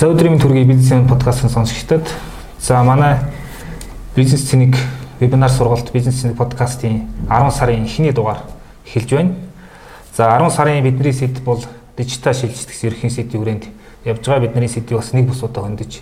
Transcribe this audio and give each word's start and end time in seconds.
За 0.00 0.08
өдрийн 0.08 0.38
төргийн 0.40 0.64
бизнесийн 0.64 1.02
подкастын 1.04 1.50
сонсогчдод 1.52 2.08
за 2.56 2.78
манай 2.82 3.18
бизнес 4.16 4.46
цэник 4.48 4.78
вебинар 5.20 5.50
сургалт 5.52 5.92
бизнес 5.92 6.22
цэник 6.22 6.38
подкастын 6.38 7.02
10 7.28 7.50
сарын 7.52 7.84
эхний 7.84 8.10
дугаар 8.10 8.38
эхэлж 8.86 9.10
байна. 9.10 9.34
За 10.16 10.38
10 10.38 10.56
сарын 10.56 10.82
бидний 10.82 11.12
сэдв 11.12 11.42
бол 11.44 11.62
дижитал 11.98 12.32
шилжилтгс 12.32 12.82
ерхийн 12.82 13.12
сэдвийн 13.12 13.42
хүрээнд 13.42 13.64
явж 14.06 14.24
байгаа 14.24 14.40
бидний 14.40 14.68
сэдвийг 14.68 15.02
бас 15.02 15.12
нэг 15.12 15.28
бус 15.28 15.42
удаа 15.42 15.68
хөндөж 15.68 16.00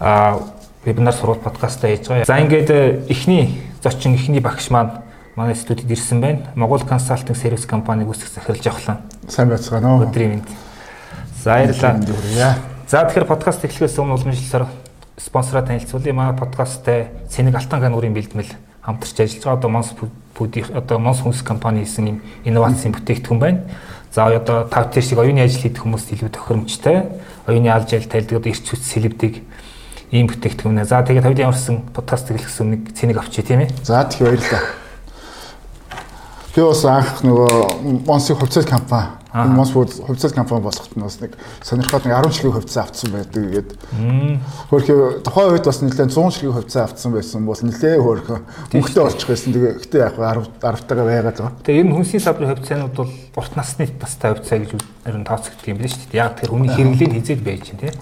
а 0.00 0.40
вебинар 0.84 1.14
сургалт 1.14 1.46
подкастаа 1.46 1.94
хийж 1.94 2.08
байгаа. 2.08 2.26
За 2.26 2.40
ингээд 2.42 2.70
э, 2.70 3.06
эхний 3.08 3.62
зочин 3.80 4.14
эхний 4.14 4.40
багш 4.40 4.70
маань 4.70 4.90
манай 5.36 5.54
студид 5.54 5.88
ирсэн 5.88 6.20
байна. 6.20 6.50
Монгол 6.56 6.80
консалтинг 6.82 7.36
сервис 7.36 7.64
компаниг 7.64 8.08
үүсгэх 8.08 8.34
захирлж 8.34 8.66
авахлаа. 8.66 8.98
Сайн 9.28 9.50
байцгаана 9.50 10.02
уу? 10.02 10.02
Өдрийн 10.02 10.42
мэнд. 10.42 10.48
За 11.44 11.62
баярлалаа. 11.62 12.73
За 12.94 13.02
тэгэхээр 13.02 13.26
подкаст 13.26 13.58
эхлэхээс 13.66 13.98
өмнө 13.98 14.22
уламжлалаар 14.22 14.70
спонсороо 15.18 15.66
танилцуулъя. 15.66 16.14
Манай 16.14 16.38
подкасттай 16.38 17.10
Цэник 17.26 17.58
Алтан 17.58 17.82
гануурын 17.82 18.14
бэлтгэл 18.14 18.54
хамтарч 18.86 19.18
ажиллаж 19.18 19.42
байгаа 19.42 19.58
одоо 19.58 19.70
Монс 19.74 19.90
бүдийн 20.38 20.70
одоо 20.78 21.02
Монс 21.02 21.26
хүнс 21.26 21.42
компани 21.42 21.82
хийсэн 21.82 22.06
юм 22.06 22.18
инновацийн 22.46 22.94
бүтээгдэхүүн 22.94 23.40
байна. 23.42 23.66
За 24.14 24.30
одоо 24.30 24.70
тав 24.70 24.94
тэр 24.94 25.02
шиг 25.02 25.18
оюуны 25.18 25.42
ажил 25.42 25.66
хийх 25.66 25.82
хүмүүст 25.82 26.14
илүү 26.14 26.30
тохиромжтой. 26.38 27.10
Оюуны 27.50 27.66
алж 27.66 27.90
айл 27.98 28.06
тайлбарууд 28.06 28.46
ирч 28.46 28.62
хүч 28.62 28.86
сэлбдэг 28.86 29.42
ийм 30.14 30.30
бүтээгдэхүүн. 30.30 30.86
За 30.86 31.02
тэгээд 31.02 31.26
хоёулын 31.26 31.50
ямарсан 31.50 31.82
подкаст 31.90 32.30
эхлэхээс 32.30 32.62
өмнө 32.62 32.94
цэнийг 32.94 33.18
авчи 33.18 33.42
тийм 33.42 33.66
ээ. 33.66 33.74
За 33.82 34.06
тийм 34.06 34.30
баярлалаа. 34.30 34.62
Би 36.54 36.62
бас 36.62 36.84
анх 36.86 37.26
нөгөө 37.26 38.06
Монсын 38.06 38.38
хувьцаат 38.38 38.70
компани 38.70 39.23
Монс 39.34 39.72
хувьцаат 39.74 40.32
компани 40.32 40.62
болоход 40.62 40.94
нь 40.94 41.02
бас 41.02 41.18
нэг 41.18 41.34
сонирхоод 41.58 42.06
нэг 42.06 42.14
10 42.22 42.30
ширхэг 42.30 42.54
хувьцаа 42.54 42.86
авцсан 42.86 43.10
байдаг. 43.10 43.34
Тэгээд 43.34 43.70
хөрхөө 44.70 45.26
тухайн 45.26 45.50
үед 45.58 45.66
бас 45.66 45.82
нэлээд 45.82 46.14
100 46.14 46.30
ширхэг 46.38 46.54
хувьцаа 46.54 46.84
авцсан 46.86 47.10
байсан 47.10 47.42
бол 47.42 47.58
нэлээд 47.58 47.98
хөрхөө 47.98 48.38
мөнгөтэй 48.78 49.02
олчих 49.02 49.26
байсан. 49.26 49.50
Тэгээд 49.50 49.78
гэтээ 49.90 50.06
яг 50.06 50.14
10 50.22 50.54
10 50.62 50.86
тагаа 50.86 51.06
байгаад 51.10 51.34
байгаа. 51.34 51.58
Тэгээд 51.66 51.82
ер 51.82 51.86
нь 51.90 51.94
хүнсний 51.98 52.22
сабрын 52.22 52.50
хувьцаанууд 52.54 52.94
бол 52.94 53.10
урт 53.34 53.52
насны 53.58 53.90
настай 53.98 54.30
хувьцаа 54.38 54.58
гэж 54.62 54.70
ер 54.78 55.16
нь 55.18 55.26
тооцогддог 55.26 55.66
юм 55.66 55.82
шүү 55.82 56.06
дээ. 56.14 56.22
Яг 56.22 56.38
тэр 56.38 56.54
хүний 56.54 56.70
хэрэглээг 56.70 57.12
хизээд 57.18 57.42
байж 57.42 57.62
чинь 57.74 57.82
тийм. 57.82 57.98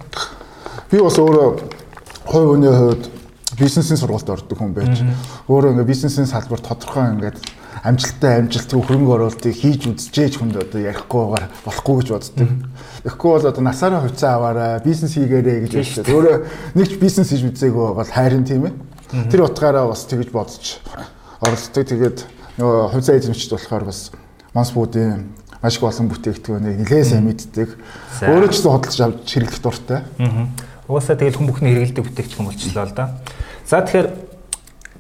Би 0.93 1.01
бас 1.01 1.17
өөрөө 1.17 1.49
хувь 2.29 2.49
хүний 2.53 2.69
хувьд 2.77 3.05
бизнесийн 3.57 3.97
сургалт 3.97 4.29
ордог 4.29 4.59
хүн 4.61 4.77
байж 4.77 5.01
өөрөө 5.49 5.73
ингээ 5.81 5.89
бизнесийн 5.89 6.29
салбар 6.29 6.61
тодорхой 6.61 7.09
ингээд 7.17 7.41
амжилттай 7.83 8.39
амжилтгүй 8.47 8.79
хөрөнгө 8.79 9.15
оруулалтыг 9.19 9.55
хийж 9.59 9.91
үзчихэж 9.91 10.39
хүнд 10.39 10.55
одоо 10.63 10.81
ярихгүйгээр 10.87 11.47
болохгүй 11.67 11.95
гэж 11.99 12.09
боддог. 12.15 12.51
Тэгэхгүй 13.03 13.31
бол 13.35 13.51
одоо 13.51 13.63
насаараа 13.67 14.07
хувьцаа 14.07 14.39
аваарай, 14.39 14.79
бизнес 14.87 15.19
хийгээрэй 15.19 15.67
гэж 15.67 15.73
хэлсэн. 15.75 16.07
Өөрөө 16.07 16.37
нэг 16.79 16.87
ч 16.87 16.95
бизнес 17.03 17.35
хийж 17.35 17.43
үзээгүй 17.43 17.87
бол 17.99 18.07
хайрын 18.07 18.47
тийм 18.47 18.71
ээ. 18.71 18.75
Тэр 19.35 19.51
утгаараа 19.51 19.91
бас 19.91 20.07
тэгж 20.07 20.31
бодож 20.31 20.79
оролцдог. 21.43 21.83
Тэгээд 21.91 22.19
нөгөө 22.63 22.95
хувьцаа 22.95 23.19
эзэмшиж 23.19 23.51
болохоор 23.51 23.91
бас 23.91 24.15
Монс 24.55 24.71
буудын 24.71 25.35
маш 25.59 25.77
их 25.77 25.83
олон 25.83 26.07
бүтээгдэхүүнийг 26.07 26.87
нэлээд 26.87 27.09
сайн 27.11 27.27
мэддэг. 27.27 27.69
Өөрөө 28.31 28.51
ч 28.55 28.63
худалдаж 28.63 29.01
авч 29.03 29.27
хэрэглэх 29.27 29.59
дуртай. 29.59 30.07
Угаасаа 30.87 31.19
тэгэл 31.19 31.39
хүн 31.41 31.49
бүхний 31.51 31.73
хэрэгэлдэг 31.75 32.05
бүтээгдэхүүн 32.05 32.47
болчихлоо 32.47 32.87
л 32.87 32.95
да. 32.95 33.19
За 33.67 33.81
тэгэхээр 33.81 34.09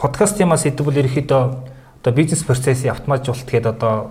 подкаст 0.01 0.41
юмас 0.41 0.65
бол 0.65 0.97
ерөөхдөө 0.97 1.72
одоо 2.03 2.13
бизнес 2.15 2.43
процессыг 2.43 2.91
автоматжуулалт 2.91 3.47
гэдэг 3.47 3.71
одоо 3.71 4.11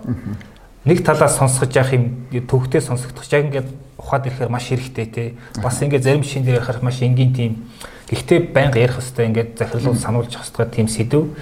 нэг 0.84 1.04
талаас 1.04 1.36
сонсгож 1.36 1.76
явах 1.76 1.92
юм 1.92 2.24
төвхтэй 2.32 2.80
сонсогдох 2.80 3.28
яг 3.30 3.44
ингээд 3.44 3.68
ухаад 4.00 4.26
ирэхээр 4.26 4.48
маш 4.48 4.72
хэрэгтэй 4.72 5.06
те. 5.06 5.34
Бас 5.62 5.82
ингээд 5.82 6.02
зарим 6.02 6.24
шин 6.24 6.42
дээр 6.42 6.64
ярихаар 6.64 6.80
маш 6.80 7.02
энгийн 7.02 7.32
тийм. 7.36 7.68
Гэхдээ 8.08 8.48
байнга 8.48 8.80
ярих 8.80 8.96
хэвээр 8.96 9.28
ингээд 9.28 9.50
захирлууд 9.58 10.00
сануулж 10.00 10.32
авах 10.34 10.48
хэвээр 10.48 10.70
тийм 10.72 10.88
сэдв. 10.88 11.36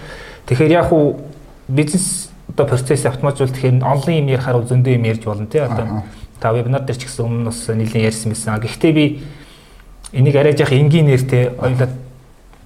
Тэгэхээр 0.50 0.75
яг 0.75 0.93
уу 0.93 1.22
бизнес 1.69 2.31
одоо 2.50 2.66
процесс 2.66 3.06
автоматжуулалт 3.06 3.55
гэхээр 3.55 3.87
онлайн 3.87 4.27
юм 4.27 4.28
ярихаар 4.34 4.66
зөндөө 4.66 4.94
юм 4.99 5.06
ярьж 5.06 5.22
болно 5.22 5.47
те 5.47 5.62
одоо. 5.62 6.03
Та 6.43 6.53
вебинар 6.53 6.83
дээр 6.83 6.99
ч 6.99 7.06
гэсэн 7.06 7.25
өмнө 7.25 7.55
бас 7.55 7.62
нэлийн 7.71 8.10
ярьсан 8.10 8.34
байсан. 8.34 8.59
Гэхдээ 8.59 8.93
би 8.93 9.22
энийг 10.12 10.34
арай 10.34 10.59
яах 10.59 10.72
энгийн 10.75 11.06
нэртэй 11.06 11.55
ойлоод 11.55 12.09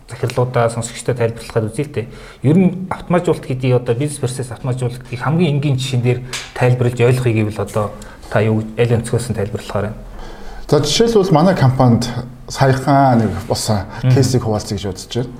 захирлуудаа 0.08 0.68
сонсогчтой 0.70 1.14
тайлбарлахад 1.14 1.64
үзье 1.72 1.84
л 1.84 1.92
дээ. 1.92 2.06
Ер 2.42 2.58
нь 2.58 2.86
автоматжуулалт 2.90 3.46
гэдгийг 3.46 3.80
одоо 3.80 3.94
бизнес 3.96 4.20
процесс 4.20 4.52
автоматжуулалтыг 4.52 5.08
хамгийн 5.16 5.56
энгийн 5.56 5.80
жишээн 5.80 6.02
дээр 6.02 6.20
тайлбарлаж 6.52 7.00
ойлгохыг 7.00 7.34
гэвэл 7.34 7.64
одоо 7.64 7.90
та 8.28 8.44
юу 8.44 8.60
аль 8.76 8.94
өнцгөөс 9.00 9.32
нь 9.32 9.38
тайлбарлахаар 9.38 9.96
байна. 9.96 10.00
За 10.68 10.80
жишээлбэл 10.84 11.32
манай 11.32 11.56
компанид 11.56 12.04
саяхан 12.48 13.24
нэг 13.24 13.30
бас 13.48 13.64
кейсийг 14.12 14.44
хуваалцъя 14.44 14.76
гэж 14.76 14.84
бодож 14.92 15.14
байна. 15.16 15.32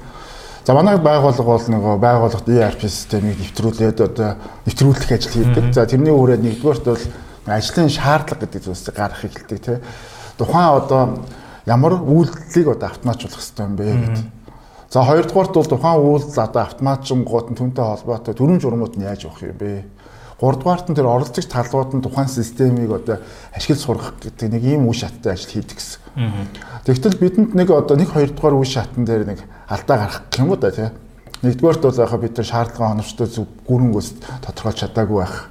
За 0.64 0.72
манай 0.72 0.96
байгууллага 0.96 1.44
бол 1.44 1.66
нөгөө 1.68 1.94
байгууллагт 2.00 2.48
ERP 2.48 2.88
системийг 2.88 3.36
нэвтрүүлээд 3.36 4.00
одоо 4.00 4.40
нэвтрүүлэх 4.64 5.12
ажил 5.12 5.44
хийдэг. 5.44 5.76
За 5.76 5.84
тэрний 5.84 6.08
үрээд 6.08 6.40
нэгдүгээрт 6.40 6.84
бол 6.88 7.04
ажлын 7.44 7.92
шаардлага 7.92 8.48
гэдэг 8.48 8.64
зүйлсийг 8.64 8.96
гаргахыг 8.96 9.32
хэлдэг 9.44 9.60
тийм. 9.60 9.84
Тухайн 10.40 10.72
одоо 10.72 11.20
ямар 11.68 12.00
үйлдэлийг 12.00 12.80
одоо 12.80 12.88
автоматжуулах 12.88 13.36
хэрэгтэй 13.36 13.64
юм 13.68 13.76
бэ 13.76 13.84
гэдэг 13.92 14.24
За 14.94 15.02
хоёрдугаарт 15.02 15.54
бол 15.58 15.66
тухайн 15.66 16.06
үйлдэл 16.06 16.38
одоо 16.38 16.62
автоматжингууд 16.70 17.50
нь 17.50 17.58
түнтэй 17.58 17.82
холбоотой 17.82 18.30
төрийн 18.30 18.62
журмууд 18.62 18.94
нь 18.94 19.02
яаж 19.02 19.26
явах 19.26 19.42
юм 19.42 19.58
бэ? 19.58 19.90
Гуравдугаарт 20.38 20.86
нь 20.86 20.94
тэр 20.94 21.10
оролцогч 21.10 21.50
талбууд 21.50 21.98
нь 21.98 22.04
тухайн 22.06 22.30
системийг 22.30 22.94
одоо 22.94 23.18
ашиглаж 23.50 23.82
сургах 23.82 24.14
гэдэг 24.22 24.54
нэг 24.54 24.62
ийм 24.62 24.86
үе 24.86 24.94
шаттай 24.94 25.34
ажил 25.34 25.50
хийдэг 25.50 25.82
гэсэн. 25.82 25.98
Тэгтэл 26.86 27.18
бидэнд 27.18 27.58
нэг 27.58 27.74
одоо 27.74 27.98
нэг 27.98 28.14
хоёрдугаар 28.14 28.54
үе 28.54 28.70
шатн 28.70 29.02
дээр 29.02 29.34
нэг 29.34 29.42
алдаа 29.66 29.98
гарах 29.98 30.22
юм 30.38 30.54
уу 30.54 30.62
да 30.62 30.70
тий. 30.70 30.94
Нэгдүгээрт 31.42 31.82
бол 31.82 31.98
яхаа 31.98 32.18
бид 32.22 32.38
нар 32.38 32.46
шаардлага 32.46 32.94
оновчтой 32.94 33.26
зөв 33.26 33.50
гүрэнгөөс 33.66 34.08
тодорхойлж 34.46 34.78
чадаагүй 34.78 35.18
байх. 35.26 35.50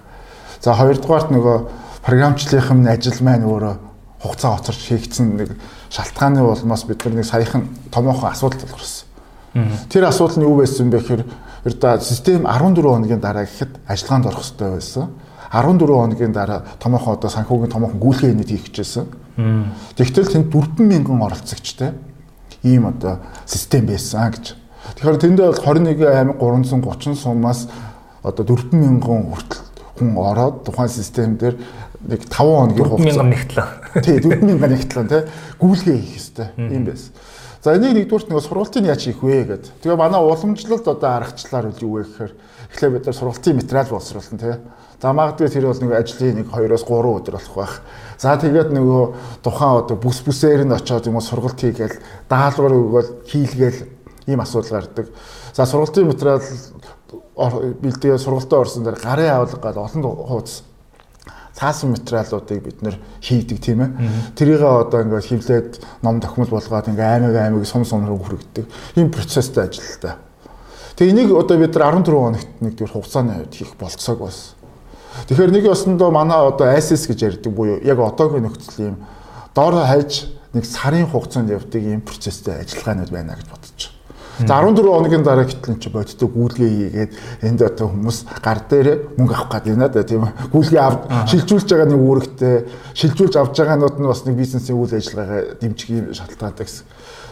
За 0.63 0.71
хоёрдугаарт 0.71 1.35
нөгөө 1.35 1.57
програмчлалынхын 2.07 2.87
ажил 2.87 3.19
маань 3.19 3.43
өөрөө 3.43 3.75
хугацаа 4.23 4.55
оцорч 4.55 4.87
хийгдсэн 4.87 5.35
нэг 5.35 5.59
шалтгааны 5.91 6.39
улмаас 6.47 6.87
бид 6.87 7.03
нар 7.03 7.19
нэг 7.19 7.27
саяхан 7.27 7.67
томоохон 7.91 8.31
асуудал 8.31 8.63
тулгарсан. 8.63 9.11
Тэр 9.89 10.09
асуудал 10.09 10.41
нь 10.41 10.47
юу 10.49 10.57
байсан 10.57 10.89
бэ 10.89 10.97
гэхээр 10.97 11.23
ердөө 11.69 12.01
систем 12.01 12.49
14 12.49 12.81
хоногийн 12.81 13.21
дараа 13.21 13.45
гэхэд 13.45 13.85
ажиллагаанд 13.85 14.25
орох 14.25 14.41
хэрэгтэй 14.41 14.69
байсан. 14.73 15.05
14 15.53 15.85
хоногийн 15.85 16.33
дараа 16.33 16.65
томоохон 16.81 17.13
одоо 17.13 17.29
санхүүгийн 17.29 17.69
томоохон 17.69 18.01
гүйлгээ 18.01 18.33
нийт 18.33 18.49
хийх 18.49 18.73
гэжсэн. 18.73 19.05
Тэгтэл 19.93 20.33
тэнд 20.33 20.49
40000 20.49 21.21
оролцогчтой 21.21 21.93
ийм 22.65 22.89
одоо 22.89 23.21
систем 23.45 23.85
байсан 23.85 24.33
гэж. 24.33 24.57
Тэгэхээр 24.97 25.21
тэндээ 25.21 25.47
бол 25.53 25.61
21330 25.61 27.13
сумаас 27.13 27.69
одоо 28.23 28.43
40000 28.45 29.05
хүртэл 29.05 29.61
хүн 30.01 30.17
ороод 30.17 30.65
тухайн 30.65 30.89
систем 30.89 31.37
дээр 31.37 31.61
нэг 32.09 32.25
5 32.25 32.33
хоногийн 32.33 32.89
хугацаа 32.89 33.21
4000 33.21 33.29
нэгтлээ. 33.29 33.67
Тий 34.01 34.17
4000 34.17 34.73
нэгтлээ 34.73 35.05
тий 35.05 35.21
гүйлгээ 35.61 35.97
хийх 36.01 36.17
хэрэгтэй 36.17 36.47
юм 36.57 36.83
байсан. 36.89 37.11
За 37.63 37.77
энийг 37.79 37.95
нэгдүгürt 37.95 38.27
нэг 38.27 38.43
сургалтын 38.43 38.91
яаж 38.91 39.07
хийх 39.07 39.23
вэ 39.23 39.47
гэд. 39.47 39.65
Тэгээ 39.79 39.95
манай 39.95 40.19
уламжлалт 40.19 40.83
одоо 40.83 41.09
аргачлалаар 41.15 41.71
үл 41.71 41.79
юу 41.79 41.91
вэ 41.95 42.03
гэхээр 42.03 42.33
эхлээ 42.75 42.91
бид 42.91 43.05
нар 43.07 43.15
сургалтын 43.15 43.55
материал 43.55 43.87
боловсруулсан 43.87 44.35
тий. 44.35 44.55
За 44.99 45.15
магадгүй 45.15 45.47
тэр 45.47 45.71
бол 45.71 45.79
нэг 45.79 45.95
ажлын 45.95 46.43
нэг 46.43 46.51
2-оос 46.51 46.83
3 46.83 47.07
өдөр 47.23 47.35
болох 47.39 47.55
байх. 47.55 47.75
За 48.19 48.35
тэгээд 48.35 48.67
нөгөө 48.75 49.03
тухайн 49.47 49.79
одоо 49.79 49.95
бүс 49.95 50.19
бүсээр 50.27 50.67
нь 50.67 50.75
очиод 50.75 51.07
юм 51.07 51.15
уу 51.15 51.23
сургалт 51.23 51.55
хийгээл 51.55 52.03
даалгавар 52.27 52.75
өгөөл 52.75 53.11
хийлгээл 53.31 53.79
ийм 54.27 54.43
асуудал 54.43 54.83
гардаг. 54.83 55.07
За 55.55 55.63
сургалтын 55.63 56.11
материал 56.11 56.43
бэлтгээ 57.79 58.19
сургалтаа 58.19 58.59
орсон 58.67 58.83
дээр 58.83 58.99
гарын 58.99 59.39
авалга 59.39 59.71
гал 59.71 59.87
олон 59.87 60.03
хуудас 60.03 60.67
цаасан 61.53 61.93
материалуудыг 61.93 62.63
бид 62.63 62.81
нэр 62.81 62.97
хийдэг 63.21 63.61
тийм 63.61 63.81
ээ. 63.81 63.89
Тэрийг 64.35 64.61
одоо 64.61 65.05
ингээд 65.05 65.29
хевлээд 65.29 65.71
ном 66.01 66.19
тохимол 66.19 66.49
болгоод 66.49 66.89
ингээд 66.89 67.29
аймаг 67.29 67.35
аймаг 67.37 67.65
сум 67.65 67.85
сум 67.85 68.05
руу 68.09 68.17
хүргэдэг. 68.17 68.65
Ийм 68.97 69.13
процесстэй 69.13 69.69
ажилтаа. 69.69 70.17
Тэгээ 70.97 71.13
энийг 71.13 71.29
одоо 71.37 71.57
бид 71.57 71.75
нар 71.77 71.93
14 71.93 72.09
хоногт 72.09 72.49
нэг 72.61 72.73
төр 72.77 72.89
хугацааны 72.89 73.33
хувьд 73.37 73.53
хийх 73.53 73.73
болцоог 73.77 74.19
бас. 74.25 74.55
Тэгэхээр 75.29 75.53
нэг 75.53 75.65
ясандаа 75.69 76.09
манай 76.09 76.41
одоо 76.41 76.73
ISIS 76.73 77.05
гэж 77.05 77.21
ярьдаг 77.21 77.53
буюу 77.53 77.77
яг 77.85 78.01
одоогийн 78.01 78.49
нөхцөл 78.49 78.97
юм 78.97 78.97
дор 79.53 79.77
хаяж 79.77 80.33
нэг 80.53 80.65
сарын 80.65 81.05
хугацаанд 81.05 81.53
явдаг 81.53 81.81
ийм 81.81 82.01
процесстэй 82.01 82.65
ажиллагаанууд 82.65 83.13
байна 83.13 83.37
гэж 83.37 83.45
бодож. 83.45 83.92
За 84.39 84.57
14 84.65 84.81
хоногийн 84.81 85.21
дараа 85.23 85.45
гэтэл 85.45 85.77
чи 85.77 85.89
бодтой 85.93 86.25
гүйлгээ 86.27 86.69
хийгээд 86.89 87.11
энд 87.45 87.61
одоо 87.61 87.93
хүмүүс 87.93 88.25
гар 88.41 88.65
дээр 88.65 89.13
мөнгө 89.13 89.29
авах 89.37 89.61
гээд 89.61 89.77
байна 89.77 89.87
да 89.93 90.01
тийм 90.01 90.25
гүйлгээ 90.49 90.81
авч 90.81 91.29
шилжүүлж 91.29 91.69
байгаа 91.69 91.89
нэг 91.93 92.01
үүрэгтэй 92.01 92.55
шилжүүлж 92.97 93.35
авч 93.37 93.53
байгаанууд 93.61 94.01
нь 94.01 94.09
бас 94.09 94.25
нэг 94.25 94.35
бизнесийн 94.41 94.81
үйл 94.81 94.89
ажиллагаагаа 94.89 95.53
дэмжих 95.61 95.89
юм 95.93 96.05
шалтгаантай 96.17 96.65
гэсэн. 96.65 96.85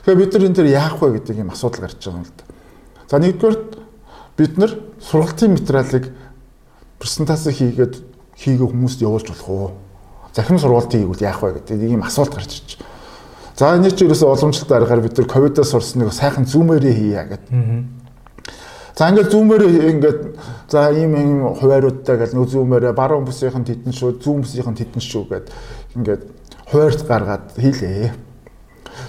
Тэгэхээр 0.06 0.20
бид 0.22 0.34
нар 0.38 0.46
энэ 0.46 0.58
төр 0.62 0.70
яах 0.70 0.96
вэ 1.02 1.08
гэдэг 1.18 1.42
юм 1.42 1.50
асуудал 1.50 1.82
гарч 1.90 1.98
байгаа 2.06 2.22
юм 2.22 2.26
л 2.30 2.38
да. 2.38 2.46
За 3.10 3.18
нэгдүгээр 3.18 3.58
бид 4.38 4.54
нар 4.62 4.72
сургалтын 5.02 5.58
материалыг 5.58 6.06
презентац 7.02 7.50
хийгээд 7.50 7.94
хийгээ 8.38 8.68
хүмүүст 8.70 9.02
явуулж 9.02 9.26
болох 9.34 9.50
уу? 9.50 9.70
Захин 10.38 10.62
сургалт 10.62 10.94
хийгүүл 10.94 11.26
яах 11.26 11.42
вэ 11.42 11.66
гэдэг 11.66 11.98
юм 11.98 12.06
асуулт 12.06 12.38
гарч 12.38 12.62
ирж 12.62 12.78
байна. 12.78 12.91
За 13.62 13.76
энэ 13.78 13.94
ч 13.94 14.10
ерөөсөө 14.10 14.26
уламжлалт 14.26 14.74
аргаар 14.74 15.06
бид 15.06 15.22
нар 15.22 15.28
ковидоос 15.30 15.70
сурсан 15.70 16.02
нэг 16.02 16.10
сайхан 16.18 16.50
зүүмээрээ 16.50 16.96
хийя 16.98 17.30
гэдэг. 17.30 17.46
За 18.98 19.14
ингээд 19.14 19.30
зүүмээрээ 19.30 19.92
ингээд 19.94 20.22
за 20.66 20.90
ийм 20.90 21.14
ийм 21.14 21.46
хувааруудтай 21.62 22.18
гэл 22.18 22.34
нөө 22.42 22.58
зүүмээрээ 22.58 22.98
баруун 22.98 23.30
бүсийнхэн 23.30 23.62
тедэн 23.62 23.94
шүү, 23.94 24.18
зүүн 24.18 24.42
бүсийнхэн 24.42 24.78
тедэн 24.82 25.06
шүү 25.06 25.24
гэд 25.30 25.54
ингээд 25.94 26.24
хуваард 26.74 27.02
гаргаад 27.06 27.46
хийлээ. 27.62 28.10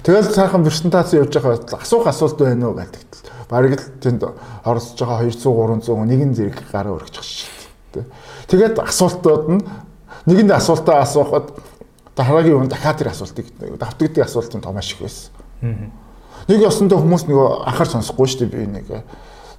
Тэгэл 0.05 0.37
сайхан 0.37 0.69
презентац 0.69 1.17
явж 1.17 1.33
байгаа 1.33 1.81
асуух 1.81 2.13
асуулт 2.13 2.37
байна 2.37 2.69
уу 2.69 2.77
гэдэг. 2.77 3.09
Бараг 3.49 3.73
л 3.73 3.89
тэнд 4.05 4.21
оролцож 4.69 5.01
байгаа 5.01 5.33
200 5.33 5.81
300 5.81 5.97
нэгэн 6.13 6.37
зэрэг 6.37 6.61
гараа 6.69 7.01
өргөж 7.01 7.25
шээ. 7.25 8.05
Тэгээд 8.53 8.85
асуултууд 8.85 9.45
нь 9.49 9.65
нэгэнд 10.29 10.53
асуултаа 10.61 11.01
асуухад 11.09 11.57
дараагийн 12.17 12.59
хүн 12.61 12.69
дахиад 12.69 12.99
тэр 12.99 13.09
асуултыг 13.13 13.47
давтагддаг 13.79 14.25
асуулт 14.27 14.53
нь 14.55 14.61
томоош 14.61 14.93
их 14.93 15.01
байсан. 15.01 15.33
Нэг 16.49 16.61
ёсондоо 16.61 16.99
хүмүүс 17.01 17.25
нөгөө 17.31 17.49
анхаар 17.71 17.89
сонсохгүй 17.89 18.27
шүү 18.29 18.41
дээ 18.45 18.53
би 18.53 18.67
нэг. 18.67 18.87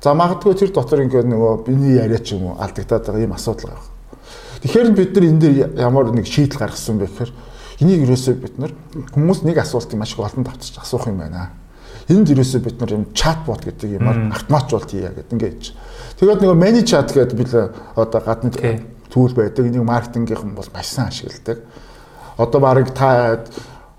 За 0.03 0.13
магадгүй 0.13 0.53
тэр 0.53 0.71
дотор 0.75 1.01
ингээд 1.01 1.25
нөгөө 1.31 1.65
биний 1.65 1.97
яриа 1.97 2.19
ч 2.19 2.35
юм 2.35 2.53
уу 2.53 2.59
алдагдаад 2.59 3.07
байгаа 3.07 3.23
юм 3.23 3.33
асуудал 3.33 3.71
байгаа. 3.71 3.89
Тэгэхээр 4.61 4.89
бид 4.91 5.11
нар 5.15 5.25
энэ 5.31 5.39
дээр 5.39 5.55
ямар 5.79 6.11
нэг 6.11 6.27
шийдэл 6.27 6.59
гаргасан 6.59 6.99
бэ 6.99 7.07
гэхээр 7.07 7.31
энийг 7.81 8.01
юусоо 8.03 8.35
бид 8.35 8.59
нар 8.59 8.71
хүмүүс 9.15 9.47
нэг 9.47 9.57
асуултыг 9.63 9.97
маш 9.97 10.13
их 10.13 10.19
олон 10.19 10.43
давтчих 10.43 10.83
асуух 10.83 11.07
юм 11.07 11.23
байна. 11.23 11.55
Энд 12.11 12.29
юусоо 12.29 12.59
бид 12.61 12.77
нар 12.83 12.91
юм 12.91 13.05
чатбот 13.15 13.63
гэдэг 13.63 13.97
юмар 13.97 14.27
автоматжуулт 14.35 14.91
хийя 14.91 15.15
гэдэг 15.15 15.31
ингээд. 15.31 15.71
Тэгээд 16.19 16.41
нөгөө 16.43 16.57
мани 16.59 16.83
чат 16.83 17.15
гэдэг 17.15 17.37
бид 17.39 17.51
одоо 17.95 18.21
гадны 18.21 18.51
түүл 19.07 19.33
байдаг. 19.33 19.71
Энийг 19.71 19.87
маркетингийнхэн 19.87 20.51
бол 20.51 20.67
маш 20.75 20.91
сайн 20.91 21.07
ашигладаг 21.07 21.63
одоо 22.37 22.59
баг 22.61 22.93
та 22.93 23.39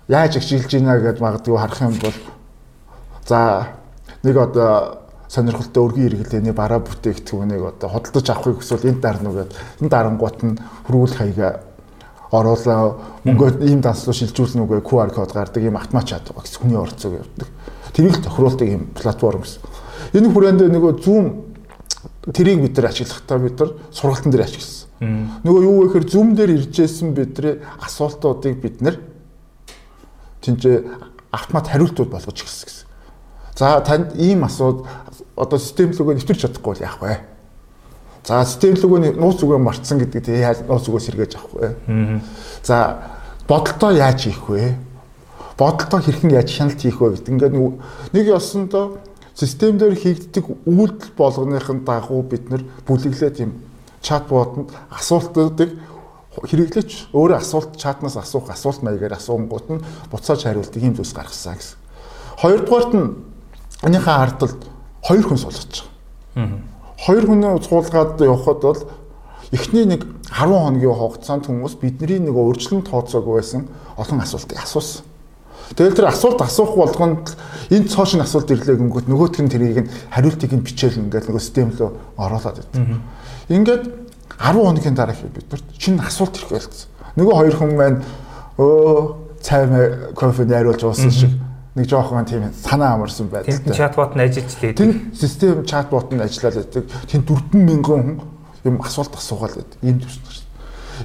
яаж 0.07 0.37
ашиглаж 0.37 0.71
байна 0.71 0.99
гэдээ 0.99 1.21
магадгүй 1.21 1.57
харах 1.57 1.81
юм 1.81 1.95
бол 2.01 2.17
за 3.27 3.67
нэг 4.23 4.37
одоо 4.37 5.05
сонирхолтой 5.27 5.83
өргөн 5.83 6.03
хэрэглээний 6.09 6.53
бараа 6.53 6.79
бүтээгдэхүүнийг 6.79 7.63
одоо 7.63 7.89
худалдаж 7.89 8.29
авахыг 8.29 8.61
хүсвэл 8.61 8.89
энэ 8.89 9.01
дарна 9.01 9.29
уу 9.29 9.37
гэдэг 9.41 9.57
энэ 9.81 9.89
дарангуут 9.89 10.39
нь 10.43 10.59
хөрвүүлэх 10.85 11.17
хаяга 11.17 11.49
оруулаа 12.31 12.95
мөнгөө 13.25 13.65
ийм 13.65 13.81
данслуу 13.81 14.13
шилжүүлнэ 14.13 14.63
үгүй 14.65 14.81
QR 14.81 15.09
код 15.13 15.33
гардаг 15.33 15.63
ийм 15.63 15.77
автомат 15.77 16.05
чад 16.09 16.27
байгаа 16.29 16.43
гэсэн 16.43 16.61
хүний 16.61 16.79
орцог 16.79 17.11
явдаг. 17.13 17.47
Тэрийг 17.93 18.17
тохируулдаг 18.21 18.67
ийм 18.67 18.83
платформ 18.93 19.41
гэсэн. 19.41 19.61
Энэ 20.13 20.29
хүрээнд 20.33 20.61
нөгөө 20.69 20.93
Zoom 21.01 21.44
тэрийг 22.33 22.61
бид 22.61 22.77
нар 22.77 22.89
ашиглахдаа 22.89 23.37
бид 23.39 23.59
нар 23.59 23.71
сургалтын 23.91 24.31
дээр 24.31 24.45
ашигласан. 24.45 24.87
Нөгөө 25.43 25.61
юу 25.63 25.75
вэ 25.81 25.87
гэхээр 25.91 26.09
зүүм 26.09 26.29
дээр 26.35 26.51
иржсэн 26.55 27.13
бидний 27.13 27.59
асуултуудыг 27.83 28.61
бид 28.61 28.81
нэр 28.81 28.99
тэнцээ 30.41 30.75
автомат 31.31 31.67
хариултууд 31.67 32.09
болгож 32.09 32.41
ирсэн 32.41 32.65
гэсэн. 32.65 32.87
За 33.55 33.81
танд 33.81 34.15
ийм 34.15 34.43
асууд 34.47 34.87
одоо 35.35 35.59
систем 35.59 35.91
лөгөө 35.91 36.15
нэвтэрч 36.15 36.41
чадахгүй 36.47 36.73
бол 36.73 36.85
яах 36.85 36.99
вэ? 37.01 37.19
За 38.25 38.45
систем 38.45 38.75
лөгөөний 38.79 39.13
нууц 39.13 39.43
үгээ 39.43 39.59
мартсан 39.59 39.99
гэдэг 39.99 40.25
тийм 40.25 40.39
яаж 40.39 40.63
нууц 40.63 40.87
үгөө 40.87 41.01
сэргээж 41.03 41.35
авах 41.35 41.53
вэ? 41.59 41.67
За 42.63 43.03
бодолтоо 43.47 43.91
яаж 43.91 44.23
хийх 44.25 44.47
вэ? 44.47 44.75
Бодолтоо 45.59 45.99
хэрхэн 45.99 46.33
яаж 46.33 46.49
шаналт 46.49 46.81
хийх 46.81 46.99
вэ 46.99 47.19
гэдэг. 47.19 47.29
Ингээд 47.35 47.55
нэг 48.15 48.25
ёсондоо 48.31 48.97
систем 49.35 49.77
дээр 49.77 49.95
хийгддэг 49.99 50.45
үйлдэл 50.65 51.11
болгоныхын 51.17 51.83
дагуу 51.83 52.23
бид 52.23 52.49
нар 52.49 52.63
бүлэглээ 52.87 53.31
тийм 53.35 53.51
чатботонд 53.99 54.71
асуултуудыг 54.95 55.75
хэрэглээч 56.43 57.11
өөрөө 57.11 57.37
асуулт 57.39 57.75
чатнаас 57.75 58.15
асуух 58.15 58.47
асуулт 58.49 58.83
маягаар 58.83 59.19
асуунгууд 59.19 59.67
нь 59.71 59.83
буцааж 60.11 60.47
хариултыг 60.47 60.83
ийм 60.83 60.95
зүйлс 60.95 61.15
гаргасан 61.15 61.55
гэсэн. 61.59 61.77
Хоёрдугаарт 62.39 62.91
нь 62.95 63.07
энийхээ 63.83 64.15
ардталд 64.23 64.61
хоёр 65.03 65.25
хүн 65.27 65.39
суулгаж 65.39 65.83
байгаа. 66.35 66.59
Хоёр 66.99 67.25
хүн 67.27 67.41
суулгаад 67.63 68.19
явхад 68.19 68.59
бол 68.63 68.81
эхний 69.51 69.85
нэг 69.85 70.03
10 70.31 70.51
хоногийн 70.51 70.95
хугацаанд 70.95 71.47
хүмүүс 71.47 71.75
бидний 71.79 72.19
нэг 72.19 72.35
урьдчилан 72.35 72.83
тооцоог 72.83 73.25
байсан 73.27 73.67
олон 73.95 74.19
асуултыг 74.19 74.59
асуусан. 74.59 75.03
Тэгэл 75.73 75.97
тэр 75.97 76.07
асуулт 76.13 76.41
асуух 76.45 76.77
болгонд 76.77 77.33
энэ 77.73 77.89
цоошин 77.89 78.21
асуулт 78.21 78.53
ирлээ 78.53 78.77
гингүүт 78.77 79.09
нөгөөх 79.09 79.41
нь 79.41 79.49
тэрийг 79.49 79.89
нь 79.89 79.91
хариултыг 80.13 80.53
нь 80.53 80.61
бичээл 80.61 81.01
ингээл 81.01 81.33
нөгөө 81.33 81.41
систем 81.41 81.73
рүү 81.73 81.89
оруулаад 82.21 82.61
байдаг. 82.61 83.01
Ингээд 83.49 83.83
10 84.37 84.61
хоногийн 84.61 84.95
дараа 84.95 85.17
бид 85.17 85.49
нарт 85.49 85.65
шинэ 85.73 86.05
асуулт 86.05 86.37
ирэх 86.37 86.53
байлцсан. 86.53 86.89
Нөгөө 87.17 87.33
хоёр 87.33 87.55
хүн 87.57 87.71
маань 87.73 87.99
өө 88.61 89.41
цай 89.41 89.65
кофе 90.13 90.45
найруулж 90.45 90.83
уусан 90.85 91.11
шиг 91.11 91.33
нэг 91.75 91.89
жоохон 91.89 92.25
тийм 92.25 92.53
санаа 92.53 92.95
амарсан 92.95 93.27
байдаг. 93.27 93.63
Тэнд 93.65 93.75
чатбот 93.75 94.15
нь 94.15 94.21
ажиллаж 94.21 94.53
лээ. 94.61 94.73
Тэнд 94.77 95.17
систем 95.17 95.65
чатбот 95.65 96.13
нь 96.13 96.21
ажиллаад 96.21 96.55
байдаг. 96.61 96.83
Тэнд 97.09 97.25
40000 97.25 97.83
хүн 97.83 98.21
юм 98.63 98.75
асуулт 98.81 99.13
асуугаал 99.15 99.55
байдаг. 99.59 99.79
Ийм 99.81 99.99
төсөл. 99.99 100.45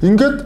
Ингээд 0.05 0.39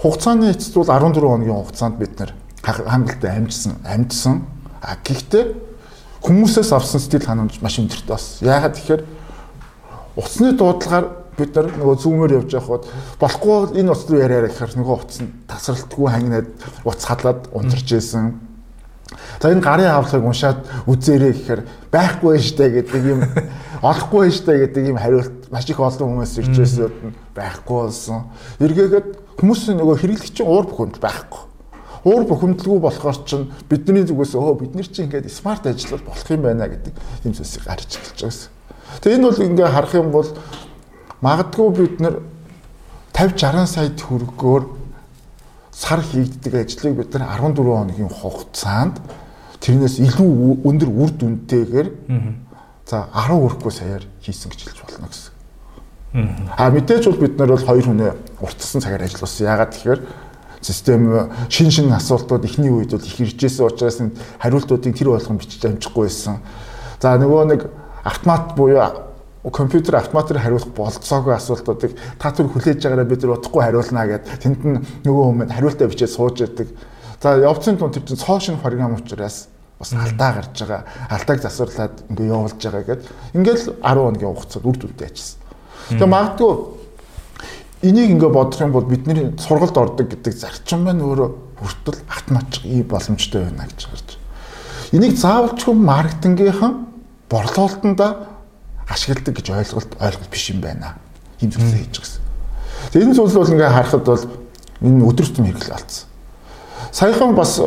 хугацааны 0.00 0.50
эцэст 0.52 0.74
бол 0.76 0.88
14 0.88 1.20
хоногийн 1.20 1.56
хугацаанд 1.56 1.96
бид 1.96 2.18
нар 2.18 2.32
хангалттай 2.62 3.36
амжсан, 3.36 3.76
амжсан. 3.84 4.44
А 4.80 4.96
гэхдээ 4.96 5.54
хүмүүсээс 6.24 6.72
авсан 6.72 7.00
сэтгэл 7.00 7.26
ханамж 7.26 7.60
маш 7.60 7.80
өндөртэй 7.80 8.12
бас. 8.12 8.40
Яагаад 8.44 8.76
тэгэхээр 8.76 9.02
утасны 10.16 10.52
дуудлагаар 10.52 11.06
бид 11.40 11.56
нар 11.56 11.68
нөгөө 11.72 11.96
зүүмээр 12.04 12.36
явж 12.44 12.52
байхад 12.52 12.84
болохгүй 13.20 13.80
энэ 13.80 13.92
утас 13.92 14.08
руу 14.08 14.20
яриараа 14.20 14.52
гэхээр 14.52 14.76
нөгөө 14.76 14.96
утас 15.00 15.18
нь 15.24 15.32
тасралтгүй 15.48 16.08
хангинаад 16.12 16.48
утас 16.84 17.04
хадлаад 17.08 17.40
унтарч 17.56 17.88
ийсэн. 17.96 18.36
За 19.40 19.48
энэ 19.48 19.64
гарын 19.64 19.88
хавлахыг 19.88 20.24
уншаад 20.28 20.60
үзээрэй 20.84 21.32
гэхээр 21.32 21.62
байхгүй 21.90 22.38
штэ 22.38 22.68
гэдэг 22.68 23.02
юм 23.08 23.20
олохгүй 23.90 24.28
штэ 24.30 24.68
гэдэг 24.68 24.92
юм 24.92 24.98
хариулт 25.00 25.48
маш 25.48 25.64
их 25.64 25.80
олон 25.80 26.20
хүмүүс 26.20 26.36
ирж 26.44 26.54
байсууд 26.60 26.96
нь 27.08 27.16
байхгүй 27.32 27.76
болсон. 27.88 28.28
Эргээгээд 28.60 29.08
хүмүүсийн 29.40 29.80
нөгөө 29.80 29.96
хэрэглэгчийн 30.04 30.46
уур 30.46 30.68
бухимдал 30.68 31.00
байхгүй. 31.00 31.49
Уур 32.04 32.24
бухимдалгүй 32.24 32.80
болохоор 32.80 33.18
чинь 33.28 33.50
бидний 33.68 34.04
зүгээс 34.04 34.34
өө 34.34 34.60
бид 34.60 34.74
нар 34.74 34.88
чинь 34.88 35.08
ингээд 35.08 35.28
смарт 35.28 35.66
ажиллавал 35.66 36.08
болох 36.08 36.30
юм 36.30 36.42
байна 36.42 36.68
гэдэг 36.68 36.94
юм 37.24 37.32
зүйлсийг 37.36 37.64
гарч 37.68 38.00
эхэлж 38.00 38.20
байгаа. 38.24 39.00
Тэгээ 39.04 39.16
энэ 39.20 39.28
бол 39.28 39.44
ингээ 39.44 39.68
харах 39.68 39.94
юм 39.94 40.08
бол 40.10 40.28
Магадгүй 41.20 41.70
бид 41.76 42.00
нар 42.00 42.14
50 43.12 43.36
60 43.36 43.66
сая 43.68 43.90
төгрөгөөр 43.92 44.62
сар 45.68 46.00
хийгддэг 46.00 46.54
ажлыг 46.62 46.96
бид 46.96 47.12
нар 47.12 47.28
14 47.36 47.60
хоногийн 47.60 48.08
хугацаанд 48.08 48.96
тэрнээс 49.60 50.00
илүү 50.00 50.64
өндөр 50.64 50.88
үр 50.88 51.12
дүнтэйгээр 51.12 51.88
за 52.88 53.04
10 53.12 53.36
хүрэхгүй 53.36 53.72
саяар 53.72 54.08
хийсэн 54.24 54.48
гэж 54.48 54.60
хэлж 54.64 54.80
болно 54.80 55.12
гэсэн. 55.12 55.32
А 56.56 56.72
мэдээж 56.72 57.04
бол 57.12 57.20
бид 57.20 57.36
нар 57.36 57.52
бол 57.52 57.68
хоёр 57.68 57.84
хүнээ 57.84 58.12
уртсан 58.40 58.80
цагаар 58.80 59.04
ажилласан. 59.04 59.44
Ягаад 59.44 59.76
тэгэхээр 59.76 60.00
систем 60.60 61.30
шин 61.48 61.70
шин 61.70 61.92
асуултууд 61.92 62.44
эхний 62.44 62.70
үед 62.70 62.92
бол 62.92 63.00
их 63.00 63.20
иржсэн 63.20 63.66
учраас 63.66 64.00
хариултуудыг 64.38 64.96
тэр 64.96 65.08
болгон 65.08 65.38
бичиж 65.38 65.64
амжихгүй 65.64 66.06
байсан. 66.06 66.40
За 67.00 67.16
нөгөө 67.16 67.44
нэг 67.48 67.70
автомат 68.04 68.54
буюу 68.56 69.08
компьютер 69.48 69.96
автоматар 69.96 70.38
хариулах 70.38 70.68
болцоогүй 70.76 71.34
асуултуудыг 71.34 71.96
та 72.20 72.30
түр 72.30 72.52
хүлээж 72.52 72.84
байгаараа 72.84 73.08
бид 73.08 73.22
нар 73.24 73.38
удахгүй 73.38 73.62
хариулнаа 73.64 74.06
гэд 74.06 74.24
тэнд 74.44 74.60
нь 74.68 74.84
нөгөө 75.08 75.24
хүмүүс 75.32 75.54
хариултаа 75.56 75.88
бичээд 75.88 76.12
сууж 76.12 76.44
яадаг. 76.44 76.68
За 77.22 77.36
явцын 77.40 77.80
тун 77.80 77.92
тэр 77.92 78.04
чинь 78.04 78.20
цоошин 78.20 78.60
програм 78.60 78.92
учраас 79.00 79.48
бас 79.80 79.92
алдаа 79.96 80.44
гарч 80.44 80.60
байгаа. 80.60 80.84
Алдааг 81.08 81.40
засварлаад 81.40 82.04
ингээ 82.12 82.28
явуулж 82.28 82.60
байгаа 82.60 82.84
гэд 82.84 83.02
ингээл 83.32 83.80
10 83.80 83.80
хоногийн 83.80 84.28
хугацаанд 84.28 84.68
үр 84.68 84.76
дүнтэй 84.76 85.08
ажилласан. 85.08 85.40
Тэгээ 85.88 86.04
магадгүй 86.04 86.52
энийг 87.82 88.10
ингээ 88.12 88.28
бодох 88.28 88.60
юм 88.60 88.72
бол 88.72 88.84
бидний 88.84 89.32
сургалт 89.38 89.76
ордог 89.76 90.08
гэдэг 90.08 90.34
зарчим 90.34 90.84
маань 90.84 91.00
өөрөө 91.00 91.28
хүртэл 91.60 92.00
автоматч 92.08 92.60
ий 92.64 92.82
боломжтой 92.82 93.48
байна 93.48 93.64
гэж 93.68 93.88
гарч. 93.88 94.08
Энийг 94.92 95.16
заавалчгүй 95.16 95.74
маркетингийнхан 95.74 96.86
борлуулалтанда 97.30 98.28
ашигладаг 98.88 99.34
гэж 99.36 99.50
ойлголт 99.50 99.96
ойлголт 99.96 100.30
биш 100.30 100.50
юм 100.50 100.60
байна. 100.60 100.98
Ийм 101.40 101.50
зүйлсээ 101.50 101.88
хийж 101.88 102.00
гисэн. 102.00 102.22
Тэгээ 102.92 103.06
энэ 103.06 103.16
зүйл 103.16 103.38
бол 103.38 103.52
ингээ 103.54 103.70
харахад 103.70 104.04
бол 104.04 104.24
энэ 104.84 105.04
өдөр 105.08 105.26
тутам 105.26 105.46
хэрэглэл 105.46 105.76
алдсан. 105.76 106.08
Саяхан 106.92 107.34
бас 107.34 107.60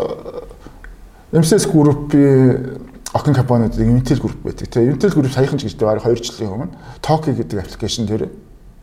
MSS 1.34 1.66
Group-ийн 1.72 2.82
охин 3.14 3.34
компаниуд 3.34 3.78
Intel 3.78 4.20
Group 4.20 4.42
байдаг. 4.44 4.70
Тэгээ 4.70 4.94
Intel 4.94 5.14
Group 5.14 5.34
саяхан 5.34 5.58
ч 5.58 5.66
гэж 5.66 5.78
байгаа 5.80 6.06
2 6.06 6.22
жилийн 6.22 6.54
өмнө 6.54 6.76
Toki 7.02 7.34
гэдэг 7.34 7.66
аппликейшн 7.66 8.06
дээр 8.06 8.30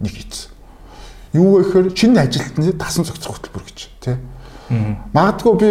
нэг 0.01 0.13
хийсэн. 0.15 0.60
Юу 1.33 1.63
гэхээр 1.63 1.95
шинэ 1.95 2.21
ажилтны 2.27 2.73
дасан 2.73 3.05
зохицох 3.05 3.39
хөтөлбөр 3.39 3.65
гэж 3.67 3.79
тий. 4.01 4.17
Магадгүй 5.15 5.55
би 5.61 5.69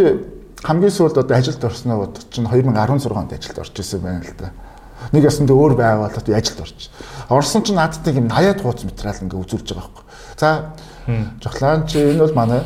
хамгийн 0.63 0.91
сүүлд 0.91 1.19
одоо 1.19 1.35
ажилд 1.37 1.63
орсноо 1.63 2.05
бодож 2.05 2.23
чинь 2.31 2.47
2016 2.47 3.11
онд 3.11 3.33
ажилд 3.33 3.59
орж 3.59 3.75
исэн 3.79 4.01
байна 4.01 4.23
л 4.23 4.35
да 4.39 4.51
нэг 5.11 5.23
ясанд 5.23 5.49
өөр 5.49 5.73
байгууллагад 5.79 6.29
ажилд 6.29 6.61
орж. 6.61 6.89
Орсон 7.29 7.63
чинь 7.63 7.79
надад 7.79 8.03
нэг 8.05 8.15
юм 8.19 8.27
80-аад 8.27 8.61
хуудас 8.61 8.83
материал 8.83 9.21
ингээ 9.23 9.39
үзүүлж 9.39 9.67
байгаа 9.73 9.87
байхгүй. 9.87 10.05
За 10.37 10.49
жохлаан 11.41 11.87
чи 11.87 11.97
энэ 12.03 12.19
бол 12.19 12.35
манай 12.35 12.61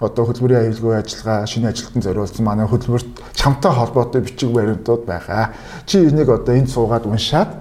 одоо 0.00 0.26
хөтөлбөрийн 0.26 0.68
аюулгүй 0.68 0.94
ажиллагаа 0.98 1.46
шинэ 1.46 1.70
ажилтан 1.70 2.02
зориулсан 2.02 2.44
манай 2.44 2.66
хөтөлбөрт 2.66 3.08
чамтай 3.38 3.72
холбоотой 3.72 4.20
бичиг 4.20 4.50
баримтууд 4.50 5.06
байгаа. 5.06 5.54
Чи 5.86 6.02
энийг 6.02 6.28
одоо 6.28 6.54
энд 6.54 6.68
суугаад 6.68 7.06
уншаад 7.06 7.54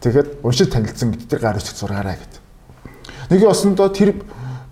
тэгээд 0.00 0.42
уншиж 0.42 0.72
танилцсан 0.72 1.12
гэдэг 1.12 1.28
тэр 1.28 1.40
гар 1.40 1.56
үсэг 1.60 1.76
зургаараа 1.76 2.16
гэдэг. 2.16 2.41
Нэг 3.30 3.44
осондоо 3.44 3.88
тэр 3.88 4.22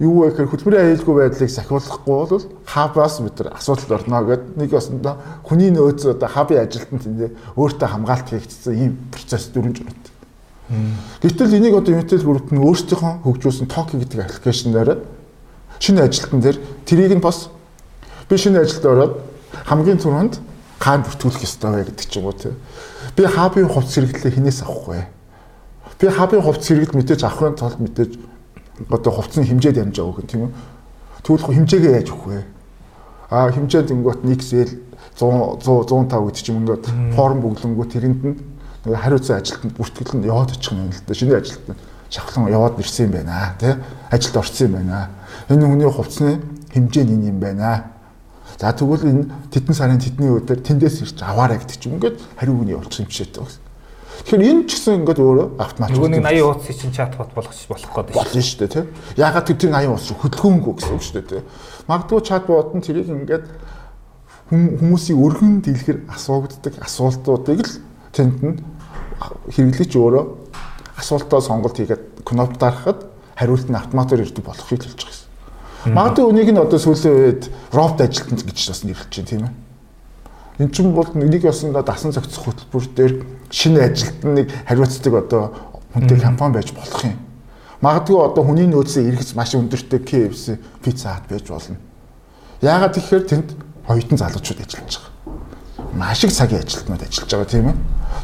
юу 0.00 0.25
вэ 0.25 0.33
гэхээр 0.33 0.49
хөтөлбөрийн 0.49 0.97
аюулгүй 0.97 1.14
байдлыг 1.28 1.50
сахиулахгүй 1.52 2.14
бол 2.25 2.45
хабаас 2.64 3.21
бид 3.21 3.37
нар 3.37 3.52
асуудалд 3.54 3.92
орно 3.92 4.25
гэдэг 4.25 4.57
нэг 4.57 4.71
осондоо 4.73 5.14
хүний 5.45 5.69
нөөц 5.69 6.16
одоо 6.16 6.28
хабын 6.28 6.64
ажилтнанд 6.64 7.04
тэндээ 7.04 7.30
өөртөө 7.61 7.88
хамгаалт 7.88 8.28
хийгдсэн 8.33 8.75
ийм 8.80 8.92
процесс 9.12 9.52
дөрвөн 9.52 9.76
журмт. 9.76 10.07
Гэтэл 11.21 11.59
энийг 11.59 11.76
одоо 11.76 11.92
Unitel 12.00 12.25
Group 12.25 12.49
нь 12.49 12.64
өөрсдийнхөө 12.64 13.28
хөгжүүлсэн 13.28 13.69
Toki 13.69 14.00
гэдэг 14.00 14.25
аппликейшн 14.25 14.73
дээр 14.73 15.04
шинэ 15.76 16.09
ажилтан 16.09 16.40
дээр 16.40 16.57
трийг 16.88 17.12
нь 17.12 17.21
бас 17.21 17.50
би 18.30 18.38
шинэ 18.40 18.64
ажилд 18.64 18.87
ороод 18.87 19.14
хамгийн 19.66 20.00
түрүүнд 20.00 20.40
хаан 20.78 21.02
бүртгүүлэх 21.04 21.45
ёстой 21.45 21.71
вэ 21.76 21.85
гэдэг 21.92 22.07
ч 22.09 22.16
юм 22.16 22.30
уу 22.30 22.38
тий. 22.38 22.54
Би 23.19 23.26
хабын 23.26 23.69
хувцс 23.69 23.99
хэрэглээ 23.99 24.33
хинээс 24.33 24.62
авах 24.62 24.88
вэ? 24.88 25.04
Би 25.99 26.07
хабын 26.09 26.40
хувцс 26.40 26.71
хэрэглэл 26.71 26.97
мэдээж 26.97 27.21
авахын 27.26 27.59
тулд 27.59 27.83
мэдээж 27.83 28.12
одоо 28.89 29.13
хувцсны 29.13 29.45
хэмжээд 29.45 29.83
ямжаа 29.83 30.07
өгөх 30.09 30.25
тийм 30.25 30.49
үү? 30.49 30.53
Тэгвэл 31.21 31.53
хэмжээгээ 31.53 31.93
яаж 32.01 32.09
өгөх 32.15 32.27
вэ? 32.31 32.45
Аа 33.29 33.53
хэмжээнд 33.53 33.93
ингэот 33.93 34.25
XL 34.25 34.71
100 35.21 35.61
105 35.61 36.09
гэдэг 36.09 36.41
ч 36.41 36.49
юм 36.49 36.65
ингээд 36.65 36.85
форм 37.13 37.45
бүглэнгүү 37.45 37.87
тэрэнд 37.93 38.21
нь 38.25 38.37
хариуцсан 38.89 39.37
ажилтнанд 39.37 39.77
бүртгэл 39.77 40.17
нь 40.17 40.25
яваад 40.25 40.57
очих 40.57 40.73
юм 40.73 40.89
л 40.89 41.03
да. 41.05 41.13
Шинэ 41.13 41.37
ажилтнанд 41.37 41.81
шавхлан 42.09 42.49
яваад 42.49 42.81
ирсэн 42.81 43.13
юм 43.13 43.13
байна 43.13 43.55
тий. 43.61 43.77
Ажилд 44.09 44.37
орсон 44.41 44.67
юм 44.67 44.75
байна 44.81 45.21
энэ 45.51 45.67
хүний 45.67 45.91
хувцсны 45.91 46.41
хэмжээ 46.73 47.05
нь 47.05 47.29
юм 47.29 47.41
байна. 47.41 47.91
За 48.59 48.73
тэгвэл 48.73 49.03
энэ 49.03 49.25
тетэн 49.51 49.75
сарын 49.75 49.99
тетний 49.99 50.31
өдөр 50.31 50.63
тэндээс 50.63 51.03
ирж 51.03 51.19
аваарай 51.23 51.59
гэдэг 51.59 51.79
чинь 51.81 51.95
ингээд 51.99 52.17
хариу 52.39 52.55
үний 52.61 52.77
орчих 52.77 53.07
юм 53.07 53.11
шээ 53.11 53.27
гэсэн. 53.35 53.59
Тэгэхээр 54.21 54.45
энэ 54.45 54.65
ч 54.69 54.71
гэсэн 54.77 55.00
ингээд 55.00 55.21
өөрөө 55.21 55.47
автомат. 55.57 55.91
Нөгөө 55.97 56.11
нэг 56.12 56.25
80 56.29 56.45
ууц 56.45 56.65
чинь 56.69 56.93
чатбот 56.93 57.31
болгох 57.33 57.57
болох 57.57 57.91
гэдэг 57.91 58.15
шүү. 58.15 58.21
Болно 58.21 58.43
шүү 58.45 58.59
дээ 58.61 58.71
тийм. 58.71 58.87
Ягаад 59.17 59.47
тэр 59.49 59.71
80 59.73 59.91
ууц 59.91 60.07
хөдөлгөөнгөө 60.21 60.75
гэсэн 60.77 60.95
үг 60.95 61.05
шүү 61.05 61.17
дээ 61.17 61.31
тийм. 61.31 61.45
Магадгүй 61.89 62.21
чатбот 62.21 62.69
нь 62.77 62.85
тэрийг 62.85 63.09
ингээд 63.09 63.47
хүмүүсийн 64.50 65.19
өргөн 65.19 65.62
дэлгэр 65.62 65.99
асуугддаг 66.11 66.75
асуултуудыг 66.83 67.62
л 67.65 67.75
тэнд 68.11 68.39
нь 68.43 68.57
хэрэглэж 69.55 69.93
өөрөө 69.95 70.25
асуултаа 70.99 71.41
сонголт 71.41 71.79
хийгээд 71.79 72.27
кнопк 72.27 72.59
дарахад 72.59 73.07
хариулт 73.39 73.71
нь 73.71 73.79
автоматар 73.79 74.21
ирдэг 74.21 74.45
болох 74.45 74.67
шиг 74.67 74.83
хэлж 74.83 75.00
байгаа 75.00 75.21
юм. 75.87 75.95
Магадгүй 75.95 76.25
үнийг 76.29 76.50
нь 76.50 76.61
одоо 76.61 76.79
сүүлийн 76.83 77.15
үед 77.15 77.43
робот 77.73 78.05
ажилтнууд 78.05 78.43
гэж 78.45 78.59
бас 78.69 78.83
нэрлэж 78.85 79.12
байна 79.17 79.31
тийм 79.31 79.43
ээ. 79.47 79.55
Энд 80.61 80.76
чинь 80.76 80.93
бол 80.93 81.09
нэг 81.17 81.40
ясандаа 81.40 81.81
дасан 81.81 82.12
зохицох 82.12 82.52
хөтөлбөр 82.52 82.85
дээр 82.93 83.12
шинэ 83.49 83.81
ажилтныг 83.81 84.52
хариуцдаг 84.69 85.14
одоо 85.17 85.57
хүнтэй 85.97 86.21
компани 86.21 86.61
байж 86.61 86.76
болох 86.76 87.00
юм. 87.00 87.17
Магадгүй 87.81 88.21
одоо 88.21 88.45
хүний 88.45 88.69
нөөцөө 88.69 89.09
эргэц 89.09 89.33
маш 89.33 89.57
өндөртэй 89.57 90.05
KFC 90.05 90.61
пицца 90.85 91.17
хат 91.17 91.33
байж 91.33 91.49
болно. 91.49 91.81
Яагаад 92.61 92.93
тэгэхээр 92.93 93.25
тэнд 93.25 93.49
оюутан 93.88 94.21
залуучууд 94.21 94.61
ажиллаж 94.61 95.00
байгаа. 95.00 95.97
Маш 95.97 96.25
их 96.29 96.37
цагийн 96.37 96.61
ажилтнууд 96.61 97.09
ажиллаж 97.09 97.31
байгаа 97.33 97.49
тийм 97.49 97.69
ээ. 97.73 97.76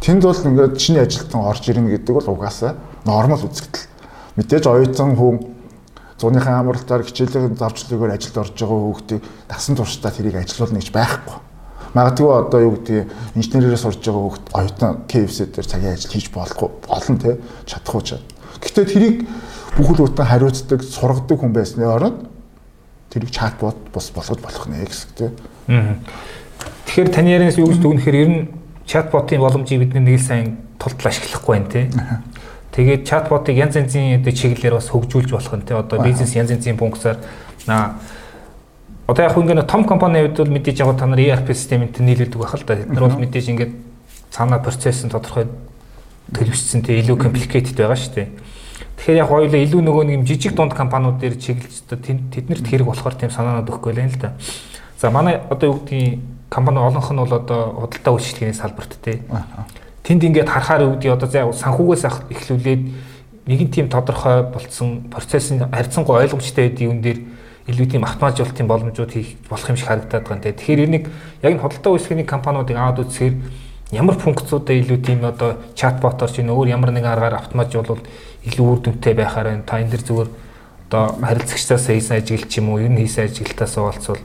Тэнд 0.05 0.23
бол 0.29 0.37
ингээд 0.37 0.77
шинэ 0.77 1.01
ажилтан 1.09 1.41
орж 1.41 1.65
ирнэ 1.73 1.89
гэдэг 1.97 2.15
бол 2.21 2.37
угаасаа 2.37 2.77
нормал 3.09 3.49
үзэгдэл. 3.49 3.89
Мэдээж 4.37 4.65
оюутан 4.69 5.17
хүн 5.17 5.57
зуныхаа 6.21 6.61
амралтаар 6.61 7.01
хичээлийн 7.01 7.57
зарчлалгаар 7.57 8.13
ажилд 8.13 8.37
орж 8.45 8.53
байгаа 8.61 8.81
хүүхдийг 8.93 9.23
дасан 9.49 9.73
туршдаа 9.81 10.13
тэрийг 10.13 10.37
ажилуулна 10.37 10.85
гэж 10.85 10.93
байхгүй. 10.93 11.46
Магадгүй 11.97 12.29
одоо 12.29 12.61
юу 12.61 12.77
гэдэг 12.77 13.09
инженерээрээ 13.41 13.81
сурж 13.81 14.05
байгаа 14.05 14.23
хүүхд 14.29 14.45
оюутан 14.53 14.93
KFC 15.09 15.49
дээр 15.49 15.65
цагийн 15.65 15.97
ажил 15.97 16.13
хийж 16.13 16.29
болохгүй 16.29 16.69
олон 16.93 17.17
те 17.17 17.41
чадахгүй 17.65 18.03
чад. 18.05 18.25
Гэхдээ 18.61 18.85
тэрийг 18.85 19.17
бүхэл 19.81 20.05
бүтэн 20.05 20.29
хариуцдаг, 20.29 20.85
сургадаг 20.85 21.41
хүн 21.41 21.57
байсны 21.57 21.89
оронд 21.89 22.29
тэрийг 23.09 23.33
чатбот 23.33 23.81
бус 23.97 24.13
болгож 24.13 24.41
болох 24.45 24.69
нэ 24.69 24.85
гэсэн 24.85 25.11
те. 25.17 25.33
Тэгэхээр 26.85 27.11
таны 27.17 27.33
ярианаас 27.33 27.57
юу 27.57 27.73
гэж 27.73 27.81
дүгнэхээр 27.81 28.21
ер 28.21 28.29
нь 28.29 28.41
чатботын 28.85 29.41
боломжийг 29.41 29.89
бид 29.89 29.97
нэг 29.97 30.21
л 30.21 30.25
сайн 30.25 30.61
тултал 30.77 31.09
ашиглахгүй 31.09 31.53
байна 31.57 31.73
те. 31.73 31.89
Тэгээд 32.77 33.09
чатботыг 33.09 33.57
янз 33.57 33.81
янзын 33.81 34.21
чиглэлээр 34.21 34.77
бас 34.77 34.93
хөгжүүлж 34.93 35.33
болох 35.33 35.55
нь 35.57 35.65
те 35.65 35.73
одоо 35.73 35.97
бизнес 36.05 36.37
янз 36.37 36.53
янзын 36.53 36.77
функцаар 36.77 37.25
на 37.65 37.97
одоо 39.07 39.25
яг 39.25 39.37
ингээд 39.37 39.67
том 39.67 39.85
компани 39.85 40.27
хувьд 40.27 40.39
бол 40.39 40.55
мэдээж 40.57 40.81
яг 40.81 40.99
та 40.99 41.07
нар 41.07 41.19
ERP 41.19 41.55
системтэй 41.55 42.05
нийлүүлдэг 42.05 42.41
байх 42.41 42.55
л 42.55 42.67
да. 42.67 42.75
Бид 42.75 42.89
нар 42.91 43.09
бол 43.09 43.23
мэдээж 43.23 43.47
ингээд 43.49 43.73
цаанаа 44.31 44.59
процесс 44.59 45.05
нь 45.05 45.11
тодорхой 45.11 45.47
төлөвшсөн 46.35 46.83
те 46.83 46.99
илүү 47.01 47.17
complicated 47.17 47.79
байгаа 47.79 47.95
шүү 47.95 48.15
дээ. 48.15 48.29
Тэгэхээр 48.99 49.21
яг 49.23 49.29
хоёулаа 49.31 49.61
илүү 49.63 49.81
нөгөө 49.87 50.05
нэг 50.11 50.15
юм 50.19 50.27
жижиг 50.27 50.59
дунд 50.59 50.75
компаниуд 50.75 51.23
дээр 51.23 51.39
чиглэж 51.39 51.87
тэднэрт 51.87 52.67
хэрэг 52.67 52.87
болохоор 52.87 53.15
тийм 53.15 53.31
санаанууд 53.31 53.71
өгөхгүй 53.71 53.93
л 53.95 54.03
юм 54.03 54.11
л 54.11 54.19
да. 54.19 54.35
За 54.99 55.11
манай 55.11 55.39
одоо 55.51 55.71
юу 55.71 55.79
гэдгийг 55.87 56.19
компани 56.51 56.79
олонх 56.83 57.11
нь 57.13 57.17
бол 57.17 57.33
одоо 57.33 57.87
худалдаа 57.87 58.13
үйлчлэгээний 58.19 58.59
салбарт 58.59 58.99
те 59.03 59.23
тэнд 60.03 60.23
ингээд 60.23 60.49
харахаар 60.51 60.83
үүдий 60.87 61.11
одоо 61.11 61.29
заа 61.29 61.53
санхүүгээс 61.53 62.05
эхлүүлээд 62.31 62.83
нэгэн 63.47 63.71
тийм 63.71 63.87
тодорхой 63.91 64.43
болцсон 64.51 65.11
процессын 65.11 65.67
харьцангуй 65.71 66.17
ойлгомжтой 66.23 66.71
байдгийн 66.71 66.91
юм 66.91 67.01
дээр 67.03 67.19
илүү 67.67 67.87
тийм 67.91 68.05
автоматжуулалтын 68.07 68.71
боломжууд 68.71 69.13
хийх 69.13 69.37
болох 69.51 69.69
юм 69.69 69.77
шиг 69.77 69.89
харагдаад 69.91 70.25
байгаа. 70.27 70.55
Тэгэхээр 70.55 70.85
энийг 70.87 71.05
яг 71.43 71.53
нь 71.55 71.63
хөдөлთა 71.63 71.91
үйлчлэгээний 71.91 72.27
компаниудыг 72.27 72.77
аваад 72.79 73.03
үзэхээр 73.03 73.35
ямар 73.91 74.17
функцуудаа 74.19 74.75
илүү 74.75 74.99
тийм 75.03 75.27
одоо 75.27 75.59
чатботоор 75.75 76.31
чинь 76.31 76.51
өөр 76.51 76.71
ямар 76.71 76.95
нэгэн 76.95 77.11
аргаар 77.11 77.43
автоматжуулвал 77.43 78.03
илүү 78.47 78.67
үр 78.71 78.81
дүнтэй 78.87 79.15
байхаар 79.19 79.51
байна. 79.51 79.67
Та 79.67 79.83
энэ 79.83 79.99
дэр 79.99 80.03
зүгээр 80.07 80.31
одоо 80.87 81.03
харилцагчдаас 81.19 81.87
хийсэн 81.91 82.23
ажиглал 82.23 82.47
ч 82.47 82.55
юм 82.63 82.71
уу, 82.71 82.79
ер 82.79 82.91
нь 82.91 83.03
хийсэн 83.03 83.27
ажиглалтаас 83.27 83.75
уулзвал 83.79 84.23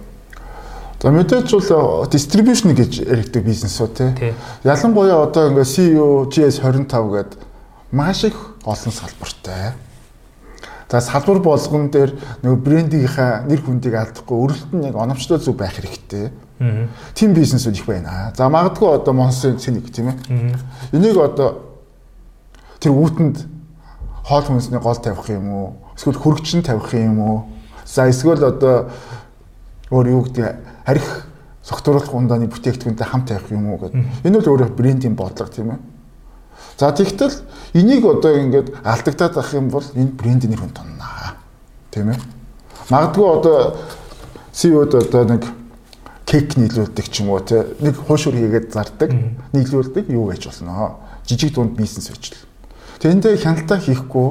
За 1.01 1.09
мэдээж 1.09 1.49
бол 1.49 2.05
дистрибьюшн 2.05 2.77
гэж 2.77 3.01
яригддаг 3.01 3.41
бизнесүүд 3.41 3.93
тий. 4.21 4.33
Ялангуяа 4.61 5.25
одоо 5.25 5.49
ингээ 5.49 5.65
CEO 5.65 6.29
GS25 6.29 6.93
гэдэг 7.09 7.39
маш 7.89 8.21
их 8.29 8.37
олон 8.61 8.93
салбартай. 8.93 9.73
За 10.91 10.99
салбар 10.99 11.39
болгон 11.39 11.87
дээр 11.87 12.11
нөгөө 12.43 12.59
брендийнхаа 12.67 13.47
нэр 13.47 13.61
хүндийг 13.63 13.95
алдахгүй 13.95 14.37
өрөлт 14.43 14.73
нь 14.75 14.83
яг 14.91 14.99
оновчтой 14.99 15.39
зүг 15.39 15.55
байх 15.55 15.79
хэрэгтэй. 15.79 16.35
Тим 17.15 17.31
бизнесүүд 17.31 17.79
их 17.79 17.85
байна. 17.87 18.33
За 18.35 18.49
магадгүй 18.51 18.99
одоо 18.99 19.13
Монсын 19.15 19.55
цэник 19.55 19.87
тийм 19.87 20.11
ээ. 20.11 20.51
Энийг 20.91 21.15
одоо 21.15 21.63
тэр 22.83 22.91
үүтэнд 22.91 23.39
хоол 24.27 24.43
хүнсний 24.43 24.83
гол 24.83 24.99
тавих 24.99 25.31
юм 25.31 25.47
уу? 25.47 25.67
Эсвэл 25.95 26.19
хөргөчн 26.19 26.59
тавих 26.59 26.91
юм 26.91 27.19
уу? 27.23 27.37
За 27.87 28.11
эсвэл 28.11 28.43
одоо 28.43 28.91
өөр 29.95 30.07
юу 30.11 30.21
гэдэг 30.27 30.55
арх 30.91 31.25
согтууруулах 31.63 32.11
ундааны 32.11 32.51
бүтээгдэхүүнтэй 32.51 33.07
хамт 33.07 33.31
тавих 33.31 33.47
юм 33.47 33.71
уу 33.71 33.79
гэдэг. 33.79 34.27
Энэ 34.27 34.43
бол 34.43 34.51
өөрөө 34.59 34.75
брендинг 34.75 35.15
бодлого 35.15 35.47
тийм 35.47 35.71
ээ. 35.71 35.79
За 36.77 36.91
тэгтэл 36.91 37.33
энийг 37.73 38.05
одоо 38.05 38.37
ингээд 38.37 38.83
алдагдаад 38.83 39.37
ах 39.37 39.53
юм 39.53 39.69
бол 39.69 39.85
энэ 39.95 40.15
брендийн 40.15 40.51
нэр 40.51 40.61
хүн 40.61 40.75
тоннаа. 40.75 41.35
Тийм 41.91 42.11
ээ. 42.11 42.19
Магадгүй 42.89 43.27
одоо 43.27 43.57
CEO-д 44.53 44.93
одоо 44.95 45.23
нэг 45.25 45.43
кек 46.25 46.55
нийлүүлдэг 46.55 47.07
ч 47.11 47.21
юм 47.23 47.31
уу 47.31 47.39
те 47.39 47.67
нэг 47.79 47.95
хуушур 47.95 48.35
хийгээд 48.35 48.71
зардаг 48.71 49.11
нийлүүлдэг 49.53 50.09
юу 50.09 50.31
гэж 50.31 50.47
болно. 50.47 50.99
Жижиг 51.27 51.55
дунд 51.55 51.75
бизнес 51.75 52.09
байж 52.09 52.31
л. 52.31 52.39
Тэндээ 52.99 53.37
хяналтаа 53.37 53.79
хийхгүй 53.79 54.27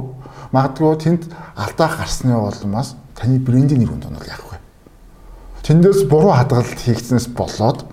магадгүй 0.53 0.97
тэнд 0.97 1.23
алдаа 1.57 1.89
гарсны 1.89 2.35
улмаас 2.35 2.97
таны 3.15 3.39
брендийн 3.39 3.85
нэр 3.85 3.93
хүн 3.93 4.03
тонол 4.03 4.27
яах 4.27 4.45
вэ? 4.51 4.59
тэндээс 5.71 6.09
буруу 6.11 6.35
хадгалалт 6.35 6.81
хийгдснээс 6.81 7.31
болоод 7.31 7.87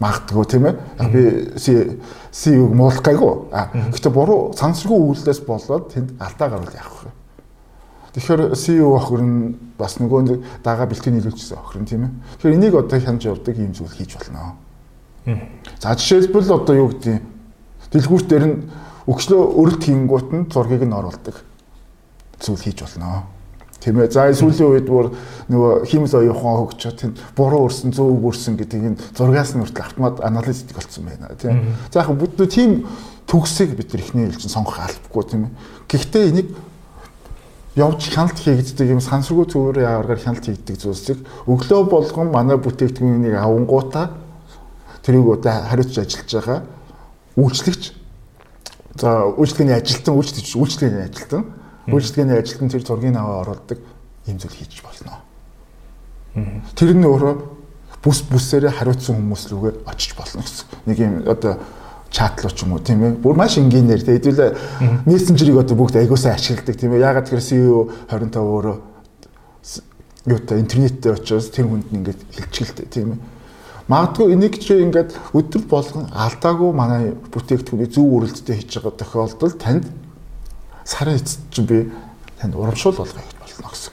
магадгүй 0.00 0.44
тийм 0.46 0.66
ээ. 0.66 0.76
Би 1.12 1.22
CEO-г 1.58 2.72
муулах 2.72 3.02
гайгүй. 3.02 3.32
А 3.52 3.68
гэхдээ 3.72 4.12
буруу 4.12 4.52
сансргүй 4.56 4.98
үйлдэлээс 4.98 5.42
болоод 5.44 5.92
тэнд 5.92 6.16
алдаа 6.20 6.48
гарвал 6.48 6.76
яах 6.76 7.04
вэ? 7.04 7.10
Тэгэхээр 8.12 8.52
CEO 8.56 8.92
охир 8.96 9.20
нь 9.24 9.56
бас 9.80 9.96
нөгөө 9.96 10.60
дагаа 10.64 10.86
бэлтгэн 10.86 11.16
нийлүүлчихсэн 11.16 11.58
охир 11.58 11.80
нь 11.80 11.88
тийм 11.88 12.02
ээ. 12.04 12.12
Тэгэхээр 12.40 12.56
энийг 12.56 12.74
одоо 12.76 12.98
хянаж 13.00 13.24
явдаг 13.24 13.56
юм 13.56 13.72
зүйл 13.72 13.92
хийж 13.92 14.20
болно. 14.20 14.60
За 15.80 15.96
жишээлбэл 15.96 16.52
одоо 16.52 16.74
юу 16.76 16.88
гэдэг 16.92 17.22
дэлгүүрт 17.92 18.28
дээр 18.28 18.44
нь 18.48 18.56
өгчлөө 19.08 19.42
өрөлт 19.56 19.82
хийнгуут 19.88 20.28
нь 20.32 20.48
зургийг 20.52 20.84
нь 20.84 20.92
оруулдаг 20.92 21.40
зүйл 22.36 22.60
хийж 22.60 22.84
болно. 22.84 23.31
Тийм 23.82 23.98
ээ. 23.98 24.10
За 24.14 24.30
сүүлийн 24.30 24.70
үед 24.78 24.86
бүр 24.86 25.10
нөгөө 25.50 25.90
химс 25.90 26.14
оюухан 26.14 26.70
хөгжөө 26.70 26.92
тэнд 27.02 27.18
буруу 27.34 27.66
өрсөн, 27.66 27.90
зөв 27.90 28.14
өрсөн 28.14 28.54
гэдгийг 28.54 28.94
энэ 28.94 29.02
зургаас 29.18 29.58
нь 29.58 29.62
хүртэл 29.66 29.82
автомат 29.82 30.22
анализ 30.22 30.62
хийдэг 30.62 30.78
болсон 30.78 31.02
байна. 31.10 31.34
Тийм. 31.34 31.74
За 31.90 32.06
яг 32.06 32.14
бүгд 32.14 32.46
тийм 32.46 32.86
төгсийг 33.26 33.74
бид 33.74 33.90
нар 33.90 34.02
ихний 34.06 34.30
хэлж 34.30 34.46
сонгох 34.46 34.78
албагүй 34.78 35.24
тийм 35.26 35.42
ээ. 35.50 35.52
Гэхдээ 35.90 36.30
энийг 36.30 36.48
явж 37.74 38.06
хяналт 38.12 38.38
хийгддэг 38.38 38.86
юм 38.92 39.00
сансргүй 39.00 39.48
зүгээр 39.48 39.82
яагаар 39.82 40.20
хяналт 40.20 40.44
хийгддэг 40.44 40.76
зүйлсийг 40.76 41.18
өглөө 41.48 41.82
болгон 41.88 42.28
манай 42.28 42.60
бүтээгдэхүүнийг 42.60 43.34
авангуудаа 43.40 44.12
тэрийг 45.00 45.40
одоо 45.40 45.56
хариуцж 45.72 45.96
ажиллаж 45.96 46.30
байгаа 46.36 46.60
үйлчлэгч 47.40 47.82
за 49.00 49.08
үйлчлэгээний 49.40 49.76
ажилтан 49.80 50.14
үйлчлэгч 50.20 50.48
үйлчлэгээний 50.52 51.06
ажилтан 51.08 51.42
үйлчлэгээний 51.88 52.38
ажилтан 52.38 52.68
тэр 52.70 52.82
зургийг 52.86 53.16
аваа 53.16 53.42
оруулдаг 53.42 53.78
юм 54.26 54.38
зүйл 54.38 54.54
хийж 54.54 54.82
болно. 54.82 55.22
Тэр 56.76 56.94
нь 56.94 57.06
өөрөө 57.06 57.34
бүс 58.02 58.22
бүсээрээ 58.26 58.72
хариуцсан 58.78 59.16
хүмүүс 59.18 59.42
рүүгээ 59.50 59.74
очиж 59.86 60.14
болно 60.18 60.42
гэсэн. 60.42 60.66
Нэг 60.86 60.98
юм 60.98 61.14
одоо 61.26 61.58
чатлуу 62.10 62.52
ч 62.52 62.62
юм 62.62 62.74
уу 62.74 62.82
тийм 62.82 63.02
ээ. 63.02 63.18
Бүр 63.18 63.34
маш 63.34 63.58
энгийнээр 63.58 64.02
тийм 64.02 64.16
хэдүүлээ 64.18 64.50
мессенжерийг 65.06 65.58
одоо 65.62 65.76
бүгд 65.76 65.98
аягуулсаа 66.02 66.34
ашигладаг 66.34 66.76
тийм 66.76 66.92
ээ. 66.94 67.02
Ягаад 67.02 67.26
гэхээр 67.30 67.42
CEO 67.46 67.90
25 68.10 68.36
өөрөө 68.36 68.76
юу 70.26 70.38
та 70.38 70.58
интернеттэй 70.58 71.12
очиос 71.12 71.50
тэр 71.50 71.66
хүнд 71.66 71.90
ингээд 71.90 72.20
хилчгэлтэй 72.30 72.86
тийм 72.86 73.16
ээ. 73.16 73.20
Магадгүй 73.90 74.34
энийг 74.34 74.58
чи 74.62 74.78
ингээд 74.78 75.18
өдөр 75.34 75.62
болгон 75.66 76.06
алдаагүй 76.14 76.70
манай 76.70 77.10
бүтээгдэхүүний 77.34 77.90
зөв 77.90 78.06
үрэлттэй 78.06 78.62
хийж 78.62 78.78
байгаа 78.78 78.94
тохиолдолд 78.94 79.58
танд 79.58 79.86
сарын 80.84 81.16
эцэст 81.16 81.40
чи 81.50 81.62
би 81.62 81.90
танд 82.40 82.54
урамшуул 82.54 82.96
болгоё 82.96 83.22
гэж 83.22 83.52
болно 83.56 83.70
гэсэн. 83.70 83.92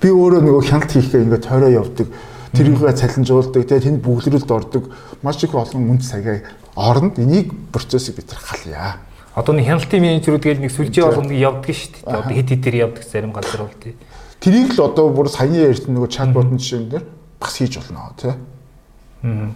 Би 0.00 0.08
өөрөө 0.14 0.40
нөгөө 0.46 0.62
хяналт 0.68 0.92
хийхгээ 0.92 1.22
ингээд 1.26 1.46
тойроо 1.48 1.70
явдаг 1.74 2.06
тэрийгээ 2.54 2.94
цалинжуулдаг 2.94 3.62
тэгээ 3.66 3.84
тэнд 3.84 4.00
бүглэрэлд 4.02 4.50
ордог 4.50 4.84
маш 5.22 5.42
их 5.42 5.54
олон 5.54 5.90
үнд 5.90 6.02
цагаа 6.06 6.42
оронд 6.78 7.18
энийг 7.18 7.52
процессыг 7.72 8.16
бид 8.16 8.32
халъя. 8.32 9.02
Одоо 9.34 9.54
нэг 9.54 9.66
хяналтын 9.66 10.02
менежерүүд 10.02 10.42
гээд 10.42 10.62
нэг 10.62 10.72
сүлжээ 10.72 11.04
болгоно 11.04 11.34
явдаг 11.34 11.74
шүү 11.74 11.90
дээ. 11.98 12.10
Одоо 12.10 12.32
хэд 12.32 12.48
хэдээр 12.54 12.76
явдаг 12.86 13.04
зарим 13.04 13.32
газар 13.34 13.60
бол 13.66 13.78
тий. 13.82 13.94
Тэрийг 14.40 14.74
л 14.78 14.86
одоо 14.86 15.10
бүр 15.10 15.28
саяны 15.28 15.58
ярьсан 15.66 15.94
нөгөө 15.94 16.10
чатботын 16.14 16.58
жишээн 16.58 16.88
дээр 16.88 17.04
бас 17.42 17.54
хийж 17.58 17.78
болно 17.78 18.14
тий. 18.18 18.34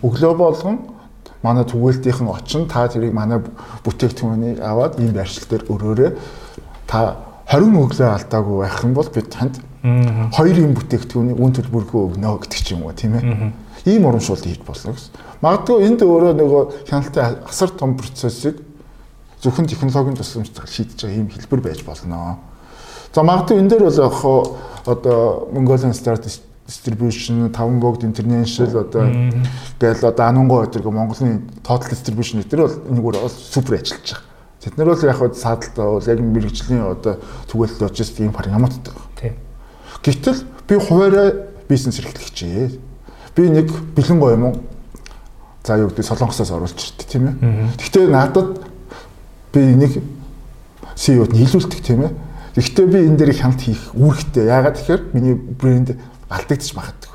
Өглөө 0.03 0.35
болгон 0.37 0.77
манай 1.43 1.65
түгээлтийнхэн 1.67 2.29
очин 2.31 2.69
та 2.71 2.87
тэрийг 2.89 3.13
манай 3.13 3.43
бүтээгдэхүүнийг 3.85 4.63
аваад 4.63 4.99
ийм 5.03 5.13
байршил 5.13 5.47
дээр 5.51 5.67
өрөөрэй. 5.67 6.11
Та 6.87 7.17
20 7.51 7.77
өглөө 7.83 8.09
алдаагүй 8.15 8.57
байх 8.63 8.79
юм 8.85 8.95
бол 8.95 9.11
бид 9.11 9.29
танд 9.31 9.59
хоёр 9.83 10.57
юм 10.63 10.75
бүтээгдэхүүний 10.79 11.35
үн 11.35 11.53
төлбөргөө 11.53 12.03
өгнө 12.15 12.39
гэдэг 12.47 12.61
ч 12.63 12.73
юм 12.73 12.87
уу 12.87 12.95
тийм 12.95 13.19
ээ. 13.19 13.53
Ийм 13.91 14.07
урамшуулт 14.07 14.47
хийж 14.47 14.63
болно 14.63 14.95
гэсэн. 14.95 15.11
Магадгүй 15.43 15.83
энд 15.91 16.07
өөрөө 16.07 16.33
нөгөө 16.39 16.63
хяналтын 16.87 17.43
асар 17.51 17.75
том 17.75 17.99
процессыг 17.99 18.63
зөвхөн 19.43 19.67
технологийн 19.67 20.15
тусламжтайгаар 20.15 20.71
шийдэж 20.71 21.03
байгаа 21.03 21.19
ийм 21.19 21.29
хэлбэр 21.35 21.61
байж 21.67 21.83
болно. 21.83 22.39
За 23.11 23.27
магадгүй 23.27 23.59
энэ 23.59 23.69
дээр 23.75 23.85
бол 23.91 23.99
яг 23.99 24.15
одоо 24.87 25.51
Mongolian 25.51 25.93
Star 25.99 26.17
distribution, 26.67 27.51
таван 27.51 27.81
богд 27.81 28.05
international 28.05 28.81
одоо 28.81 29.11
гээл 29.81 30.07
одоо 30.07 30.27
анунгой 30.27 30.67
өдрөг 30.67 30.93
Монголын 30.93 31.49
total 31.63 31.91
distribution 31.91 32.43
дээр 32.43 32.63
бол 32.63 32.77
энэ 32.91 33.01
бүр 33.03 33.17
супер 33.29 33.81
ажиллаж 33.81 34.03
байгаа. 34.03 34.33
Тэд 34.63 34.79
нар 34.79 34.87
бол 34.95 35.03
яг 35.03 35.17
хаа 35.19 35.35
саадалтай 35.35 35.85
бол 35.85 36.07
яг 36.07 36.21
мэрэгжлийн 36.21 36.83
одоо 36.87 37.19
түгээлт 37.51 37.83
логистик 37.83 38.27
юм 38.27 38.33
програмуудтай 38.33 38.95
байна. 38.95 39.11
Тийм. 39.19 39.35
Гэтэл 40.03 40.45
би 40.69 40.79
хуваараа 40.79 41.33
бизнес 41.69 41.99
эрхлэгчээ. 41.99 42.71
Би 43.35 43.43
нэг 43.51 43.73
бэлэн 43.97 44.21
гоё 44.21 44.35
юм 44.39 44.45
уу? 44.45 44.55
За 45.65 45.79
юу 45.79 45.91
гэдэг 45.91 46.07
солонгосоос 46.07 46.51
оруулж 46.51 46.79
иртээ 46.79 47.11
тийм 47.11 47.27
ээ. 47.27 47.75
Гэхдээ 47.79 48.07
надад 48.07 48.63
би 49.53 49.61
нэг 49.75 49.99
CEO-д 50.95 51.35
нийлүүлдэг 51.35 51.81
тийм 51.83 52.07
ээ. 52.07 52.13
Гэхдээ 52.55 52.87
би 52.87 52.99
энэ 53.09 53.17
дээр 53.19 53.33
хяналт 53.35 53.63
хийх 53.63 53.91
үүрэгтэй. 53.97 54.47
Яагаад 54.47 54.77
тэгэхээр 54.79 55.03
миний 55.17 55.35
брэнд 55.35 55.97
алдагдчих 56.33 56.77
магадгүй. 56.77 57.15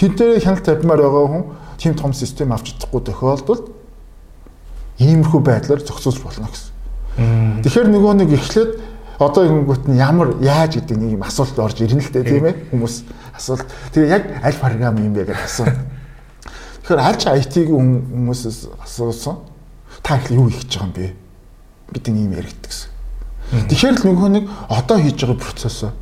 Дээр 0.00 0.40
хяналт 0.40 0.64
тавьмаар 0.64 1.00
байгаа 1.00 1.26
хүн 1.28 1.44
тийм 1.80 1.94
том 1.96 2.12
систем 2.12 2.52
авч 2.52 2.72
чадахгүй 2.76 3.00
тохиолдолд 3.08 3.64
иймэрхүү 5.00 5.40
байдлаар 5.40 5.80
зохицуулж 5.80 6.20
болно 6.20 6.48
гэсэн. 6.52 7.64
Тэгэхээр 7.64 7.88
нөгөө 7.88 8.12
нэг 8.20 8.30
эхлээд 8.36 8.70
одоо 9.20 9.44
ингэнгүүт 9.44 9.84
нь 9.88 10.00
ямар 10.00 10.36
яаж 10.40 10.80
гэдэг 10.80 10.96
нэг 10.96 11.10
юм 11.20 11.24
асуулт 11.24 11.56
орж 11.60 11.80
ирнэ 11.84 12.00
л 12.00 12.12
дээ 12.12 12.24
тийм 12.24 12.44
ээ 12.48 12.56
хүмүүс 12.72 12.94
асуулт 13.36 13.68
тэгээ 13.92 14.08
яг 14.08 14.24
аль 14.40 14.60
програм 14.60 14.96
юм 14.96 15.12
бэ 15.12 15.28
гэж 15.28 15.40
асуув. 15.44 15.72
Тэгэхээр 16.84 17.00
аль 17.04 17.20
ч 17.20 17.24
IT-ийн 17.28 17.68
хүмүүсээс 17.68 18.58
асуусан 18.80 19.36
та 20.00 20.16
их 20.16 20.32
юу 20.32 20.48
хийж 20.48 20.72
байгаа 20.72 20.88
юм 20.88 20.92
бэ? 20.96 21.12
Бид 21.92 22.08
ийм 22.08 22.32
яригддаг 22.32 22.72
гэсэн. 22.72 22.88
Тэгэхээр 23.68 23.96
л 24.00 24.04
нөгөө 24.08 24.28
нэг 24.32 24.44
одоо 24.72 24.96
хийж 24.96 25.20
байгаа 25.20 25.36
процессоо 25.36 25.92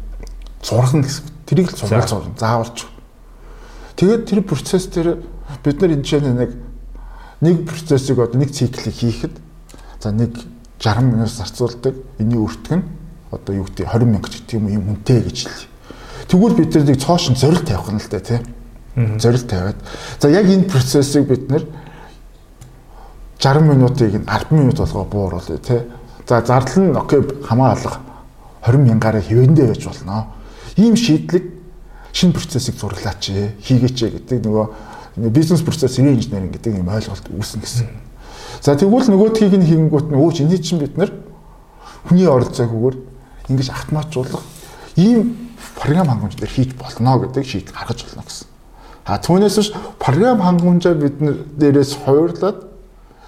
зургана 0.63 1.05
гэсэн. 1.05 1.25
Тэрийг 1.47 1.73
л 1.73 1.77
зургал 1.77 2.09
зурна. 2.09 2.35
Заавалч. 2.39 2.87
Тэгээд 3.97 4.27
тэр 4.27 4.43
процесс 4.43 4.87
дээр 4.87 5.23
бид 5.65 5.81
нар 5.81 5.91
энэ 5.91 6.05
чинь 6.05 6.35
нэг 6.35 6.55
нэг 7.41 7.67
процессыг 7.67 8.19
одоо 8.19 8.39
нэг 8.39 8.51
циклийг 8.53 8.95
хийхэд 8.95 9.35
за 10.01 10.13
нэг 10.13 10.39
60 10.79 11.03
минут 11.03 11.31
зарцуулдаг. 11.31 11.95
Эний 12.19 12.39
өртгөн 12.39 12.83
одоо 13.31 13.55
юу 13.55 13.65
гэдэг 13.65 13.87
20 13.87 14.07
мянга 14.07 14.29
ч 14.31 14.43
гэдэг 14.43 14.55
юм 14.55 14.69
юм 14.69 14.89
үнэтэй 14.95 15.23
гэж 15.23 15.39
хэлээ. 15.47 15.69
Тэгвэл 16.29 16.57
бид 16.57 16.75
нар 16.75 16.85
нэг 16.85 16.99
цоошин 17.03 17.37
зорилт 17.37 17.67
тавих 17.67 17.91
нь 17.93 18.01
л 18.01 18.09
да 18.11 18.21
тий. 18.21 18.41
Зорилт 19.19 19.49
тавиад. 19.49 19.79
За 20.21 20.29
яг 20.29 20.47
энэ 20.47 20.71
процессыг 20.71 21.27
бид 21.29 21.51
нар 21.51 21.65
60 23.39 23.63
минутыг 23.63 24.15
нь 24.15 24.27
10 24.27 24.51
минут 24.51 24.79
болгоо 24.79 25.05
бууруулъя 25.05 25.59
тий. 25.59 25.83
За 26.27 26.43
зардал 26.43 26.83
нь 26.83 26.97
окей 26.97 27.23
хамаа 27.45 27.73
алга 27.73 27.99
20 28.67 28.79
мянгаараа 28.79 29.23
хэвэндээ 29.23 29.67
байж 29.67 29.85
болно. 29.87 30.38
Ийм 30.79 30.95
шийдлэг 30.95 31.45
шинэ 32.15 32.33
процессыг 32.33 32.79
зураглаач 32.79 33.35
хийгээч 33.59 33.99
гэдэг 34.15 34.39
нөгөө 34.47 34.67
бизнес 35.35 35.63
процесс 35.67 35.99
инженеринг 35.99 36.55
гэдэг 36.55 36.79
юм 36.79 36.89
ойлголт 36.89 37.27
үүснэ 37.27 37.61
гэсэн. 37.61 37.87
За 38.63 38.79
тэгвэл 38.79 39.11
нөгөөдхийг 39.11 39.55
нь 39.59 39.67
хийнгүүт 39.67 40.09
нь 40.09 40.19
өөч 40.19 40.47
энэ 40.47 40.59
чинь 40.63 40.79
бид 40.79 40.95
нар 40.95 41.11
хүний 42.07 42.31
оролцоогүйгээр 42.31 42.97
ингэж 43.51 43.69
автоматжуулах 43.75 44.43
ийм 44.95 45.51
програм 45.75 46.07
хангамж 46.07 46.39
дээр 46.39 46.51
хийж 46.51 46.71
болно 46.79 47.19
гэдэг 47.27 47.45
шийдэл 47.45 47.75
гаргаж 47.75 48.07
болно 48.07 48.23
гэсэн. 48.23 48.47
А 49.07 49.19
түүнээс 49.19 49.57
биш 49.59 49.71
програм 49.99 50.39
хангамжаа 50.43 50.95
бид 50.95 51.19
нэрээс 51.21 52.07
хойрлоод 52.07 52.67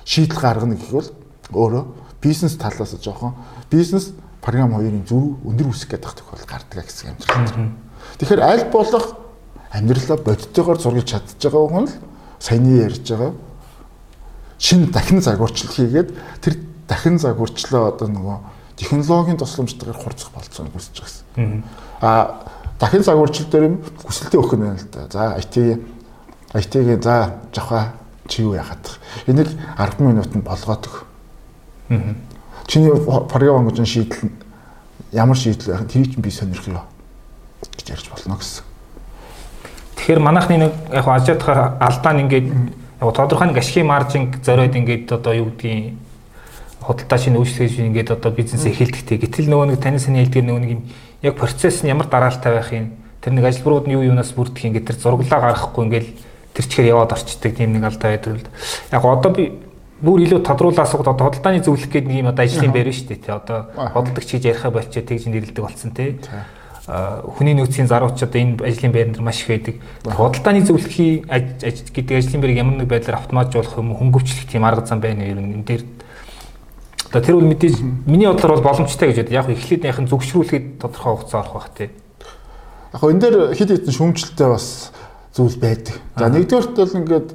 шийдэл 0.05 0.39
гаргана 0.39 0.75
гэх 0.75 0.91
бол 0.91 1.09
өөрөө 1.55 1.85
бизнес 2.23 2.57
талаас 2.57 2.95
жоохон 3.01 3.35
бизнес 3.71 4.13
програм 4.43 4.75
хоёрын 4.75 5.05
зөв 5.07 5.41
өндөр 5.45 5.69
үсэх 5.71 5.95
гэдэг 5.95 6.13
тохиол 6.17 6.45
гардаг 6.49 6.85
гэсэн 6.85 7.15
амьдрал. 7.15 7.77
Тэгэхээр 8.19 8.43
аль 8.43 8.65
болох 8.73 9.17
амьдралаа 9.71 10.19
бодиттойгоор 10.19 10.79
зургиж 10.81 11.13
чадчих 11.15 11.53
байгаа 11.53 11.69
хүн 11.69 11.87
л 11.87 11.95
саяны 12.41 12.81
ярьж 12.81 13.05
байгаа 13.05 13.33
шинэ 14.61 14.93
дахин 14.93 15.21
загварчлал 15.21 15.73
хийгээд 15.73 16.11
тэр 16.45 16.55
дахин 16.89 17.19
загварчлаа 17.19 17.89
одоо 17.97 18.09
нөгөө 18.09 18.37
технологийн 18.77 19.41
тусламжтайгаар 19.41 19.97
хурцах 19.97 20.31
болцоог 20.37 20.69
хүсэж 20.73 20.97
байгаа 21.01 21.09
гэсэн. 21.09 21.65
А 22.01 22.45
дахин 22.79 23.03
загварчил 23.03 23.49
дээр 23.49 23.81
хүсэлтээ 24.05 24.41
өгөх 24.41 24.55
нь 24.57 24.65
байна 24.65 24.77
л 24.77 24.89
да. 24.93 25.09
За 25.09 25.37
IT 25.41 25.81
IT-гийн 26.53 27.03
за 27.03 27.41
жавха 27.53 27.95
чи 28.29 28.43
юу 28.43 28.55
яхад. 28.55 29.01
Энийг 29.27 29.49
10 29.79 30.01
минутанд 30.01 30.45
болгодог. 30.45 31.05
Аа. 31.89 32.15
Чиний 32.71 32.95
програм 33.27 33.67
онгоцон 33.67 33.85
шийдэл 33.85 34.31
ямар 35.11 35.37
шийдэл 35.37 35.75
байх 35.75 35.91
тэрийг 35.91 36.15
чинь 36.15 36.23
би 36.23 36.31
сонирх 36.31 36.69
ёо 36.71 36.87
гэж 37.75 37.91
ярьж 37.91 38.07
болно 38.15 38.39
гэсэн. 38.39 38.63
Тэгэхээр 39.99 40.21
манайхны 40.23 40.71
нэг 40.71 40.73
яг 40.95 41.09
ажиадахаар 41.11 41.83
алдаа 41.83 42.13
нь 42.15 42.31
ингээд 42.31 42.47
яг 43.03 43.11
тодорхой 43.11 43.51
нэг 43.51 43.59
ашигын 43.59 43.91
маржинг 43.91 44.39
зориод 44.47 44.79
ингээд 44.79 45.11
одоо 45.11 45.35
юу 45.35 45.51
гэдгийг 45.51 45.99
худалдаа 46.79 47.19
шинэ 47.19 47.43
үйлчлэгч 47.43 47.75
ингээд 47.91 48.15
одоо 48.15 48.31
бизнес 48.31 48.63
эхэлдэхтэй. 48.63 49.19
Гэтэл 49.19 49.51
нөгөө 49.51 49.75
нэг 49.75 49.83
таны 49.83 49.99
саний 49.99 50.23
хэлдгээр 50.23 50.47
нөгөө 50.47 50.63
нэг 50.63 50.81
яг 51.27 51.35
процесс 51.43 51.83
нь 51.83 51.91
ямар 51.91 52.07
дараалтай 52.07 52.55
байх 52.55 52.71
юм. 52.71 52.95
Тэр 53.19 53.35
нэг 53.35 53.51
ажилбарууд 53.51 53.91
нь 53.91 53.99
юу 53.99 54.07
юунаас 54.15 54.31
бүрдэх 54.31 54.63
юм 54.71 54.79
гэдэг 54.79 54.95
тэр 54.95 55.03
зурглаа 55.03 55.43
гаргахгүй 55.43 55.83
ингээд 55.91 56.09
тэр 56.55 56.65
чихээр 56.71 56.95
яваад 56.95 57.19
орчдөг 57.19 57.51
тийм 57.51 57.75
нэг 57.75 57.83
алдаа 57.83 58.15
байдаг 58.15 58.33
л. 58.39 58.47
Яг 58.95 59.03
одоо 59.03 59.35
би 59.35 59.59
бүр 60.01 60.25
илүү 60.25 60.41
тодруулаа 60.41 60.85
асуугаад 60.89 61.13
одоо 61.13 61.29
худалдааны 61.29 61.61
зөвлөх 61.61 61.93
гэдэг 61.93 62.09
нэг 62.09 62.21
юм 62.25 62.31
одоо 62.33 62.45
ажлын 62.45 62.73
байр 62.73 62.89
шүү 62.89 63.09
дээ 63.13 63.21
тий. 63.21 63.33
Одоо 63.37 63.59
худалдагч 63.77 64.29
гэж 64.33 64.45
яриахаа 64.49 64.73
болчихоо 64.73 65.05
тэгж 65.05 65.25
нэрлдэг 65.29 65.65
болсон 65.65 65.93
тий. 65.93 66.17
Хүний 66.89 67.55
нөөцийн 67.55 67.87
зарууч 67.87 68.19
одоо 68.25 68.41
энэ 68.41 68.65
ажлын 68.65 68.93
байр 68.93 69.09
нар 69.13 69.23
маш 69.23 69.45
их 69.45 69.53
байдаг. 69.53 69.77
Худалдааны 70.09 70.65
зөвлөхийн 70.65 71.29
гэдэг 71.29 72.17
ажлын 72.17 72.41
байрыг 72.41 72.57
ямар 72.57 72.77
нэг 72.81 72.89
байдлаар 72.89 73.21
автоматжуулах 73.21 73.77
юм 73.77 73.93
хөнгөвчлөх 73.95 74.49
тийм 74.49 74.65
арга 74.65 74.89
зам 74.89 75.05
байна 75.05 75.29
ер 75.29 75.37
нь 75.37 75.61
энэ 75.61 75.69
дээр 75.69 75.85
Одоо 77.11 77.27
тэр 77.27 77.37
үл 77.43 77.51
мэдээж 77.51 78.07
миний 78.07 78.31
бодлоор 78.31 78.63
бол 78.63 78.71
боломжтой 78.71 79.11
гэж 79.11 79.27
байна. 79.27 79.43
Яг 79.43 79.51
эхлээд 79.51 79.83
яхын 79.83 80.07
зөвшрүүлэхэд 80.07 80.79
тодорхой 80.79 81.19
хугацаа 81.19 81.43
орох 81.43 81.55
бах 81.59 81.71
тий. 81.75 81.91
Яг 82.95 83.03
энэ 83.03 83.19
дээр 83.19 83.37
хэд 83.51 83.71
хэдэн 83.83 83.95
шүүмжлэлтэй 83.99 84.47
бас 84.47 84.95
зүйл 85.35 85.59
байдаг. 85.59 85.99
За 86.15 86.31
нэгдүгээрт 86.31 86.79
бол 86.79 86.99
ингээд 87.03 87.29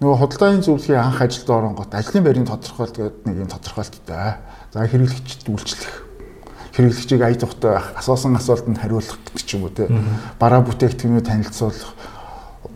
нөгөө 0.00 0.16
худалдааны 0.20 0.60
зөвлөхийн 0.60 1.00
анх 1.00 1.22
ажилд 1.24 1.48
оронгот 1.48 1.94
ажлын 1.96 2.24
байрны 2.24 2.44
тодорхойлт 2.44 2.96
гэдэг 3.00 3.24
нэг 3.24 3.36
юм 3.40 3.48
тодорхойлттой. 3.48 4.36
За 4.72 4.84
хэрэглэгчд 4.84 5.48
үйлчлэх. 5.48 5.94
хэрэглэгчийг 6.76 7.22
ая 7.24 7.32
тухтай 7.32 7.80
асуусан 7.96 8.36
асуултанд 8.36 8.76
хариулах 8.76 9.16
гэдэг 9.16 9.40
ч 9.40 9.56
юм 9.56 9.64
уу 9.64 9.72
те. 9.72 9.88
Бараа 10.36 10.60
бүтээгдэхүүнээ 10.68 11.24
танилцуулах 11.24 11.96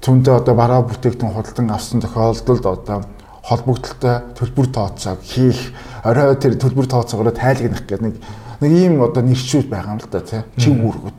түндээ 0.00 0.34
одоо 0.40 0.54
бараа 0.56 0.80
бүтээгдэхүүн 0.88 1.36
худалдан 1.36 1.68
авсан 1.68 2.00
тохиолдолд 2.00 2.64
одоо 2.64 3.04
холбогдолтой 3.44 4.16
төлбөр 4.40 4.66
тооцоог 4.72 5.20
хийх 5.20 5.76
орой 6.04 6.36
тэр 6.40 6.56
төлбөр 6.56 6.88
тооцоогоор 6.88 7.36
тайлгнах 7.36 7.84
гэдэг 7.84 8.00
нэг 8.00 8.16
нэг 8.64 8.72
ийм 8.72 9.04
одоо 9.04 9.20
нэрчүүд 9.20 9.68
байгаа 9.68 9.96
юм 9.96 10.00
л 10.00 10.08
да 10.08 10.24
тий 10.24 10.40
чиг 10.56 10.72
үүргүүд. 10.72 11.18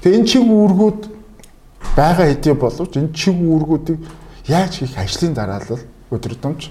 Тэгээ 0.00 0.16
энэ 0.16 0.28
чиг 0.28 0.44
үүргүүд 0.48 1.00
байгаа 1.96 2.26
хэдий 2.32 2.54
боловч 2.56 2.92
энэ 2.96 3.12
чиг 3.12 3.36
үүргүүдийг 3.36 4.00
яаж 4.47 4.79
хийх 4.79 4.97
ажлын 4.97 5.33
дараалал 5.33 5.81
өдрөдөмж 6.11 6.69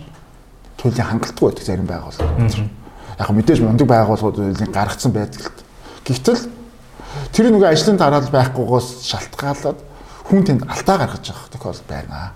туйлын 0.78 1.06
хангалттай 1.06 1.48
байдаг 1.48 1.64
зарим 1.64 1.86
байгууллага. 1.86 2.68
Яг 3.18 3.30
мэдээж 3.30 3.60
мундаг 3.62 3.88
байгууллагууд 3.88 4.68
гаргацсан 4.74 5.12
байдаг 5.12 5.40
л. 5.40 5.50
Гэхдээ 6.04 6.36
тэр 7.32 7.50
нэг 7.50 7.64
ажлын 7.64 7.96
дараалал 7.96 8.30
байхгүйгоос 8.30 9.06
шалтгаалаад 9.06 9.78
хүн 10.28 10.44
тэнд 10.44 10.62
алдаа 10.68 10.98
гаргаж 10.98 11.24
байгаа 11.30 11.50
тохиол 11.52 11.82
байна. 11.88 12.32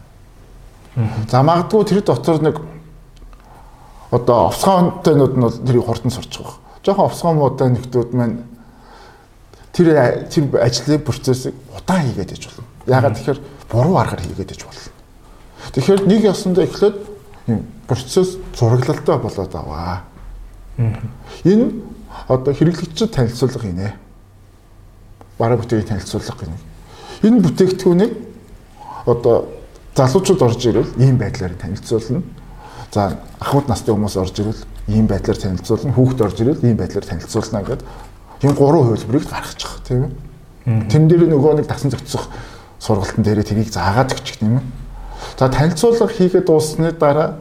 За 1.31 1.43
магадгүй 1.43 1.85
тэр 1.85 2.03
дотор 2.03 2.43
нэг 2.43 2.57
одоо 4.11 4.49
овсгооntойнууд 4.49 5.35
нь 5.37 5.43
бол 5.43 5.59
тэрийг 5.63 5.85
хурдан 5.85 6.11
сурчих 6.11 6.43
واخ. 6.43 6.59
Жохон 6.85 7.07
овсгоомуудаа 7.07 7.69
нэгтүүд 7.69 8.11
маань 8.15 8.43
тэр 9.73 9.93
тэр 10.27 10.45
ажлын 10.59 11.03
процессыг 11.05 11.55
удаан 11.77 12.03
хийгээд 12.09 12.33
иж 12.33 12.49
болно. 12.49 12.65
Ягаад 12.87 13.15
тэгэхээр 13.15 13.41
буруу 13.71 13.97
аргаар 13.99 14.23
хийгээд 14.25 14.53
иж 14.57 14.65
болно. 14.65 14.92
Тэгэхээр 15.72 16.02
нэг 16.04 16.22
ясандаа 16.28 16.68
эхлээд 16.68 16.98
юм 17.48 17.64
процесс 17.88 18.38
зураглалтай 18.58 19.18
болоод 19.18 19.56
аваа. 19.56 20.04
Энэ 21.44 21.72
одоо 22.28 22.54
хэрэглэгчид 22.54 23.12
танилцуулга 23.12 23.60
хийнэ. 23.60 23.94
Бараа 25.38 25.58
бүтээгийн 25.58 25.88
танилцуулга 25.88 26.36
гинэ. 26.40 26.58
Энэ 27.24 27.42
бүтээгдэхүүнийг 27.42 28.14
одоо 29.06 29.48
залуучууд 29.96 30.42
орж 30.42 30.66
ирвэл 30.66 30.94
ийм 30.98 31.18
байдлаар 31.18 31.54
танилцуулна. 31.56 32.24
За 32.92 33.20
ахуйд 33.40 33.68
насны 33.68 33.94
хүмүүс 33.94 34.18
орж 34.18 34.40
ирвэл 34.40 34.64
ийм 34.88 35.08
байдлаар 35.08 35.38
танилцуулна. 35.38 35.94
Хүүхд 35.94 36.22
орж 36.22 36.38
ирвэл 36.42 36.64
ийм 36.64 36.78
байдлаар 36.78 37.06
танилцуулна 37.06 37.64
гэдэг 37.64 37.88
энэ 38.44 38.54
гурван 38.54 38.88
хувилбарыг 38.88 39.26
гаргачих 39.30 39.80
тийм 39.88 40.12
ээ. 40.66 40.90
Тэн 40.92 41.08
дээр 41.08 41.28
нөгөө 41.28 41.64
нэг 41.64 41.68
тасан 41.68 41.92
зохицох 41.92 42.28
сургалтын 42.80 43.24
дээрээ 43.24 43.48
тэрийг 43.48 43.70
заагаад 43.72 44.12
өгчих 44.16 44.40
тийм 44.40 44.60
ээ. 44.60 44.64
За 45.38 45.50
танилцуулга 45.50 46.08
хийгээд 46.08 46.46
дууссаны 46.46 46.92
дараа 46.92 47.36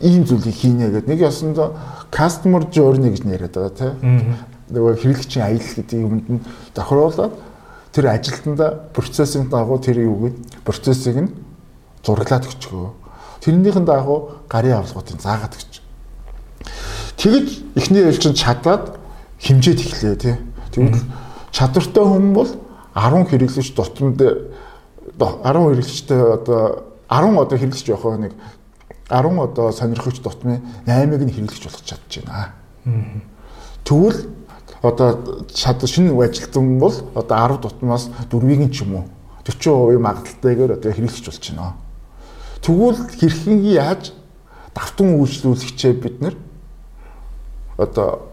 ийм 0.00 0.24
зүйлийг 0.24 0.54
хийнэ 0.54 0.90
гэдэг 0.90 1.08
нэг 1.08 1.20
ясандаа 1.20 1.72
customer 2.12 2.62
journey 2.70 3.10
гэж 3.10 3.22
нэрэд 3.26 3.54
байгаа 3.54 3.74
тийм. 3.74 4.36
Нөгөө 4.70 4.94
хэрэглэгчийн 5.02 5.44
аялал 5.44 5.74
гэдэг 5.74 5.98
юмд 5.98 6.26
нь 6.28 6.40
тохируулаад 6.74 7.34
тэр 7.92 8.06
ажилтнда 8.12 8.92
процессын 8.94 9.48
дагуу 9.50 9.78
тэр 9.82 10.04
юуг 10.06 10.38
процессыг 10.64 11.16
нь 11.16 11.30
зураглаад 12.04 12.46
өчгөө. 12.46 12.90
Тэрнийхэн 13.42 13.84
дагуу 13.84 14.44
гарын 14.48 14.78
авлагуудыг 14.78 15.18
заагаад 15.20 15.56
өгч. 15.56 15.82
Тэгэж 17.18 17.46
эхний 17.74 18.02
ээлжинд 18.06 18.36
чадаад 18.38 18.94
химжээд 19.40 19.80
эхлэе 19.82 20.16
тий. 20.16 20.36
Тэгвэл 20.70 21.02
чадвартай 21.50 22.04
хүн 22.04 22.32
бол 22.34 22.50
10 22.94 23.26
хэрэглэгч 23.30 23.74
дотронд 23.74 24.20
10 24.20 25.42
хэрэглэгчтэй 25.42 26.22
одоо 26.38 26.87
10 27.10 27.38
одоо 27.38 27.58
хэрэглэгч 27.58 27.88
явах 27.88 28.18
нэг 28.18 28.32
10 29.08 29.40
одоо 29.40 29.72
сонирхогч 29.72 30.20
дотны 30.20 30.60
8-ыг 30.86 31.22
нь 31.24 31.32
хэрэглэж 31.32 31.64
болох 31.64 31.84
чадж 31.84 32.20
байна. 32.24 32.52
Тэгвэл 33.84 34.28
одоо 34.82 35.44
шат 35.54 35.82
шинэ 35.88 36.12
ажилтан 36.12 36.78
бол 36.78 36.94
одоо 37.14 37.36
10 37.36 37.60
дутмаас 37.62 38.10
4-ийг 38.30 38.60
нь 38.60 38.72
ч 38.72 38.84
юм 38.84 38.94
уу 38.94 39.04
40% 39.44 39.98
магадaltaйгээр 39.98 40.76
одоо 40.76 40.92
хэрэглэж 40.92 41.24
болж 41.24 41.44
байна. 41.48 41.74
Тэгвэл 42.60 43.00
хэрхэн 43.16 43.64
яаж 43.64 44.12
давтан 44.74 45.16
үйлчлүүлэгчээ 45.16 45.92
бид 45.96 46.20
нэр 46.20 46.34
одоо 47.78 48.28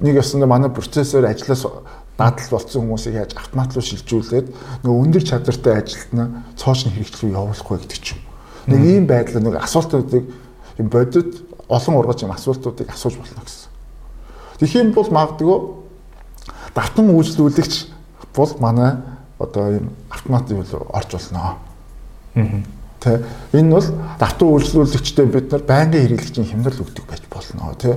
нэг 0.00 0.16
ясна 0.20 0.46
манай 0.46 0.70
процессор 0.70 1.24
ажиллаас 1.24 1.66
дадал 2.20 2.50
болсон 2.52 2.84
хүмүүсийг 2.84 3.16
яаж 3.16 3.32
автоматлуу 3.32 3.80
шилжүүлээд 3.80 4.46
нөгөө 4.84 5.00
өндөр 5.08 5.24
чадвартай 5.24 5.74
ажилтнаа 5.80 6.28
цоошин 6.60 6.92
хэрэгчлүү 6.92 7.32
явуулах 7.32 7.64
вэ 7.64 7.80
гэдэг 7.80 8.00
ч 8.04 8.12
юм. 8.12 8.20
Нэг 8.68 8.80
ийм 8.84 9.04
байдлаар 9.08 9.40
нэг 9.40 9.56
асуултуудыг 9.56 10.24
юм 10.76 10.88
бодит 10.92 11.32
олон 11.64 11.94
ургач 11.96 12.20
юм 12.20 12.36
асуултуудыг 12.36 12.92
асууж 12.92 13.16
болно 13.16 13.40
гэсэн. 13.40 13.72
Тэгэх 14.60 14.76
юм 14.76 14.92
бол 14.92 15.08
магадгүй 15.08 15.56
давтан 16.76 17.08
үйлчлүүлэгч 17.08 17.74
бол 18.36 18.52
манай 18.60 19.00
одоо 19.40 19.80
ийм 19.80 19.90
автомат 20.10 20.50
юу 20.52 20.60
орж 20.92 21.10
болно. 21.16 21.56
Тэ 23.00 23.24
энэ 23.56 23.72
бол 23.72 23.88
давтан 24.20 24.48
үйлчлүүлэгчтэй 24.52 25.24
бид 25.24 25.48
нар 25.52 25.64
байнгын 25.64 26.04
хэрэглэгчийн 26.04 26.52
хямдрал 26.52 26.84
өгдөг 26.84 27.04
байж 27.08 27.24
болно 27.32 27.72
тий. 27.80 27.96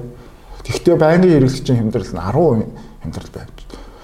Гэхдээ 0.64 0.96
байнгын 0.96 1.32
хэрэглэгчийн 1.36 1.78
хямдрал 1.84 2.08
нь 2.08 2.24
10% 2.24 3.04
хямдрал 3.04 3.32
байж. 3.36 3.52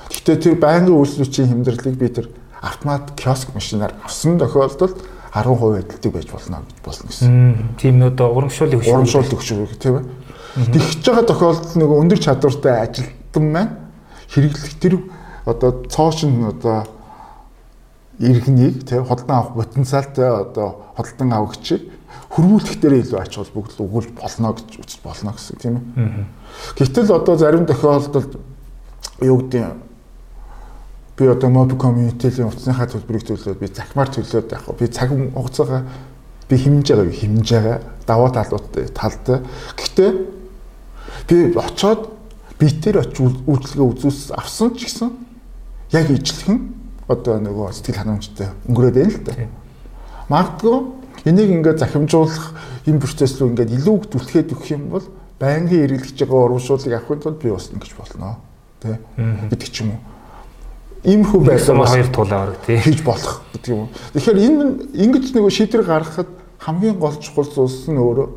Гэхдээ 0.09 0.37
тэр 0.41 0.55
байнгын 0.57 0.97
үйлчлүүлэгчийн 0.97 1.49
хямдралыг 1.49 1.97
би 1.97 2.07
тэр 2.09 2.27
автомат 2.61 3.13
киоск 3.15 3.53
машинаар 3.53 3.93
авсан 4.03 4.39
тохиолдолд 4.41 4.97
10% 5.33 5.79
эдэлдэг 5.79 6.11
байж 6.13 6.27
болно 6.33 6.63
гэж 6.65 6.79
болно 6.83 7.05
гэсэн. 7.09 7.77
Тийм 7.77 7.99
нөө 8.01 8.17
урамшуулыг 8.17 8.81
хөшөө. 8.81 8.93
Урамшуулыг 8.93 9.37
хөшөө 9.37 9.77
тийм 9.77 9.95
ээ. 10.01 10.05
Тэгж 10.73 11.05
байгаа 11.05 11.25
тохиолдолд 11.29 11.75
нэг 11.77 11.89
өндөр 11.93 12.19
чадвартай 12.19 12.73
ажилтан 12.81 13.45
маань 13.53 13.73
хэрэглэх 14.33 14.73
тэр 14.81 14.93
одоо 15.45 15.85
цоошин 15.85 16.49
одоо 16.49 16.89
иргэнийг 18.19 18.83
тий 18.89 18.99
худалдан 18.99 19.37
авах 19.37 19.53
потенциалтай 19.53 20.29
одоо 20.29 20.93
худалдан 20.97 21.33
авагчийг 21.33 21.81
хөрвүүлэх 22.29 22.81
дээр 22.81 23.05
илүү 23.05 23.19
ач 23.21 23.37
холбогдол 23.37 23.85
өгүүлж 23.85 24.11
болно 24.17 24.53
гэж 24.57 24.69
үзэж 24.81 24.99
болно 25.05 25.33
гэсэн 25.37 25.55
тийм 25.61 25.75
ээ. 25.77 26.25
Гэвтэл 26.77 27.13
одоо 27.13 27.35
зарим 27.37 27.65
тохиолдолд 27.65 28.37
юу 29.21 29.37
гэдэг 29.45 29.88
би 31.19 31.27
одоо 31.27 31.49
моб 31.51 31.75
community-ийн 31.75 32.47
утасныхаа 32.47 32.87
төлбөрийг 32.87 33.27
төлөөд 33.27 33.59
би 33.59 33.67
захимаар 33.67 34.07
төлөөд 34.07 34.55
яг 34.55 34.63
би 34.79 34.87
цаг 34.87 35.11
хугацаагаа 35.11 35.83
би 36.47 36.55
хэмнэж 36.55 36.87
байгаа 36.95 37.11
хэмнэж 37.11 37.49
байгаа 37.51 37.77
даваа 38.07 38.31
талуудтай 38.31 38.87
талтай. 38.95 39.43
Гэхдээ 39.75 40.11
би 41.27 41.37
очоод 41.59 42.07
битээр 42.55 43.03
очиж 43.03 43.35
үйлчлэгээ 43.43 43.89
үзүүлс 43.91 44.31
авсан 44.31 44.71
ч 44.79 44.87
гэсэн 44.87 45.11
яг 45.91 46.07
ижлэхэн 46.07 46.57
одоо 47.11 47.35
нөгөө 47.43 47.75
сэтгэл 47.75 47.99
ханамжтай 47.99 48.47
өнгөрөөд 48.71 48.95
байна 48.95 49.11
л 49.11 49.23
да. 49.27 49.33
Магадгүй 50.31 50.77
энийг 51.27 51.49
ингээд 51.51 51.83
захимжуулах 51.83 52.55
энэ 52.87 53.03
процесс 53.03 53.35
руу 53.37 53.51
ингээд 53.51 53.75
илүү 53.75 54.07
түлхээд 54.07 54.55
өгөх 54.55 54.71
юм 54.71 54.87
бол 54.87 55.05
байнгын 55.35 55.83
эргэлж 55.83 56.15
байгаа 56.15 56.47
урамшуулыг 56.47 56.95
авахын 56.95 57.19
тулд 57.19 57.43
би 57.43 57.51
бас 57.51 57.67
ингэж 57.69 57.91
болно. 57.93 58.39
Тэ 58.79 58.97
гэдэг 59.51 59.69
ч 59.69 59.83
юм 59.83 59.99
уу. 59.99 60.08
Иймэрхүү 61.03 61.39
байдлаар 61.47 61.87
хоёр 61.87 62.09
тулаар 62.11 62.51
тий 62.65 62.77
хийж 62.77 63.03
болох 63.07 63.41
гэдэг 63.53 63.71
юм. 63.71 63.87
Тэгэхээр 64.13 64.39
энэ 64.39 64.63
ингэж 64.99 65.31
нөгөө 65.31 65.51
шийдвэр 65.55 65.85
гаргахад 65.87 66.29
хамгийн 66.59 66.99
гол 66.99 67.15
чухал 67.23 67.47
зүйлс 67.47 67.87
нь 67.87 67.95
өөрөө 67.95 68.27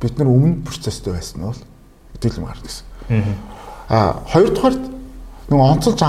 бид 0.00 0.16
нар 0.16 0.28
өмнө 0.32 0.64
процесстэй 0.64 1.12
байсан 1.12 1.44
нь 1.44 1.46
бол 1.46 1.60
гэдэг 2.16 2.40
юм 2.40 2.48
гарна 2.48 2.64
гэсэн. 2.64 2.84
А 3.92 4.24
хоёрдугаарт 4.32 4.84
нэг 5.52 5.60
онцолж 5.60 6.00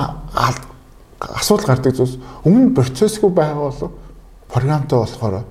асуудал 1.19 1.67
гардаг 1.67 1.95
зүйлс 1.95 2.15
өмнө 2.47 2.71
процессгүй 2.71 3.29
бол 3.29 3.91
програмтай 4.47 4.97
болохоор 4.99 5.43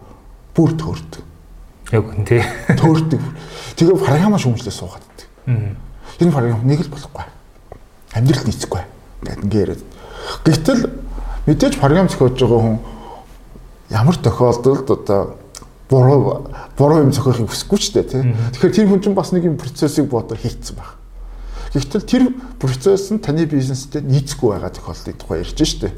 бүр 0.57 0.73
төөрдөг. 0.73 1.23
Яг 1.93 2.05
үн 2.09 2.25
тий. 2.25 2.41
Төөрдөг. 2.81 3.21
Тэгээ 3.77 4.01
програмаа 4.01 4.41
шүүмжлээ 4.41 4.73
суугаад. 4.73 5.05
Энэ 5.47 6.33
програм 6.33 6.65
нэг 6.65 6.81
л 6.81 6.91
болохгүй. 6.91 7.29
Амьдрал 8.17 8.47
нийцэхгүй. 8.49 8.83
Ингээд 9.21 9.45
ингээ 9.45 9.61
яриад. 9.61 9.83
Гэвтэл 10.45 10.91
мэдээж 11.47 11.79
програм 11.79 12.09
зохиож 12.09 12.39
байгаа 12.41 12.61
хүн 12.61 12.79
ямар 13.91 14.17
тохиолдолд 14.17 14.91
одоо 14.91 15.37
буруу 15.89 16.51
буруу 16.79 17.03
юм 17.07 17.13
зохиохыг 17.13 17.51
хүсэхгүй 17.51 17.79
ч 17.79 17.95
дээ 17.95 18.05
тий. 18.05 18.23
Тэгэхээр 18.59 18.75
тэр 18.75 18.89
хүн 18.91 19.03
чинь 19.03 19.15
бас 19.15 19.31
нэг 19.31 19.47
юм 19.47 19.57
процессыг 19.57 20.11
бодоор 20.11 20.39
хийцсэн 20.39 20.77
баг. 20.77 20.99
Гэхдээ 21.71 22.03
тэр 22.03 22.23
процесс 22.59 23.11
нь 23.11 23.23
таны 23.23 23.47
бизнестэй 23.47 24.03
нийцэхгүй 24.03 24.59
байгаа 24.59 24.75
тохиолдлыг 24.75 25.17
тухай 25.19 25.47
ярьж 25.47 25.61
штэ. 25.63 25.95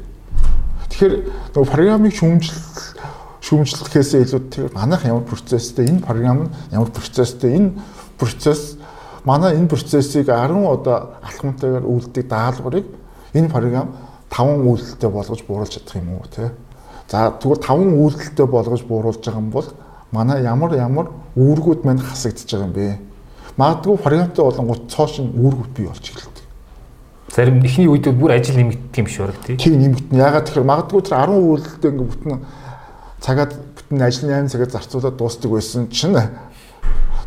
Тэгэхээр 0.93 1.13
нөгөө 1.57 1.69
программыг 1.73 2.13
шүүмжлэл 2.13 3.09
шүүмжлэхээс 3.41 4.11
илүү 4.19 4.41
тэр 4.53 4.69
манайх 4.75 5.05
ямар 5.09 5.25
процесстэй 5.25 5.89
энэ 5.89 6.05
програм 6.05 6.45
нь 6.45 6.53
ямар 6.69 6.91
процесстэй 6.93 7.55
энэ 7.57 7.73
процесс 8.19 8.77
манай 9.25 9.55
энэ 9.57 9.71
процессыг 9.71 10.27
10 10.29 10.53
одоо 10.69 11.17
алхамтайгаар 11.23 11.85
үйлдэх 11.87 12.27
даалгаврыг 12.29 12.85
энэ 13.33 13.49
програм 13.49 13.95
5 14.29 14.65
үйлдэлтэй 14.65 15.09
болгож 15.09 15.41
бууруулж 15.43 15.73
чадах 15.73 15.95
юм 15.95 16.13
уу 16.13 16.25
те. 16.29 16.51
За 17.09 17.31
тэгвэл 17.31 17.61
5 17.61 17.97
үйлдэлтэй 17.97 18.45
болгож 18.45 18.83
бууруулж 18.83 19.19
байгаа 19.25 19.41
юм 19.41 19.49
бол 19.51 19.67
манай 20.11 20.43
ямар 20.43 20.73
ямар 20.75 21.07
үүргүүд 21.35 21.85
мань 21.85 21.99
хасагдчихж 21.99 22.53
байгаа 22.53 22.67
юм 22.69 22.73
бэ? 22.73 22.97
Магадгүй 23.57 23.97
програмтай 23.97 24.45
болонгууд 24.45 24.89
цоошин 24.89 25.33
үүргүүд 25.33 25.71
бий 25.75 25.85
болж 25.89 26.05
эхэлдэг. 26.05 26.45
Зарим 27.33 27.63
ихний 27.65 27.89
үед 27.89 28.07
бүр 28.13 28.37
ажил 28.37 28.57
нэмэгдэх 28.57 28.97
юм 29.01 29.07
шиг 29.07 29.25
баг 29.25 29.37
тий. 29.45 29.57
Тийм 29.57 29.81
нэмэгдэн. 29.81 30.17
Ягаад 30.17 30.45
тэгэхээр 30.47 30.69
магадгүй 30.69 31.01
тэр 31.01 31.17
10 31.17 31.37
үйлдэлтэй 31.49 31.91
ингээ 31.91 32.09
бүтэн 32.09 32.33
цагаад 33.19 33.51
бүтэн 33.75 34.01
ажил 34.01 34.29
8 34.29 34.47
цагаар 34.49 34.69
зарцуулаад 34.69 35.17
дуустдаг 35.17 35.51
байсан 35.51 35.89
чинь 35.89 36.15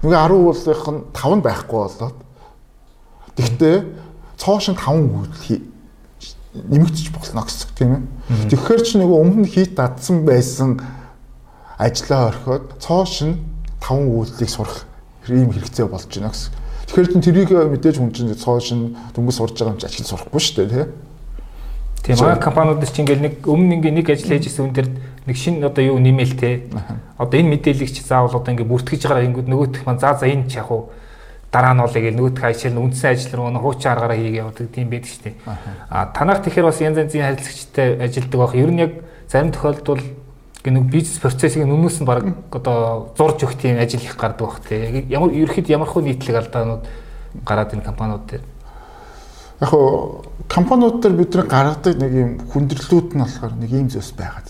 нөгөө 0.03 0.19
10 0.19 0.35
уулынх 0.35 0.87
нь 0.91 1.01
5 1.15 1.37
нь 1.39 1.45
байхгүй 1.47 1.79
болоод 1.79 2.17
тэгтээ 3.39 3.77
цоошин 4.39 4.75
5 4.75 4.99
үйлдэл 4.99 5.72
нэмэгдэж 6.53 7.07
болно 7.17 7.49
гэсэн 7.49 7.69
тийм 7.73 7.93
ээ. 7.97 8.53
Тэгэхээр 8.53 8.83
чи 8.85 8.95
нөгөө 9.01 9.19
өмнө 9.25 9.49
хийт 9.49 9.73
дадсан 9.73 10.29
байсан 10.29 10.85
ажлаа 11.81 12.29
орхиод 12.29 12.77
цоош 12.77 13.25
нь 13.25 13.41
5 13.81 14.13
үйлдэлийг 14.13 14.53
сурах 14.53 14.85
ийм 15.33 15.49
хэрэгцээ 15.49 15.89
болж 15.89 16.13
байна 16.13 16.29
гэсэн. 16.29 16.53
Тэгэхээр 16.93 17.09
чин 17.09 17.23
тэрийг 17.25 17.51
мэдээж 17.57 17.97
хүн 17.97 18.13
чинь 18.13 18.37
цоош 18.37 18.69
нь 18.77 18.93
дөнгөж 19.17 19.33
сурж 19.33 19.57
байгаа 19.57 19.73
юм 19.73 19.81
чи 19.81 19.89
ажил 19.89 20.07
сурахгүй 20.13 20.41
шүү 20.45 20.57
дээ 20.61 20.69
тий. 20.69 20.87
Тийм 22.05 22.21
аа 22.21 22.37
компаниуд 22.37 22.85
чинь 22.85 23.09
ингээл 23.09 23.25
нэг 23.25 23.35
өмнө 23.49 23.81
ингээ 23.81 23.97
нэг 23.97 24.07
ажил 24.13 24.37
хийж 24.37 24.53
исэн 24.53 24.69
хүн 24.69 24.77
дээр 24.77 24.89
нэг 25.25 25.37
шинэ 25.41 25.65
одоо 25.65 25.83
юу 25.89 25.99
нэмэл 26.05 26.37
те. 26.37 26.69
Одоо 27.17 27.39
энэ 27.41 27.57
мэдээллийг 27.57 27.97
чи 27.97 28.05
заавал 28.05 28.37
одоо 28.37 28.53
ингээ 28.53 28.69
бүртгэж 28.69 29.09
байгаа 29.09 29.25
ингэүүд 29.25 29.49
нөгөөх 29.49 29.89
маань 29.89 30.03
за 30.05 30.19
за 30.21 30.29
энэ 30.29 30.53
ч 30.53 30.61
яг 30.61 30.69
уу 30.69 30.93
дараа 31.53 31.77
нь 31.77 31.85
гэл 31.85 32.17
нөгөөх 32.17 32.45
ажил 32.49 32.73
нь 32.73 32.81
үндсэн 32.81 33.13
ажил 33.13 33.37
руу 33.37 33.53
хуучин 33.61 33.93
аргаараа 33.93 34.17
хийгээ 34.17 34.41
явдаг 34.41 34.73
тийм 34.73 34.89
байдаг 34.89 35.11
шүү 35.13 35.23
дээ. 35.29 35.37
А 35.93 36.09
танах 36.17 36.41
тэгэхээр 36.41 36.65
бас 36.65 36.81
янз 36.81 36.97
янзын 36.97 37.29
харилцагчтай 37.29 38.01
ажилдаг 38.01 38.39
байх. 38.41 38.55
Ер 38.57 38.73
нь 38.73 38.81
яг 38.81 38.93
зарим 39.29 39.53
тохиолдолд 39.53 40.01
нэг 40.65 40.85
бизнес 40.89 41.21
процессыг 41.21 41.69
өмнөөс 41.69 42.01
нь 42.01 42.09
баг 42.09 42.25
одоо 42.49 43.13
зурж 43.21 43.45
өгөх 43.45 43.61
тийм 43.61 43.77
ажил 43.77 44.01
их 44.01 44.17
гардаг 44.17 44.49
бах 44.49 44.65
тий. 44.65 45.05
Ямар 45.13 45.29
ерхэд 45.29 45.69
ямархуу 45.69 46.01
нийтлэг 46.01 46.41
алдаанууд 46.41 46.89
гараад 47.45 47.75
энэ 47.77 47.85
компаниуд 47.85 48.25
дээр. 48.33 48.45
Яг 49.61 49.69
хоо 49.69 50.25
компаниуд 50.49 51.05
дээр 51.05 51.21
бидний 51.21 51.45
гаргадаг 51.45 52.01
нэг 52.01 52.13
юм 52.17 52.31
хүндрэлүүд 52.49 53.13
нь 53.13 53.21
болохоор 53.21 53.53
нэг 53.61 53.71
ийм 53.77 53.93
зүйлс 53.93 54.17
байгаад. 54.17 54.49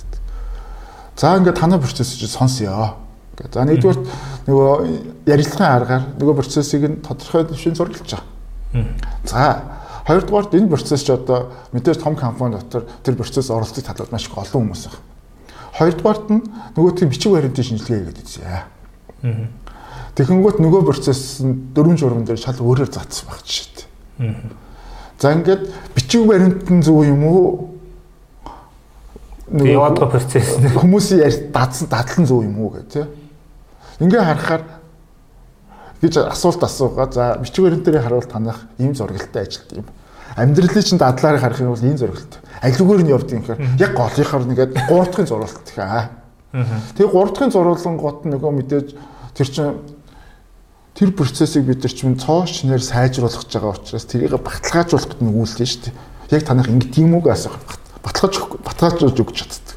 За 1.19 1.35
ингээд 1.35 1.59
танай 1.59 1.83
процесс 1.83 2.15
чи 2.15 2.31
Ингээд 3.33 3.53
за 3.53 3.65
нэгдүгээр 3.65 3.99
нөгөө 4.49 4.73
ярилцлагын 5.27 5.77
аргаар 5.77 6.05
нөгөө 6.21 6.35
процессыг 6.41 6.83
нь 6.89 7.01
тодорхой 7.01 7.49
төвшин 7.49 7.77
зурлаж 7.77 8.01
байгаа. 8.05 8.25
За 9.25 9.63
хоёрдугаард 10.07 10.55
энэ 10.59 10.69
процесс 10.69 11.05
ч 11.07 11.11
одоо 11.11 11.53
мэдээж 11.73 12.03
том 12.03 12.17
компани 12.17 12.59
дотор 12.59 12.85
тэр 13.03 13.17
процесс 13.17 13.51
оролцох 13.51 13.85
талууд 13.85 14.13
маш 14.13 14.27
их 14.27 14.37
олон 14.37 14.69
хүмүүс 14.69 14.87
байна 14.91 15.13
Хоёрдугаарт 15.73 16.29
нь 16.29 16.45
нөгөөдгийн 16.77 17.09
бичиг 17.09 17.33
баримтын 17.33 17.65
шинжилгээ 17.65 17.99
хийгээд 18.05 18.21
үзье. 18.21 18.69
Тэгэнгүүт 20.13 20.61
нөгөө 20.61 20.83
процесс 20.85 21.41
нь 21.41 21.73
дөрвөн 21.73 21.97
журам 21.97 22.25
дээр 22.29 22.37
шал 22.37 22.61
өөрөөр 22.61 22.93
заасан 22.93 23.33
баг 23.33 23.41
жишээ. 23.41 23.89
За 25.17 25.33
ингээд 25.33 25.73
бичиг 25.97 26.29
баримт 26.29 26.69
нь 26.69 26.85
зөв 26.85 27.01
юм 27.09 27.25
уу? 27.25 27.73
Нөгөө 29.49 29.73
яваад 29.73 29.97
байгаа 29.97 30.13
процесс 30.21 30.61
нь 30.61 30.69
хүмүүсийн 30.77 31.25
ярь 31.25 31.39
дадсан 31.49 31.89
дадлан 31.89 32.29
зөв 32.29 32.45
юм 32.45 32.61
уу 32.61 32.77
гэх 32.77 32.93
тээ. 32.93 33.07
Ингээ 34.01 34.23
харахаар 34.23 34.63
гэж 36.01 36.17
асуулт 36.31 36.63
асуугаа. 36.63 37.13
За 37.13 37.37
бичиг 37.41 37.65
баримт 37.65 37.85
дээр 37.85 38.03
харуул 38.03 38.25
танах 38.25 38.65
ийм 38.79 38.95
зургалтай 38.95 39.43
ажилт 39.45 39.73
юм. 39.73 39.87
Амьдралын 40.37 40.83
чинь 40.83 40.99
дадлаарыг 40.99 41.41
харах 41.41 41.61
юм 41.61 41.75
бол 41.75 41.85
ийм 41.85 41.99
зургалтай 41.99 42.41
аливаагаар 42.63 43.03
нь 43.03 43.11
юм 43.11 43.19
гэхээр 43.19 43.61
яг 43.83 43.93
голынхаар 43.99 44.47
нэгээд 44.47 44.73
3 44.87 44.87
дахьын 44.87 45.27
зурвалт 45.27 45.67
гэх 45.67 45.79
аа. 45.83 46.15
Тэгээ 46.95 47.11
3 47.11 47.35
дахьын 47.35 47.51
зурвалан 47.51 47.97
гот 47.99 48.23
нөгөө 48.23 48.51
мэдээж 48.55 48.89
тэр 49.35 49.49
чинь 49.51 49.83
тэр 50.95 51.11
процессыг 51.11 51.67
бид 51.67 51.83
нар 51.83 51.91
чинь 51.91 52.15
цоош 52.15 52.63
нэр 52.63 52.79
сайжруулах 52.79 53.43
гэж 53.43 53.51
байгаа 53.59 53.75
учраас 53.75 54.07
тэрийг 54.07 54.39
баталгаажуулах 54.39 55.11
гэдэг 55.11 55.27
нь 55.27 55.35
үйлдэл 55.35 55.67
шүү 55.67 55.83
дээ. 55.91 56.39
Яг 56.39 56.43
танах 56.47 56.71
ингэ 56.71 56.95
тийм 56.95 57.19
үг 57.19 57.27
асах 57.27 57.59
баталгааж 58.07 58.63
баталгаажуулж 58.63 59.19
өгч 59.19 59.37
чаддаг. 59.43 59.75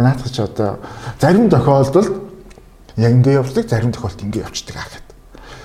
Наадах 0.00 0.32
чи 0.32 0.40
одоо 0.40 0.80
зарим 1.20 1.52
тохиолдолд 1.52 2.23
яг 2.96 3.12
ингэ 3.12 3.32
явдаг, 3.38 3.68
зарим 3.68 3.92
тохиолдолд 3.92 4.22
ингэ 4.22 4.44
явцдаг 4.44 4.76
аа 4.76 4.88
гэдэг. 4.90 5.14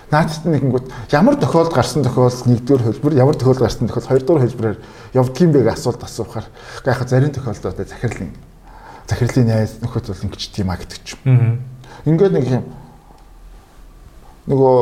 Наадад 0.09 0.45
нэгэнгүүт 0.45 0.87
ямар 1.13 1.35
тохиолдол 1.37 1.75
гарсан 1.75 2.03
тохиолдол 2.03 2.49
нэгдүгээр 2.49 2.85
хөлбөр, 2.85 3.13
ямар 3.13 3.35
тохиолдол 3.37 3.65
гарсан 3.69 3.85
тохиолдол 3.85 4.09
хоёрдугаар 4.09 4.43
хөлбөрөөр 4.49 4.77
явдгийм 5.13 5.51
бэ 5.53 5.59
гэж 5.69 5.73
асуулт 5.77 6.01
асуухаар 6.01 6.47
яг 6.85 6.99
зарим 7.05 7.29
тохиолдолд 7.29 7.77
захирлын 7.77 8.33
захирлын 9.09 9.47
найз 9.49 9.77
нөхөд 9.81 10.09
бол 10.09 10.23
ингэж 10.25 10.43
тийм 10.53 10.69
а 10.69 10.77
гэдэг 10.77 11.01
ч 11.05 11.17
юм. 11.25 11.61
Ингээд 12.05 12.33
нэг 12.33 12.45
юм 12.49 12.65
нөгөө 14.49 14.77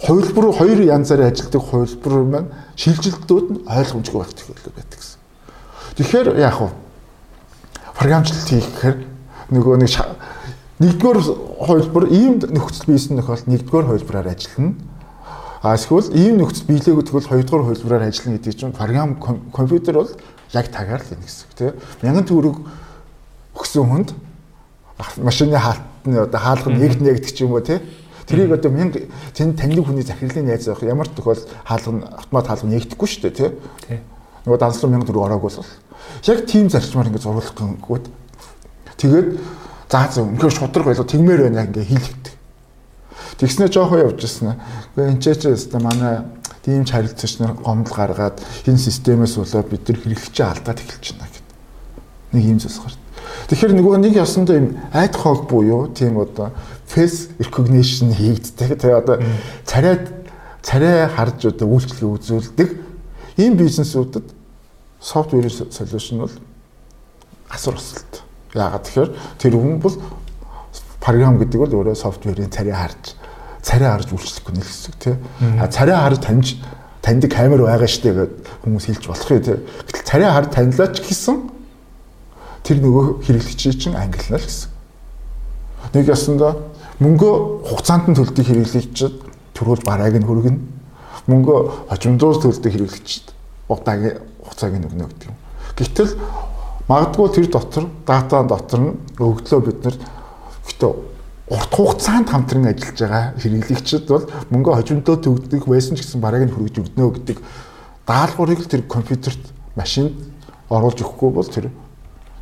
хувилбар 0.00 0.46
хоёр 0.56 0.80
янзаар 0.80 1.28
ажилладаг 1.28 1.60
хувилбар 1.60 2.14
маань 2.24 2.50
шилжилтүүд 2.76 3.46
нь 3.52 3.60
ойлгомжгүй 3.68 4.20
байх 4.20 4.32
тохиолдол 4.32 4.76
байдаг 4.76 4.96
гэсэн. 4.96 5.20
Тэгэхээр 5.96 6.28
яг 6.40 6.54
хуу 6.56 6.70
програмчлалт 7.96 8.48
хийхээр 8.48 8.96
нөгөө 9.52 9.76
нэг 9.80 9.92
нэгдүгээр 10.80 11.18
хувилбар 11.60 12.04
ийм 12.08 12.40
нөхцөл 12.40 12.88
бийсэн 12.88 13.20
тохиолдолд 13.20 13.52
нэгдүгээр 13.52 13.86
хувилбараар 13.88 14.32
ажиллана 14.32 14.74
А 15.62 15.76
эсвэл 15.76 16.08
ийм 16.16 16.40
нөхцөл 16.40 16.72
биелээгүй 16.72 17.04
тэгвэл 17.04 17.28
хоёрдугаар 17.28 17.64
хувилбараар 17.68 18.08
ажиллана 18.08 18.40
гэдэг 18.40 18.56
чинь 18.56 18.72
програм 18.72 19.12
компьютер 19.52 20.00
бол 20.00 20.08
яг 20.56 20.72
тагаар 20.72 21.04
л 21.04 21.12
юм 21.12 21.20
гэсэн 21.20 21.52
тийм. 21.52 21.76
Мянган 22.00 22.24
төгрөг 22.24 22.56
өгсөн 23.52 23.84
хүнд 23.84 24.16
машины 25.20 25.60
хаалтны 25.60 26.16
одоо 26.16 26.40
хаалга 26.40 26.72
нэгд 26.72 27.04
нэгдэг 27.04 27.36
ч 27.36 27.44
юм 27.44 27.52
уу 27.52 27.60
тийм. 27.60 27.84
Тэрийг 28.24 28.56
одоо 28.56 28.72
мянга 28.72 29.04
тэнд 29.36 29.60
таньдаг 29.60 29.84
хүний 29.84 30.00
захирлын 30.00 30.48
найз 30.48 30.64
авах 30.64 30.80
ямар 30.88 31.08
тохиол 31.12 31.44
хаалга 31.68 31.92
нь 31.92 32.08
автомат 32.08 32.46
хаалга 32.48 32.72
нэгдэхгүй 32.72 33.08
шүү 33.12 33.22
дээ 33.28 33.36
тийм. 33.36 33.52
Нөгөө 34.48 34.58
данслуу 34.64 34.88
мянга 34.88 35.12
төгрөг 35.12 35.28
ороогүй 35.28 35.60
бол 35.60 35.68
яг 36.24 36.38
тийм 36.48 36.72
зарчмаар 36.72 37.12
ингэ 37.12 37.20
зурулах 37.20 37.52
гингүүд 37.52 38.08
тэгээд 38.96 39.28
заа 39.90 40.06
зөө 40.08 40.24
үнэхээр 40.38 40.54
шудраг 40.54 40.86
байлаа 40.86 41.06
тэгмээр 41.06 41.40
байна 41.50 41.66
ингээ 41.66 41.90
хийлэгдэг. 41.90 42.34
Тэгснэ 43.42 43.68
жоохон 43.74 44.00
явж 44.06 44.22
ирсэн. 44.22 44.54
Гэхдээ 44.94 45.10
энэ 45.10 45.20
ч 45.20 45.26
ч 45.34 45.74
манай 45.74 46.22
тийм 46.62 46.84
харилцагч 46.86 47.40
нар 47.40 47.58
гомдол 47.58 47.96
гаргаад 47.96 48.38
энэ 48.68 48.78
системээс 48.78 49.34
болоод 49.40 49.68
бид 49.68 49.88
нар 49.88 49.98
хэрэглэгчээ 49.98 50.46
алдаад 50.46 50.78
эхэлж 50.78 51.06
байна 51.16 51.32
гэдэг. 51.32 51.56
Нэг 52.36 52.44
юм 52.44 52.58
зүйлс 52.60 52.78
гарт. 52.84 53.00
Тэгэхээр 53.48 53.72
нөгөө 53.74 53.96
нэг 53.98 54.14
ясандаа 54.14 54.56
юм 54.60 54.68
айд 54.92 55.14
хог 55.16 55.48
буюу 55.48 55.88
тийм 55.90 56.20
одоо 56.20 56.52
face 56.86 57.32
recognition 57.40 58.12
хийгддэг. 58.12 58.78
Тэгээ 58.78 59.00
одоо 59.00 59.16
царайд 59.64 60.06
царай 60.62 61.08
харж 61.08 61.50
одоо 61.50 61.66
үйлчлэгээ 61.66 62.14
үзүүлдэг 62.14 62.68
ийм 63.40 63.56
бизнесүүдэд 63.56 64.26
софтвер 65.00 65.48
солиушн 65.48 66.28
бол 66.28 66.34
асар 67.48 67.74
осолт. 67.74 68.22
Яагаад 68.54 68.84
тэгэхээр 68.86 69.10
тэр 69.38 69.52
хүн 69.54 69.78
бол 69.78 69.96
програм 71.00 71.38
гэдэг 71.38 71.58
бол 71.60 71.76
өөрөө 71.80 71.96
софтверийн 71.96 72.50
царай 72.50 72.74
харж 72.74 73.14
царай 73.62 73.88
харж 73.88 74.12
үйлчлэхгүй 74.12 74.54
нэл 74.56 74.66
хэсэг 74.66 74.94
тий. 74.98 75.14
А 75.60 75.68
царай 75.68 75.96
харж 75.96 76.18
таньж 76.24 76.56
таньдаг 77.02 77.30
камер 77.32 77.64
байгаа 77.64 77.88
штэ 77.88 78.12
гэд 78.12 78.32
хүмүүс 78.64 78.84
хэлж 78.88 79.04
болох 79.08 79.30
юм 79.30 79.42
тий. 79.44 79.56
Гэтэл 79.88 80.08
царай 80.08 80.30
харж 80.32 80.48
танилаач 80.52 80.96
гэсэн 81.00 81.36
тэр 82.64 82.76
нөгөө 82.80 83.04
хэрэглэгчийн 83.24 83.76
чинь 83.76 83.96
ангилна 83.96 84.40
л 84.40 84.44
гэсэн. 84.44 84.70
Нэг 85.92 86.06
ясандаа 86.08 86.52
мөнгө 87.00 87.30
хугацаанд 87.68 88.12
нь 88.12 88.16
төлдөг 88.16 88.44
хэрэглэгчид 88.44 89.14
төрүүл 89.56 89.84
барааг 89.84 90.16
нь 90.16 90.28
хөргөнө. 90.28 90.60
Мөнгө 91.28 91.88
хожимдуус 91.88 92.40
төлдөг 92.44 92.72
хэрэглэгчид 92.72 93.32
удааг 93.68 94.24
хугацааг 94.44 94.76
нь 94.76 94.86
өгнө 94.88 95.08
гэдэг 95.08 95.28
юм. 95.28 95.36
Гэтэл 95.76 96.10
магадгүй 96.90 97.28
тэр 97.30 97.46
дотор 97.54 97.86
дата 98.06 98.42
дотор 98.42 98.80
нь 98.82 98.98
өгдлөө 99.22 99.60
бид 99.62 99.78
нар 99.86 99.96
гэтээ 100.66 100.92
урт 101.50 101.72
хугацаанд 101.74 102.30
хамтран 102.30 102.66
ажиллаж 102.66 102.98
байгаа 102.98 103.24
хэрэглэгчид 103.38 104.06
бол 104.10 104.26
мөнгө 104.50 104.74
хожимдоо 104.74 105.16
төгдөх 105.22 105.70
байсан 105.70 105.94
ч 105.94 106.02
гэсэн 106.02 106.18
бараг 106.22 106.46
нь 106.46 106.54
хүргэж 106.54 106.82
өгднө 106.82 107.10
гэдэг 107.14 107.38
даалгаврыг 108.06 108.58
л 108.62 108.70
тэр 108.70 108.82
компьютерт 108.90 109.42
машинд 109.78 110.14
оруулж 110.70 110.98
өгөхгүй 111.02 111.30
бол 111.30 111.46
тэр 111.46 111.70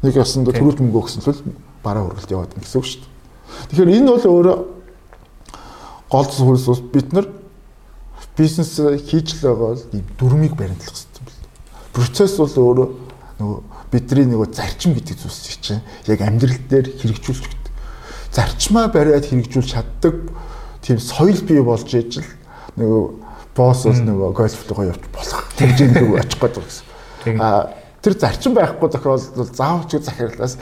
нэг 0.04 0.16
ясанд 0.16 0.48
төрүүлт 0.48 0.80
мөнгө 0.80 1.00
өгсөн 1.00 1.24
л 1.24 1.44
бараа 1.84 2.08
хөргөлт 2.08 2.32
яваад 2.32 2.52
байна 2.52 2.64
гэсэн 2.64 2.80
үг 2.80 2.88
шүү 2.88 3.00
дээ. 3.04 3.12
Тэгэхээр 3.68 3.94
энэ 3.96 4.12
бол 4.12 4.26
өөрөө 4.28 4.56
гол 6.08 6.28
зүйлс 6.28 6.68
ус 6.68 6.80
бид 6.92 7.12
нар 7.12 7.26
бизнес 8.36 8.76
хийж 9.08 9.40
л 9.40 9.44
байгаа 9.44 9.76
бол 9.76 9.82
ийм 9.92 10.06
дүрмийг 10.20 10.54
баримтлах 10.56 10.92
хэрэгтэй. 10.92 11.24
Процесс 11.92 12.36
бол 12.36 12.52
өөрөө 12.52 12.88
нөгөө 13.40 13.77
бидний 13.92 14.26
нөгөө 14.28 14.52
зарчим 14.52 14.94
гэдэг 14.94 15.16
зүйлс 15.16 15.58
чинь 15.60 15.82
яг 16.06 16.20
амьдрал 16.20 16.60
дээр 16.68 16.92
хэрэгжүүлж 17.00 17.52
зарчмаа 18.32 18.88
бариад 18.92 19.24
хэрэгжүүлж 19.26 19.70
чаддаг 19.72 20.16
тийм 20.82 20.98
соёл 20.98 21.40
бий 21.48 21.62
болж 21.62 21.88
ижил 21.94 22.24
нөгөө 22.76 23.02
босс 23.56 23.84
бол 23.88 24.00
нөгөө 24.00 24.30
гольфлогоо 24.36 24.84
явж 24.92 25.04
болох 25.12 25.40
хэмжээнд 25.58 25.96
рүү 25.98 26.20
очих 26.20 26.38
байгаа 26.38 26.62
гэсэн. 26.62 27.40
А 27.40 27.74
тэр 28.04 28.14
зарчим 28.14 28.54
байхгүй 28.54 28.88
тохиолдолд 28.92 29.56
заавч 29.56 29.98
захирлаас 29.98 30.58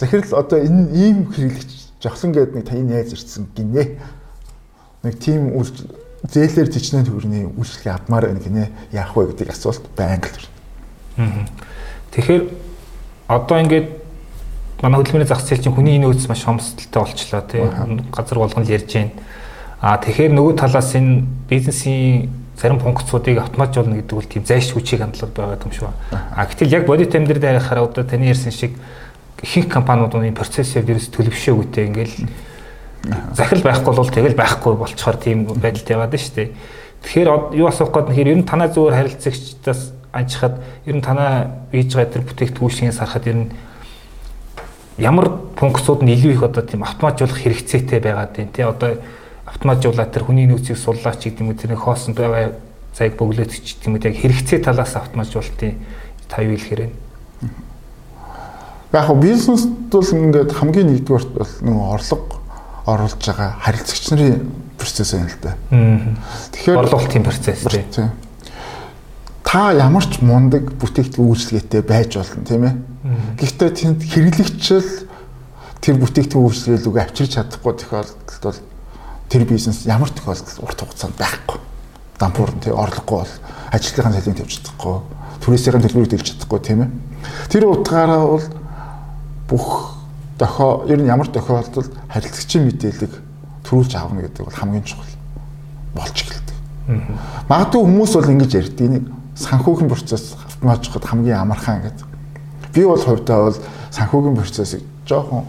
захирал 0.00 0.40
одоо 0.40 0.58
энэ 0.58 0.90
ийм 0.96 1.18
хэрэглэгч 1.30 2.02
жавхлан 2.02 2.32
гэдэг 2.32 2.54
нэг 2.56 2.66
таны 2.66 2.82
найз 2.88 3.12
ирсэн 3.12 3.46
гинэ. 3.54 4.00
Нэг 5.04 5.14
тийм 5.20 5.54
үйл 5.54 5.70
зээлэр 6.26 6.68
тичнээ 6.72 7.06
төгрөний 7.06 7.44
үйлчлэгээ 7.46 7.94
авмаар 7.94 8.32
байна 8.32 8.40
гинэ. 8.40 8.72
Яах 8.92 9.14
вэ 9.14 9.30
гэдэг 9.30 9.52
асуулт 9.54 9.84
байнга 9.94 10.32
л 10.32 10.48
Тэгэхээр 12.10 12.42
одоо 13.30 13.62
ингээд 13.62 13.88
манай 14.82 14.98
хөдөлмөрийн 14.98 15.30
зах 15.30 15.44
зээл 15.46 15.62
чинь 15.62 15.74
хүний 15.74 16.02
нөөц 16.02 16.26
маш 16.26 16.42
хомсдолтой 16.42 17.02
болчлоо 17.06 17.42
тий. 17.46 17.62
Газар 18.10 18.38
болгон 18.42 18.64
л 18.66 18.74
ярьж 18.74 18.90
байна. 18.90 19.14
Аа 19.78 20.02
тэгэхээр 20.02 20.34
нөгөө 20.34 20.54
талаас 20.58 20.90
энэ 20.98 21.24
бизнесийн 21.46 22.28
зарим 22.58 22.80
функцуудыг 22.82 23.38
автоматжуулна 23.38 24.02
гэдэг 24.02 24.16
бол 24.18 24.26
тийм 24.26 24.44
зайш 24.44 24.74
хүчийг 24.74 25.00
хандлага 25.00 25.32
байгаа 25.32 25.62
юм 25.62 25.72
шүү. 25.72 25.88
А 26.12 26.44
гэтэл 26.44 26.74
яг 26.74 26.84
бодит 26.90 27.14
амьдрал 27.14 27.40
харахаар 27.40 27.86
одоо 27.86 28.04
таны 28.04 28.28
ярьсан 28.28 28.52
шиг 28.52 28.74
ихэнх 29.42 29.72
компаниудын 29.72 30.34
процессыг 30.34 30.84
ерөөс 30.84 31.08
төлөвшөөгүйтэй 31.14 31.86
ингээл 31.88 32.16
захирал 33.32 33.64
байхгүй 33.64 33.94
бол 33.96 34.10
тэгэл 34.10 34.36
байхгүй 34.36 34.74
болчоор 34.76 35.16
тийм 35.16 35.48
байдалд 35.48 35.88
яваад 35.88 36.12
дээ. 36.12 36.52
Тэгэхээр 37.00 37.56
юу 37.56 37.66
асуух 37.68 37.94
гээд 37.96 38.12
нэхэр 38.12 38.28
ер 38.28 38.38
нь 38.42 38.44
танаа 38.44 38.68
зүгээр 38.68 38.96
харилцагчдаас 39.00 39.99
анчхад 40.12 40.60
ер 40.86 40.96
нь 40.96 41.04
танаа 41.04 41.66
хийж 41.72 41.94
байгаа 41.94 42.12
тэр 42.12 42.24
бүтээгдэхүүнээс 42.26 42.98
харахад 42.98 43.26
ер 43.26 43.36
нь 43.36 43.52
ямар 44.98 45.30
функцууд 45.56 46.02
нь 46.02 46.12
илүү 46.14 46.32
их 46.34 46.42
одоо 46.42 46.62
тийм 46.62 46.82
автоматжуулах 46.82 47.38
хэрэгцээтэй 47.40 48.00
байгаад 48.00 48.36
байна 48.36 48.52
тий. 48.52 48.64
Одоо 48.64 48.90
автоматжуулаад 49.46 50.12
тэр 50.12 50.24
хүний 50.24 50.46
нөөцийг 50.46 50.78
суллаач 50.78 51.24
гэдэг 51.24 51.40
юм 51.40 51.50
уу 51.50 51.58
тэр 51.58 51.74
хоосон 51.74 52.14
байгаа 52.14 52.54
цагийг 52.94 53.16
бөглөөдөж 53.16 53.64
гэдэг 53.64 53.86
юм 53.86 53.94
уу 53.96 54.04
яг 54.04 54.16
хэрэгцээ 54.18 54.58
талаас 54.62 54.94
автоматжуулалтын 54.96 55.74
та 56.28 56.42
юу 56.42 56.54
хэлэхээр 56.58 56.82
байна 56.86 57.10
Яг 58.92 59.06
нь 59.06 59.22
бизнест 59.22 59.70
бол 59.90 60.02
ингээд 60.02 60.50
хамгийн 60.50 60.90
нэгдүгээр 60.90 61.26
бол 61.30 61.52
нөгөө 61.62 61.86
орлого 61.94 62.42
оруулж 62.90 63.22
байгаа 63.22 63.54
харилцагч 63.62 64.04
нарын 64.10 64.50
процесс 64.74 65.14
юм 65.14 65.30
л 65.30 65.38
да. 65.38 65.54
Тэгэхээр 65.70 66.78
орлуулалтын 66.82 67.22
процесс 67.22 67.62
тийм. 67.70 68.10
Та 69.50 69.72
ямар 69.74 70.06
ч 70.06 70.22
мундаг 70.22 70.78
бүтээгдэхүүн 70.78 71.26
үйлчлэгээтэй 71.34 71.82
байж 71.82 72.14
болно 72.14 72.46
тийм 72.46 72.62
ээ. 72.70 72.74
Гэхдээ 73.34 73.70
тэнд 73.74 74.00
хэрэглэгчл 74.06 75.10
тэр 75.82 75.98
бүтээгдэхүүн 75.98 76.46
үйлчлэгээ 76.46 76.86
рүү 76.86 77.02
авчирч 77.02 77.34
чадахгүй 77.34 77.74
тохиолдолд 77.82 78.30
бол 78.46 78.60
тэр 79.26 79.42
бизнес 79.50 79.90
ямар 79.90 80.14
тохиолдолд 80.14 80.62
урт 80.62 80.78
хугацаанд 80.86 81.18
байхгүй. 81.18 81.58
Дампуур 82.22 82.50
тийм 82.62 82.78
орлогогүй 82.78 83.26
бол 83.26 83.34
ажлынхаа 83.74 84.14
салхийг 84.14 84.38
тавьж 84.38 84.54
чадахгүй, 84.62 84.96
түрээсийн 85.42 85.82
төлбөрийг 85.82 86.14
төлж 86.14 86.26
чадахгүй 86.30 86.60
тийм 86.62 86.86
ээ. 86.86 86.90
Тэр 87.50 87.66
утгаараа 87.74 88.22
бол 88.30 88.46
бүх 89.50 89.66
дохоо 90.38 90.86
ер 90.86 91.02
нь 91.02 91.10
ямар 91.10 91.26
тохиолдолд 91.26 91.90
харилцагчийн 92.06 92.70
мэдээлэл 92.70 93.18
төрүүлж 93.66 93.98
авна 93.98 94.22
гэдэг 94.30 94.46
бол 94.46 94.60
хамгийн 94.62 94.86
чухал 94.86 95.10
болж 95.98 96.14
эхэлдэг. 96.14 96.56
Магадгүй 97.50 97.82
хүмүүс 97.82 98.14
бол 98.14 98.30
ингэж 98.30 98.54
ярьдаг 98.54 98.86
нэг 98.86 99.04
санхүүгийн 99.40 99.88
процесс 99.88 100.36
автоматжихад 100.36 101.04
хамгийн 101.04 101.40
амархан 101.40 101.82
гэдэг. 101.82 102.06
Би 102.74 102.84
бол 102.84 103.00
хувьдаа 103.00 103.50
бол 103.50 103.58
санхүүгийн 103.90 104.36
процессыг 104.36 104.82
жоохон 105.08 105.44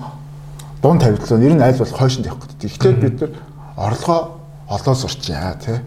дунд 0.82 1.02
тавилтлаа 1.02 1.40
ер 1.40 1.54
нь 1.54 1.62
аль 1.62 1.78
бол 1.78 1.92
хойшинд 1.92 2.26
явах 2.26 2.48
гэдэг. 2.48 2.72
Эхлээд 2.72 3.00
бид 3.04 3.16
нар 3.22 3.32
орлогоо 3.76 4.42
олоо 4.68 4.96
сурчаа 4.96 5.60
тий. 5.60 5.80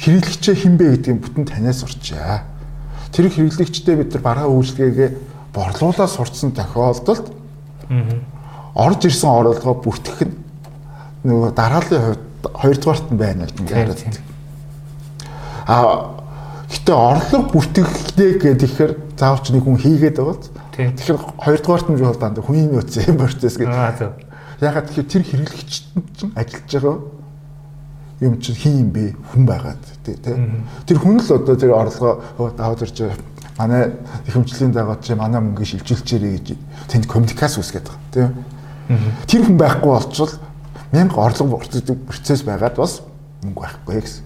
Хэрэглэгчээ 0.00 0.54
хинбэ 0.56 0.84
гэдгийг 0.96 1.20
бүтэн 1.20 1.44
танаас 1.44 1.84
сурчаа. 1.84 2.42
Тэр 3.12 3.28
хэрэглэгчтэй 3.28 3.96
бид 3.96 4.14
нар 4.16 4.22
бараа 4.22 4.46
үйлчлэгээгээ 4.48 5.10
борлуулаад 5.54 6.10
сурцсан 6.10 6.56
тохиолдолд 6.56 7.28
орж 8.74 9.00
ирсэн 9.04 9.30
орлогоо 9.30 9.76
бүртгэх 9.84 10.24
нь 10.24 10.34
нөгөө 11.28 11.50
дарааллын 11.52 12.02
хувьд 12.02 12.24
хоёрдугаарт 12.56 13.06
нь 13.12 13.20
байна 13.20 13.46
гэж 13.46 13.68
яриад. 13.68 14.00
А 15.68 16.21
гэтээ 16.72 16.96
орлого 16.96 17.44
бүртгэхнэ 17.52 18.26
гэхээр 18.40 18.92
заавч 19.16 19.52
нэг 19.52 19.62
хүн 19.68 19.76
хийгээд 19.76 20.16
байгаа. 20.16 20.40
Тэгэхээр 20.72 21.20
хоёрдугаарт 21.36 21.88
нь 21.92 22.00
бол 22.00 22.16
дандаа 22.16 22.44
хүний 22.44 22.66
нөөц 22.66 23.04
юм 23.06 23.20
процесс 23.20 23.60
гэдэг. 23.60 24.16
Ягаад 24.64 24.88
тэгэхээр 24.88 25.12
тэр 25.12 25.22
хэрэглэгч 25.22 25.70
чинь 26.16 26.32
ажиллаж 26.32 26.72
байгаа 26.72 26.96
юм 28.24 28.34
чинь 28.40 28.56
хин 28.56 28.74
юм 28.86 28.90
бэ? 28.94 29.12
Хүн 29.34 29.44
байгаад 29.44 29.82
тий. 30.02 30.16
Тэр 30.16 30.98
хүн 30.98 31.20
л 31.20 31.28
одоо 31.28 31.56
тэр 31.58 31.76
орлогоо 31.76 32.50
даваад 32.56 32.82
ирж 32.88 33.20
манай 33.58 33.92
ихэмжлийн 34.26 34.72
дагаад 34.72 35.04
чи 35.04 35.14
манай 35.14 35.40
мөнгө 35.42 35.66
шилжүүлчихэрэй 35.66 36.38
гэж 36.40 36.56
тэнд 36.88 37.04
коммуникац 37.06 37.58
үүсгээд 37.60 37.84
байгаа 37.84 38.00
тийм 38.12 38.30
тэр 39.26 39.42
хүн 39.46 39.58
байхгүй 39.60 39.90
болчвол 39.92 40.32
мянга 40.92 41.20
орлого 41.20 41.58
процесс 41.58 41.82
процесс 42.08 42.42
байгаад 42.42 42.76
бас 42.76 43.00
мөнгө 43.42 43.60
байхгүй 43.60 44.00
гэсэн. 44.00 44.22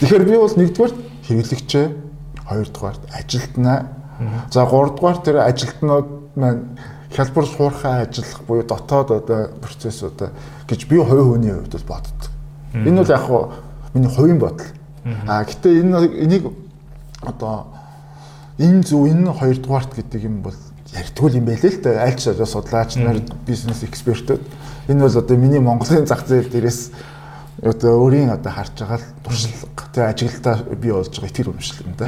Тэгэхээр 0.00 0.24
би 0.24 0.36
бол 0.38 0.56
нэгдүгээр 0.58 0.92
хэрэглэгчээ 1.28 1.86
хоёрдугаар 2.48 2.96
ажилтнаа 3.12 3.88
за 4.52 4.64
гуравдугаар 4.64 5.18
тэр 5.24 5.36
ажилтнууд 5.42 6.08
маань 6.36 6.78
хялбар 7.14 7.46
суурхай 7.46 8.06
ажиллах 8.06 8.42
буюу 8.46 8.62
дотоод 8.62 9.10
одоо 9.10 9.48
процессуудаа 9.62 10.30
гэж 10.68 10.86
би 10.86 10.98
хувь 10.98 11.34
хүний 11.34 11.52
хувьд 11.52 11.72
бол 11.72 11.88
боддог. 11.88 12.30
Энэ 12.74 12.98
бол 13.02 13.10
яг 13.10 13.22
хуу 13.22 13.52
миний 13.94 14.10
хувийн 14.10 14.38
бодол. 14.38 14.66
А 15.26 15.44
гэтээ 15.44 15.80
энэ 15.82 15.98
энийг 16.24 16.52
одоо 17.22 17.66
энэ 18.58 18.82
зөв 18.82 19.06
энэ 19.06 19.32
хоёрдугаарт 19.32 19.94
гэдэг 19.94 20.24
юм 20.24 20.42
бол 20.42 20.58
ярьдгүй 20.94 21.38
юм 21.38 21.44
байлээ 21.46 21.70
л 21.70 21.82
дээ. 21.82 22.02
Аль 22.02 22.18
ч 22.18 22.28
одоо 22.28 22.46
судлаач 22.46 22.96
нар 22.96 23.22
бизнес 23.46 23.82
экспертүүд 23.82 24.42
энэ 24.88 25.00
бол 25.00 25.18
одоо 25.18 25.36
миний 25.36 25.60
Монголын 25.60 26.06
зах 26.06 26.26
зээл 26.26 26.50
дээрээс 26.50 26.90
одоо 27.62 28.02
өөрийн 28.02 28.30
одоо 28.30 28.52
харж 28.52 28.72
байгаа 28.78 28.98
л 28.98 29.06
туршлага 29.22 29.84
тэгээ 29.94 30.10
ажиглалтаа 30.10 30.56
бий 30.74 30.92
болж 30.92 31.10
байгаа 31.14 31.30
итгэл 31.30 31.52
үнэмшил 31.54 31.86
юм 31.86 31.94
да. 31.98 32.06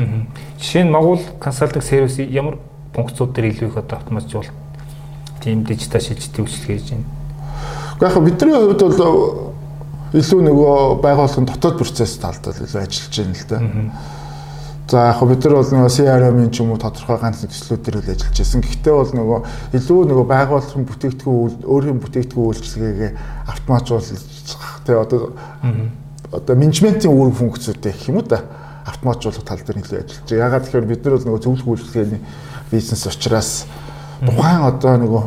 Жишээ 0.58 0.84
нь 0.84 0.90
Монгол 0.90 1.22
консалтинг 1.38 1.84
сервис 1.84 2.18
ямар 2.18 2.58
функцууд 2.94 3.32
дээр 3.32 3.52
илүү 3.54 3.68
их 3.70 3.76
одоо 3.76 3.98
автоматжуул 3.98 4.50
тийм 5.40 5.62
дижитал 5.62 6.02
шилжилтийн 6.02 6.46
үйлчлэг 6.46 6.66
хийж 6.66 6.90
байна. 6.90 7.06
Гэхдээ 8.00 8.10
яг 8.10 8.24
бидний 8.26 8.56
хувьд 8.58 8.82
бол 8.82 9.54
илүү 10.16 10.40
нөгөө 10.50 10.76
байгууллагын 11.02 11.46
дотоод 11.46 11.78
процесс 11.78 12.18
талд 12.18 12.42
илүү 12.46 12.82
ажиллаж 12.82 13.14
байна 13.14 13.36
л 13.36 13.46
да. 13.46 13.58
За 14.86 15.08
яг 15.10 15.22
бид 15.26 15.42
нар 15.42 15.56
бол 15.58 15.66
нөгөө 15.66 15.90
CRM-ийн 15.90 16.50
ч 16.54 16.62
юм 16.62 16.70
уу 16.70 16.78
тодорхой 16.78 17.18
ганц 17.18 17.42
төслүүд 17.42 17.82
төр 17.82 17.96
үл 17.98 18.06
ажиллаж 18.06 18.38
байсан. 18.38 18.62
Гэхдээ 18.62 18.94
бол 18.94 19.12
нөгөө 19.18 19.38
илүү 19.74 20.00
нөгөө 20.14 20.26
байгууллагын 20.30 20.86
бүтээгдэхүүн 20.86 21.66
өөрийн 21.66 21.98
бүтээгдэхүүн 22.06 22.46
үйлчилгээгээ 22.54 23.10
автоматжуулах 23.50 24.06
тий 24.86 24.94
одоо 24.94 25.34
одоо 26.30 26.54
менежментийн 26.54 27.10
үүрэг 27.10 27.34
функцүүдтэй 27.34 27.90
гэх 27.98 28.14
юм 28.14 28.22
уу 28.22 28.30
да 28.30 28.46
автоматжуулах 28.86 29.42
тал 29.42 29.58
дээр 29.58 29.82
илүү 29.82 29.98
ажиллаж 30.06 30.22
байгаа. 30.22 30.46
Ягаад 30.46 30.64
тэгэхээр 30.70 30.86
бид 30.86 31.02
нар 31.02 31.14
бол 31.18 31.26
нөгөө 31.26 31.42
зөвлөх 31.42 31.66
үйлчилгээний 31.66 32.22
бизнес 32.70 33.02
учраас 33.10 33.50
тухайн 34.22 34.62
одоо 34.70 34.94
нөгөө 35.02 35.22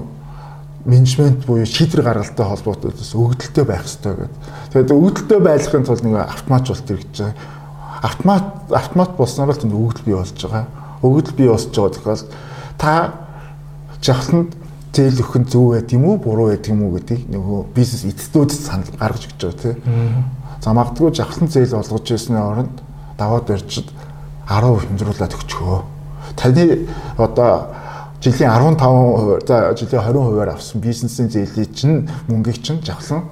менежмент 0.88 1.43
буюу 1.43 1.67
шийдвэр 1.67 2.08
гаргалтай 2.08 2.48
холбоотойгоос 2.48 3.12
өгдөлтөй 3.12 3.65
байх 3.67 3.84
хэрэгтэй 3.84 4.15
гэдэг. 4.15 4.32
Тэгээд 4.72 4.95
өгдөлтөй 4.95 5.39
байхын 5.43 5.84
тулд 5.84 6.04
нөгөө 6.08 6.24
автоматжуулалт 6.24 6.88
хэрэгжиж 6.88 7.19
байгаа 7.19 7.59
автомат 8.02 8.72
автомат 8.72 9.16
болсноор 9.18 9.52
л 9.52 9.62
тэнд 9.62 9.74
өгөгдөл 9.74 10.06
бий 10.06 10.16
болж 10.16 10.36
байгаа. 10.36 10.66
Өгөгдөл 11.04 11.36
бий 11.36 11.50
болж 11.50 11.68
байгаа 11.70 11.94
тохиол 11.96 12.24
та 12.78 12.92
жавхланд 14.02 14.56
зээл 14.94 15.22
өгөх 15.22 15.38
нь 15.40 15.50
зөв 15.52 15.76
байт 15.76 15.92
юм 15.94 16.06
уу 16.08 16.18
буруу 16.18 16.50
байт 16.50 16.68
юм 16.68 16.84
уу 16.84 16.98
гэдгийг 16.98 17.30
нөгөө 17.30 17.60
бизнес 17.76 18.08
эцэстүүд 18.10 18.52
санал 18.52 18.90
гаргаж 18.98 19.28
өгч 19.28 19.40
байгаа 19.40 19.60
тийм. 19.60 20.24
За 20.64 20.74
магадгүй 20.74 21.14
жавхлан 21.14 21.50
зээл 21.52 21.78
олгож 21.78 22.06
ирсний 22.12 22.40
оронд 22.40 22.76
даваад 23.18 23.46
барьчид 23.48 23.88
10% 24.48 24.88
хэмжруулаад 24.88 25.36
өгчөө. 25.36 25.78
Таны 26.36 26.88
одоо 27.18 27.70
жилийн 28.22 28.52
15% 28.52 29.48
за 29.48 29.76
жилийн 29.78 30.04
20%-аар 30.04 30.50
авсан 30.56 30.82
бизнесийн 30.82 31.30
зээлийн 31.30 31.74
чинь 31.74 32.10
мөнгийг 32.28 32.64
чинь 32.64 32.82
жавхлан 32.82 33.30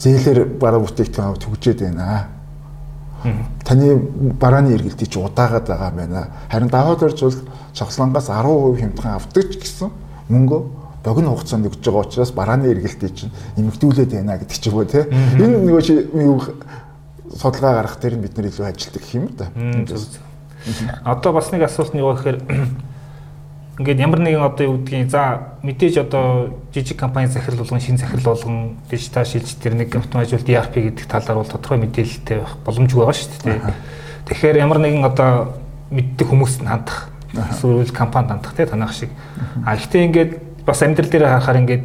зээлээр 0.00 0.58
бараа 0.58 0.80
бүтээгдэхүүн 0.82 1.40
төгжээд 1.40 1.80
байна 1.86 2.26
Таны 3.64 3.96
барааны 4.40 4.74
эргэлтийг 4.74 5.10
чи 5.10 5.18
удаагаад 5.18 5.66
байгаа 5.66 5.90
байна. 5.90 6.28
Харин 6.50 6.68
даваад 6.68 7.02
орж 7.02 7.20
бол 7.22 7.38
цогцлонгоос 7.74 8.28
10% 8.28 8.80
хямдхан 8.80 9.14
авдаг 9.16 9.50
ч 9.50 9.58
гэсэн 9.58 9.90
мөнгө 10.28 10.58
богино 11.04 11.30
хугацаанд 11.34 11.66
өгч 11.66 11.82
байгаа 11.84 12.06
учраас 12.06 12.32
барааны 12.32 12.70
эргэлтийг 12.70 13.14
чинь 13.14 13.32
нэмэгдүүлээд 13.56 14.10
байна 14.12 14.38
гэдэг 14.38 14.58
ч 14.58 14.66
юм 14.70 14.76
уу 14.78 14.84
те. 14.84 15.06
Энэ 15.38 15.62
нөгөө 15.66 15.82
чи 15.82 15.94
судалгаа 17.36 17.82
гаргах 17.82 17.98
дээр 18.00 18.16
бид 18.16 18.36
нар 18.36 18.46
илүү 18.46 18.66
ажилтдаг 18.66 19.04
юм 19.14 19.30
да. 19.36 19.48
Одоо 21.04 21.32
бас 21.32 21.50
нэг 21.50 21.62
асуулт 21.62 21.94
нь 21.94 21.98
юу 21.98 22.14
гэхээр 22.14 22.38
ингээд 23.78 24.04
ямар 24.04 24.20
нэгэн 24.20 24.44
одоо 24.44 24.64
юу 24.68 24.76
гэдгийг 24.84 25.08
за 25.08 25.56
мэдээж 25.64 26.04
одоо 26.04 26.52
жижиг 26.74 26.98
компани 27.00 27.32
захирал 27.32 27.64
болгон 27.64 27.80
шин 27.80 27.96
захирал 27.96 28.36
болгон 28.36 28.76
дижитал 28.90 29.24
шилжилт 29.24 29.62
төр 29.64 29.74
нэг 29.80 29.96
автоматжуулалт 29.96 30.48
ERP 30.48 30.74
гэдэг 30.92 31.06
талаар 31.08 31.40
бол 31.40 31.48
тодорхой 31.48 31.78
мэдээлэлтэй 31.80 32.36
байх 32.44 32.56
боломжгүй 32.68 33.00
байгаа 33.00 33.16
шүү 33.16 33.32
дээ. 33.48 33.60
Тэгэхээр 34.28 34.56
ямар 34.60 34.76
нэгэн 34.76 35.08
одоо 35.08 35.56
мэддэг 35.88 36.28
хүмүүст 36.28 36.60
нь 36.60 36.68
хандах 36.68 37.08
эсвэл 37.32 37.88
компанид 37.96 38.30
хандах 38.36 38.52
те 38.52 38.66
танах 38.68 38.92
шиг. 38.92 39.08
А 39.64 39.72
гэхдээ 39.76 40.04
ингээд 40.04 40.30
бас 40.68 40.82
амьдрал 40.84 41.08
дээр 41.08 41.24
харахаар 41.32 41.60
ингээд 41.64 41.84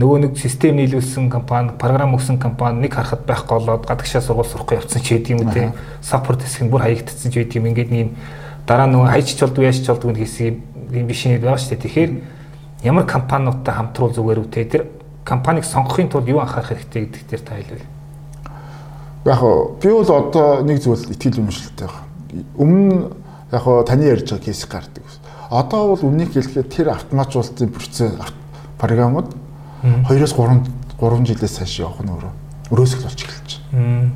нөгөө 0.00 0.18
нэг 0.24 0.32
систем 0.38 0.80
нийлүүлсэн 0.80 1.28
компани, 1.28 1.76
програм 1.76 2.14
өгсөн 2.16 2.38
компани 2.40 2.88
нэг 2.88 2.96
харахад 2.96 3.26
байхгүй 3.28 3.58
болоод 3.58 3.84
гадагшаа 3.84 4.22
сургууль 4.22 4.46
сурахгүй 4.46 4.78
явцсан 4.78 5.02
ч 5.02 5.18
гэдэг 5.18 5.32
юм 5.34 5.42
үү 5.44 5.52
те. 5.52 5.72
Саппорт 6.00 6.40
хэсэг 6.40 6.64
нь 6.64 6.70
бүр 6.70 6.86
хаягдсан 6.86 7.28
ч 7.28 7.34
гэдэг 7.34 7.58
юм 7.58 7.68
ингээд 7.68 7.90
нэг 7.90 8.08
дараа 8.68 8.86
нөгөө 8.86 9.10
хайчч 9.10 9.40
болдгоо 9.42 9.64
яашч 9.64 9.84
болдгоо 9.88 10.12
гэсэн 10.12 10.46
юм 10.46 10.56
биш 10.88 11.26
нэг 11.26 11.42
байгаа 11.42 11.58
шүү 11.58 11.76
дээ. 11.76 11.84
Тэгэхээр 11.84 12.12
ямар 12.84 13.06
компаниудтай 13.06 13.74
хамтруул 13.74 14.14
зүгээр 14.14 14.38
үү 14.42 14.50
те 14.52 14.64
тэр 14.64 14.82
компанийг 15.24 15.64
сонгохын 15.64 16.08
тулд 16.08 16.28
юу 16.28 16.40
анхаарах 16.40 16.72
хэрэгтэй 16.72 17.04
гэдэг 17.04 17.22
дээр 17.28 17.42
та 17.44 17.54
хэлвэл. 17.60 17.86
Яг 19.28 19.42
би 19.82 19.88
бол 19.92 20.10
одоо 20.10 20.62
нэг 20.64 20.80
зүйл 20.80 21.10
итгэл 21.12 21.44
үнэмшилтэй 21.44 21.88
байна. 21.88 22.08
Өмнө 22.56 23.12
яг 23.52 23.64
таны 23.84 24.04
ярьж 24.08 24.30
байгаа 24.32 24.44
кейс 24.44 24.64
гардаг. 24.64 25.04
Одоо 25.50 25.96
бол 25.96 26.08
үнийг 26.08 26.32
хэлэхэд 26.32 26.68
тэр 26.72 26.92
автоматжуулалтын 26.96 27.72
процесс 27.72 28.12
програмууд 28.78 29.32
2-оос 29.82 30.34
3 30.34 30.64
3 30.98 31.26
жилээс 31.26 31.54
цааш 31.56 31.72
явах 31.80 32.02
нь 32.02 32.10
өөрөө 32.10 32.32
өрөөсгөл 32.74 33.06
болж 33.06 33.20
эхэлж 33.22 33.50
байна. 33.72 34.10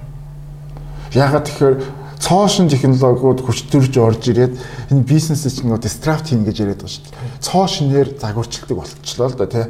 Ягаад 1.14 1.44
тэгэхээр 1.46 1.76
цоошин 2.22 2.70
технологиуд 2.70 3.42
хүчтөрж 3.42 3.98
орж 3.98 4.22
ирээд 4.30 4.54
энэ 4.94 5.02
бизнесээ 5.02 5.50
чинь 5.50 5.74
дистрапт 5.74 6.30
хийн 6.30 6.46
гэж 6.46 6.56
яриад 6.62 6.86
байгаа 6.86 6.94
шүү 6.94 7.10
дээ. 7.10 7.42
Цоошинээр 7.42 8.08
загварчилдаг 8.22 8.76
болчихлоо 8.78 9.28
л 9.28 9.38
да 9.42 9.46
тий. 9.50 9.66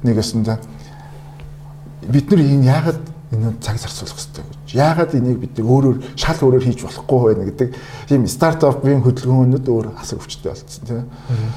Нэг 0.00 0.16
өсөндөө 0.16 0.56
бид 2.08 2.30
нар 2.32 2.40
энэ 2.40 2.64
ягаад 2.64 3.00
энэ 3.30 3.52
цаг 3.60 3.76
зарцуулах 3.76 4.16
хэрэгтэй 4.16 4.44
гэж. 4.48 4.74
Яагаад 4.74 5.14
энийг 5.14 5.38
бид 5.44 5.54
өөрөөр 5.60 5.98
шал 6.16 6.40
өөрөөр 6.40 6.64
хийж 6.64 6.80
болохгүй 6.82 7.20
байна 7.30 7.44
гэдэг 7.52 7.68
тийм 8.08 8.26
стартапын 8.26 9.04
хөдөлгөөнүүд 9.04 9.66
өөр 9.68 9.86
асар 10.00 10.18
өвчтэй 10.18 10.50
болсон 10.50 10.82
тийм. 10.88 11.04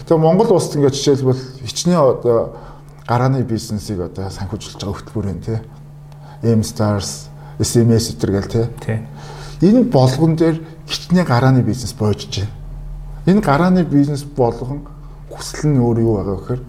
Тэгээ 0.05 0.21
Монгол 0.21 0.53
улсад 0.53 0.77
ингээд 0.77 0.97
жишээлбэл 0.99 1.43
хичнээн 1.65 1.97
одоо 1.97 2.53
гарааны 3.07 3.41
бизнесийг 3.41 4.05
одоо 4.05 4.29
санхүүжүүлж 4.29 4.77
байгаа 4.77 4.97
хөтөлбөр 5.01 5.25
байна 5.25 5.41
тийм. 5.41 5.61
M 6.43 6.61
Stars, 6.61 7.31
SMS 7.57 8.11
өтер 8.13 8.37
гэл 8.37 8.69
тийм. 8.83 9.07
Энэ 9.63 9.87
болгон 9.87 10.35
дээр 10.35 10.59
хичнээн 10.87 11.25
гарааны 11.25 11.61
бизнес 11.63 11.93
боожж 11.95 12.27
байна. 12.27 12.51
Энэ 13.25 13.39
гарааны 13.39 13.83
бизнес 13.87 14.23
болгон 14.23 14.83
хүсэл 15.31 15.71
нь 15.71 15.79
өөр 15.79 15.97
юу 16.03 16.15
байгаа 16.19 16.35
гэхээр 16.35 16.61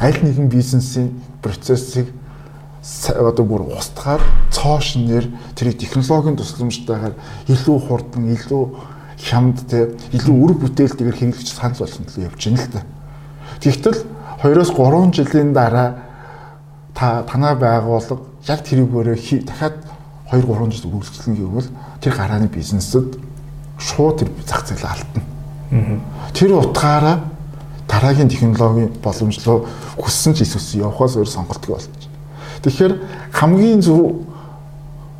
аль 0.00 0.20
нэгэн 0.24 0.48
бизнесийн 0.48 1.20
процессыг 1.44 2.08
одоо 3.12 3.44
бүр 3.44 3.68
устгаар 3.76 4.22
цоош 4.50 4.96
нэр 4.96 5.28
тэр 5.52 5.76
технологийн 5.76 6.40
тусламжтайгаар 6.40 7.14
илүү 7.52 7.78
хурдан, 7.84 8.32
илүү 8.32 8.64
хямд 9.20 9.68
те 9.68 9.92
илүү 10.16 10.32
үр 10.32 10.52
бүтээлтэйгээр 10.64 11.18
хэмжиж 11.20 11.52
санал 11.52 11.76
болсон 11.76 12.08
төлөө 12.08 12.32
явж 12.32 12.40
байна 12.48 12.62
л 12.62 12.72
та. 12.72 12.80
Тэгтэл 13.60 13.98
2-оос 14.40 14.72
3 14.72 15.12
жилийн 15.12 15.52
дараа 15.52 16.08
та 16.94 17.22
танаа 17.28 17.52
байгууллага 17.58 18.24
яг 18.48 18.64
тэрүүгээрээ 18.64 19.44
дахиад 19.44 19.76
2 20.30 20.46
3 20.46 20.72
жил 20.72 20.94
үйлчлэн 20.94 21.34
гэвэл 21.36 21.68
тэр 22.00 22.14
гарааны 22.14 22.48
бизнесэд 22.48 23.18
шууд 23.78 24.18
тэр 24.18 24.28
зах 24.46 24.66
зээл 24.66 24.86
алдна. 24.86 25.22
Тэр 26.34 26.58
утгаараа 26.58 27.20
дараагийн 27.88 28.28
технологийн 28.28 28.92
боломжлоо 29.02 29.66
хүссэн 29.96 30.34
ч 30.34 30.42
эсвэл 30.42 30.88
явахаас 30.88 31.16
өөр 31.16 31.28
сонголтгүй 31.28 31.74
болж. 31.74 32.02
Тэгэхээр 32.62 32.94
хамгийн 33.32 33.80
зөв 33.82 34.26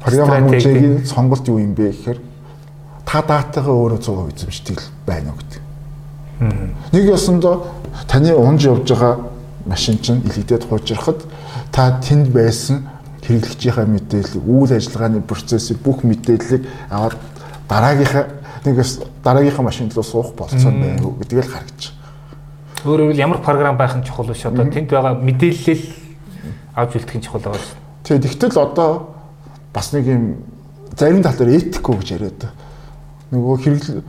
програм 0.03 0.51
хэмжээгийн 0.51 1.07
сонголт 1.07 1.49
юу 1.49 1.59
юм 1.59 1.75
бэ 1.75 1.91
гэхээр 1.91 2.19
та 3.07 3.23
датагаа 3.23 3.73
өөрөө 3.73 4.01
100% 4.05 4.37
эзэмшдэг 4.37 4.79
байна 5.07 5.33
уу 5.33 5.39
гэдэг. 5.41 5.63
Нэг 6.93 7.05
ёсондоо 7.09 7.67
таны 8.07 8.35
унж 8.35 8.67
явж 8.67 8.91
байгаа 8.91 9.33
машин 9.67 9.99
чинь 9.99 10.23
илэгдээд 10.25 10.69
хуужрахад 10.69 11.25
та 11.73 12.01
тэнд 12.01 12.29
байсан 12.33 12.89
хэрэглэгчийнхаа 13.29 13.85
мэдээлэл, 13.85 14.41
үйл 14.41 14.73
ажиллагааны 14.73 15.21
процессыг 15.21 15.77
бүх 15.85 16.01
мэдээллийг 16.01 16.65
аваад 16.89 17.21
дараагийнхаа 17.69 18.25
нэгээс 18.65 18.93
дараагийнхаа 19.21 19.65
машинд 19.69 19.93
руу 19.93 20.03
суух 20.03 20.33
болцоо 20.33 20.73
байна 20.73 21.05
уу 21.05 21.21
гэдгийг 21.21 21.45
л 21.45 21.53
байгаа. 21.53 21.93
Өөрөөр 22.89 23.13
хэлбэл 23.13 23.25
ямар 23.29 23.41
програм 23.45 23.77
байх 23.77 23.93
нь 24.01 24.07
чухал 24.09 24.33
биш 24.33 24.49
одоо 24.49 24.65
тэнд 24.65 24.89
байгаа 24.89 25.15
мэдээлэл 25.21 25.85
авч 26.73 26.93
үлдэх 26.97 27.17
нь 27.21 27.25
чухал 27.29 27.45
байгаа 27.45 27.61
шүү. 27.61 27.77
Тэгээ 28.09 28.25
тэгтэл 28.25 28.65
одоо 28.65 28.91
бас 29.77 29.93
нэг 29.93 30.07
юм 30.09 30.25
зарим 30.97 31.23
тал 31.23 31.37
дээр 31.37 31.61
этикгүй 31.61 31.95
гэж 32.01 32.09
яриад 32.17 32.41
нөгөө 33.29 33.57
хэрэглэл 33.61 34.03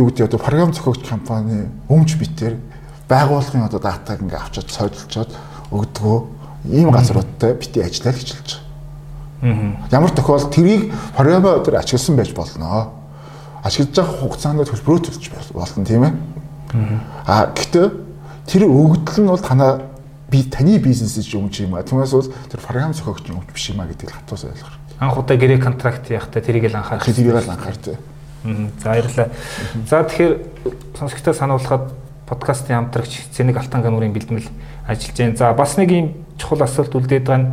юу 0.00 0.06
гэдэг 0.08 0.26
одоо 0.32 0.40
програм 0.40 0.72
зохиогч 0.72 1.04
компани 1.04 1.68
өмч 1.92 2.16
битээр 2.16 2.56
байгууллагын 3.08 3.68
одоо 3.68 3.80
датаг 3.80 4.22
ингээ 4.24 4.40
авчиж 4.40 4.72
цойдлцоод 4.72 5.30
өгдөгөө 5.68 6.18
ийм 6.64 6.90
газруудтай 6.90 7.54
бити 7.54 7.82
ажиллаа 7.82 8.12
гэж 8.14 8.28
хэлж 8.32 8.50
байгаа. 9.42 9.76
Ямар 9.90 10.10
тохиолдолд 10.10 10.54
тэрийг 10.54 10.92
програмаа 11.16 11.58
өдөр 11.58 11.82
ашигласан 11.82 12.16
байж 12.16 12.30
болно. 12.34 12.92
Ашиглаж 13.64 13.96
байгаа 13.96 14.18
хугацаанд 14.22 14.62
төлбөрөө 14.70 15.02
төлж 15.10 15.30
болно 15.54 15.84
тийм 15.84 16.04
ээ. 16.06 16.12
А 17.26 17.50
гэхдээ 17.50 17.86
тэр 18.46 18.62
өгдөл 18.70 19.22
нь 19.22 19.30
бол 19.30 19.42
танаа 19.42 19.82
би 20.30 20.44
таны 20.44 20.78
бизнесэж 20.78 21.34
юм 21.34 21.50
чи 21.50 21.66
юм 21.66 21.74
а. 21.74 21.82
Түүнээс 21.82 22.14
бол 22.14 22.30
тэр 22.30 22.60
програм 22.62 22.94
зохиогч 22.94 23.26
юм 23.28 23.42
биш 23.52 23.70
юм 23.70 23.82
а 23.82 23.86
гэдгийг 23.90 24.14
хатуус 24.14 24.46
ойлгох. 24.46 24.78
Анх 25.02 25.18
удаа 25.18 25.36
гэрээ 25.36 25.58
контракт 25.58 26.08
яхахтаа 26.10 26.42
тэрийг 26.42 26.70
л 26.70 26.78
анхаарах. 26.78 27.04
Тэрийг 27.04 27.34
л 27.34 27.50
анхаар 27.50 27.76
тий. 27.76 27.98
За 28.82 28.88
баярлалаа. 28.94 29.28
За 29.90 30.02
тэгэхээр 30.06 30.34
сонсогчдоо 30.98 31.34
сануулхад 31.34 31.92
подкастын 32.26 32.78
хамтрагч 32.78 33.28
Цэник 33.34 33.58
Алтан 33.58 33.82
гамурын 33.82 34.14
бэлтгэл 34.14 34.46
ажиллаж 34.86 35.18
байна. 35.18 35.36
За 35.36 35.52
бас 35.52 35.76
нэг 35.76 35.90
юм 35.90 36.21
чухал 36.38 36.62
асуулт 36.62 36.94
үлдээд 36.94 37.24
байгаа 37.26 37.40
нь 37.42 37.48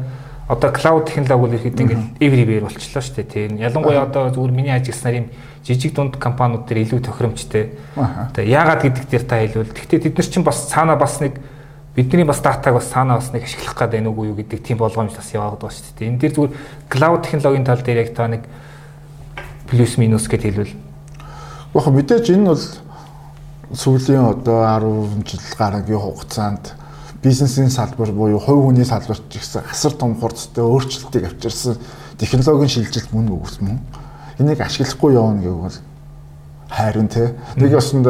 одоо 0.50 0.72
клауд 0.74 1.06
технологи 1.06 1.42
бол 1.46 1.54
ихэд 1.54 1.80
ингээд 1.80 2.04
everywhere 2.20 2.66
болчихлоо 2.66 3.04
шүү 3.06 3.16
дээ 3.22 3.28
тийм. 3.30 3.58
Ялангуяа 3.62 4.10
одоо 4.10 4.34
зүгээр 4.34 4.52
миний 4.52 4.74
ажилласнаар 4.74 5.16
юм 5.22 5.28
жижиг 5.62 5.94
дунд 5.94 6.18
компаниуд 6.18 6.66
төр 6.66 6.82
илүү 6.82 7.00
тохиромжтой. 7.06 7.78
Одоо 7.94 8.44
яагаад 8.44 8.82
гэдэг 8.82 9.06
дээр 9.14 9.26
та 9.30 9.38
хэлвэл 9.46 9.70
гэхдээ 9.78 10.10
тэд 10.10 10.18
нар 10.18 10.26
чинь 10.26 10.44
бас 10.44 10.66
цаана 10.66 10.98
бас 10.98 11.22
нэг 11.22 11.38
бидний 11.94 12.26
бас 12.26 12.42
датаг 12.42 12.74
бас 12.74 12.90
цаана 12.90 13.22
бас 13.22 13.30
нэг 13.30 13.46
ашиглах 13.46 13.78
байна 13.78 14.10
уу 14.10 14.26
юу 14.26 14.36
гэдэг 14.42 14.66
тийм 14.66 14.82
болгоомж 14.82 15.14
бас 15.14 15.30
яваад 15.30 15.62
байгаа 15.62 15.70
шүү 15.70 15.94
дээ. 16.02 16.10
Энэ 16.10 16.18
дээр 16.18 16.34
зүгээр 16.34 16.54
клауд 16.90 17.22
технологийн 17.30 17.66
тал 17.70 17.86
дээр 17.86 18.02
яг 18.02 18.14
та 18.18 18.28
нэг 18.28 18.42
плюс 19.70 19.98
минус 20.02 20.26
гэж 20.26 20.42
хэлвэл. 20.50 20.74
Яг 21.78 21.88
мэдээж 21.94 22.26
энэ 22.34 22.50
бол 22.50 22.66
сүүлийн 23.70 24.26
одоо 24.26 24.66
10 24.66 25.30
жил 25.30 25.46
гарагийн 25.54 26.02
хугацаанд 26.02 26.74
бизнесийн 27.24 27.70
салбар 27.70 28.12
буюу 28.12 28.40
хувь 28.40 28.64
хүний 28.70 28.86
салбарт 28.86 29.28
ч 29.30 29.40
гэсэн 29.40 29.68
асар 29.72 29.94
том 29.94 30.16
хурдтай 30.16 30.64
өөрчлөлтийг 30.64 31.26
авчирсан 31.28 31.78
технологийн 32.18 32.70
шилжилт 32.70 33.12
мөн 33.12 33.32
үгс 33.36 33.60
мөн. 33.60 33.80
Энийг 34.40 34.62
ашиглахгүй 34.62 35.14
явна 35.14 35.44
гэвэл 35.44 35.80
хайрын 36.70 37.08
те. 37.08 37.36
Нэг 37.56 37.76
ёсонд 37.76 38.08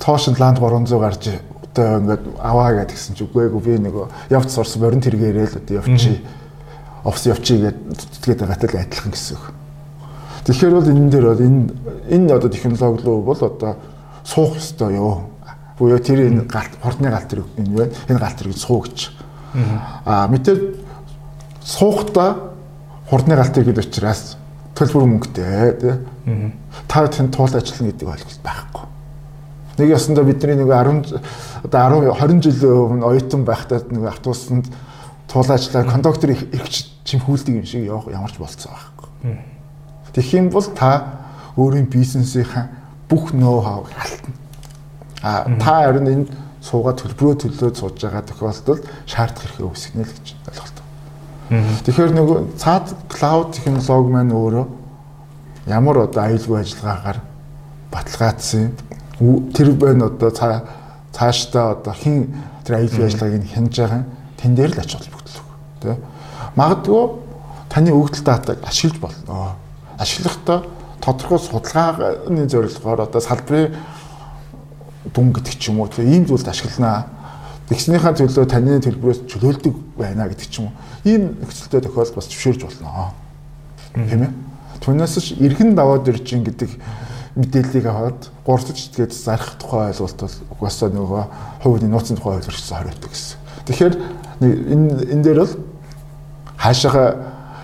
тоошин 0.00 0.36
ланд 0.38 0.58
300 0.58 0.98
гарч 0.98 1.28
одоо 1.78 2.00
ингээд 2.00 2.24
аваа 2.40 2.72
гэдгсэн 2.80 3.14
чи 3.14 3.24
үгүй 3.24 3.48
би 3.60 3.78
нөгөө 3.78 4.32
явц 4.32 4.54
сурсан 4.54 4.82
борин 4.82 5.04
тэргээрээ 5.04 5.46
л 5.46 5.58
одоо 5.60 5.76
явчих. 5.82 6.22
Офс 7.04 7.26
явчих 7.26 7.60
гэдэг 7.60 7.76
тэгээд 8.24 8.40
байгаатай 8.40 8.68
л 8.72 8.80
адилхан 8.82 9.12
гэсэн 9.12 9.36
үг. 9.36 9.44
Тэгэхээр 10.48 10.74
бол 10.74 10.88
энэ 10.88 11.10
дээр 11.12 11.26
бол 11.28 11.44
энэ 11.44 11.60
энэ 12.08 12.34
одоо 12.34 12.50
технологи 12.50 13.04
руу 13.04 13.22
бол 13.22 13.38
одоо 13.38 13.76
суух 14.24 14.56
ёстой 14.56 14.96
юу? 14.96 15.28
Буюу 15.78 15.98
тэр 15.98 16.26
энэ 16.26 16.44
галт 16.44 16.74
хурдны 16.82 17.10
галт 17.10 17.28
тэрэг 17.28 17.46
энэ 17.56 17.76
байна. 17.76 17.92
Энэ 18.08 18.18
галт 18.18 18.38
тэрэг 18.38 18.56
суу 18.58 18.82
гэж. 18.82 19.10
Аа 20.04 20.28
мэдээ 20.28 20.56
суухта 21.62 22.52
хурдны 23.10 23.36
галт 23.36 23.54
гэдэг 23.54 23.78
учраас 23.78 24.36
төлбөр 24.74 25.06
мөнгөтэй 25.06 25.72
тий. 25.80 25.94
Та 26.88 27.06
тэнд 27.06 27.34
туул 27.34 27.50
ажиллана 27.50 27.90
гэдэг 27.92 28.08
ойлголт 28.08 28.42
байхгүй. 28.42 28.86
Нэг 29.78 29.88
ясандаа 29.94 30.24
бидний 30.24 30.58
нэг 30.58 30.68
10 30.68 31.22
одоо 31.64 32.02
10 32.02 32.42
20 32.42 32.42
жил 32.42 32.90
өмнө 32.90 33.06
оюутан 33.06 33.44
байхдаа 33.44 33.82
нэг 33.90 34.10
автобусанд 34.10 34.66
туул 35.30 35.50
ажиллаа 35.50 35.84
кондуктор 35.84 36.30
ирэх 36.30 36.68
чимхүүлдэг 37.04 37.54
юм 37.54 37.66
шиг 37.66 37.86
ямар 37.86 38.32
ч 38.32 38.38
болцсон 38.38 38.72
байхгүй. 38.72 39.38
Тэгэх 40.12 40.34
юм 40.34 40.50
бол 40.50 40.66
та 40.74 41.22
өөрийн 41.56 41.86
бизнесийнхаа 41.86 42.68
бүх 43.08 43.32
ноу 43.32 43.60
хавыг 43.62 43.92
халтна. 43.94 44.34
А 45.22 45.44
та 45.58 45.86
харин 45.86 46.06
энэ 46.06 46.26
суугаад 46.62 47.00
төлбөрөө 47.02 47.34
төлөөд 47.42 47.76
сууж 47.78 47.96
байгаа 48.02 48.22
тохиолдолд 48.22 48.82
шаардах 49.06 49.42
хэрэгтэй 49.46 49.66
үүсгэнэ 49.66 50.04
л 50.04 50.14
гэж 50.14 50.26
ойлголт. 50.46 50.78
Тэгэхээр 51.48 52.12
нөгөө 52.12 52.38
цаад 52.60 52.86
клауд 53.08 53.56
технологи 53.56 54.12
маань 54.12 54.34
өөрөө 54.36 54.66
ямар 55.66 55.96
одоо 56.04 56.22
аюулгүй 56.28 56.60
ажиллагаагаар 56.60 57.18
баталгаажсан 57.92 58.72
тэр 59.54 59.68
байна 59.74 60.06
одоо 60.12 60.30
цаашдаа 61.12 61.72
одоо 61.78 61.94
хин 61.94 62.34
тэр 62.64 62.78
аюулгүй 62.78 63.06
ажиллагааг 63.06 63.40
нь 63.42 63.50
хянаж 63.54 63.74
байгаа 63.78 64.02
тэн 64.36 64.54
дээр 64.54 64.72
л 64.76 64.82
ач 64.82 64.92
холбогдол 64.92 65.40
үг 65.40 65.48
тий. 65.82 65.96
Магадгүй 66.54 67.02
таны 67.72 67.90
өгдөл 67.96 68.24
датаг 68.24 68.58
ашиглаж 68.62 69.00
болно. 69.00 69.56
Ашиглахдаа 69.98 70.62
тодорхой 71.00 71.38
судалгааны 71.38 72.46
зорилгоор 72.48 73.08
одоо 73.08 73.20
салбарын 73.20 73.74
дүн 75.14 75.32
гэдэг 75.32 75.54
ч 75.58 75.68
юм 75.70 75.80
уу 75.80 75.88
ийм 75.98 76.26
зүйлд 76.26 76.48
ашигланаа. 76.48 77.06
Тэгснийхаа 77.68 78.16
төлөө 78.16 78.46
таны 78.48 78.80
төлбөрөөс 78.80 79.28
чөлөөлдөг 79.28 79.74
байна 79.98 80.28
гэдэг 80.28 80.48
ч 80.48 80.60
юм 80.60 80.68
уу. 80.68 80.74
Ийм 81.04 81.36
нөхцөлтэй 81.42 81.84
тохиолдол 81.84 82.16
бас 82.16 82.28
зөвшөөрж 82.32 82.64
болно. 82.64 83.12
Тийм 83.92 84.22
ээ. 84.24 84.32
Түүнээс 84.80 85.18
ч 85.20 85.36
эргэн 85.36 85.74
даваад 85.76 86.08
ирж 86.08 86.32
ин 86.32 86.44
гэдэг 86.48 86.70
мэдээллийг 87.38 87.86
аваад 87.86 88.20
гурдж 88.46 88.90
тэгээд 88.90 89.12
зарах 89.12 89.54
тухай 89.60 89.92
ойлголт 89.92 90.18
бол 90.18 90.36
угаасаа 90.58 90.88
нөгөө 90.90 91.22
хувийн 91.62 91.90
нууцны 91.92 92.16
тухай 92.16 92.40
ойлголцсон 92.40 92.76
хариулдаг 92.78 93.10
гэсэн. 93.12 93.38
Тэгэхээр 93.68 93.94
энэ 94.42 94.90
энэ 95.12 95.22
дээр 95.22 95.38
бол 95.44 95.54
хаашаага 96.56 97.04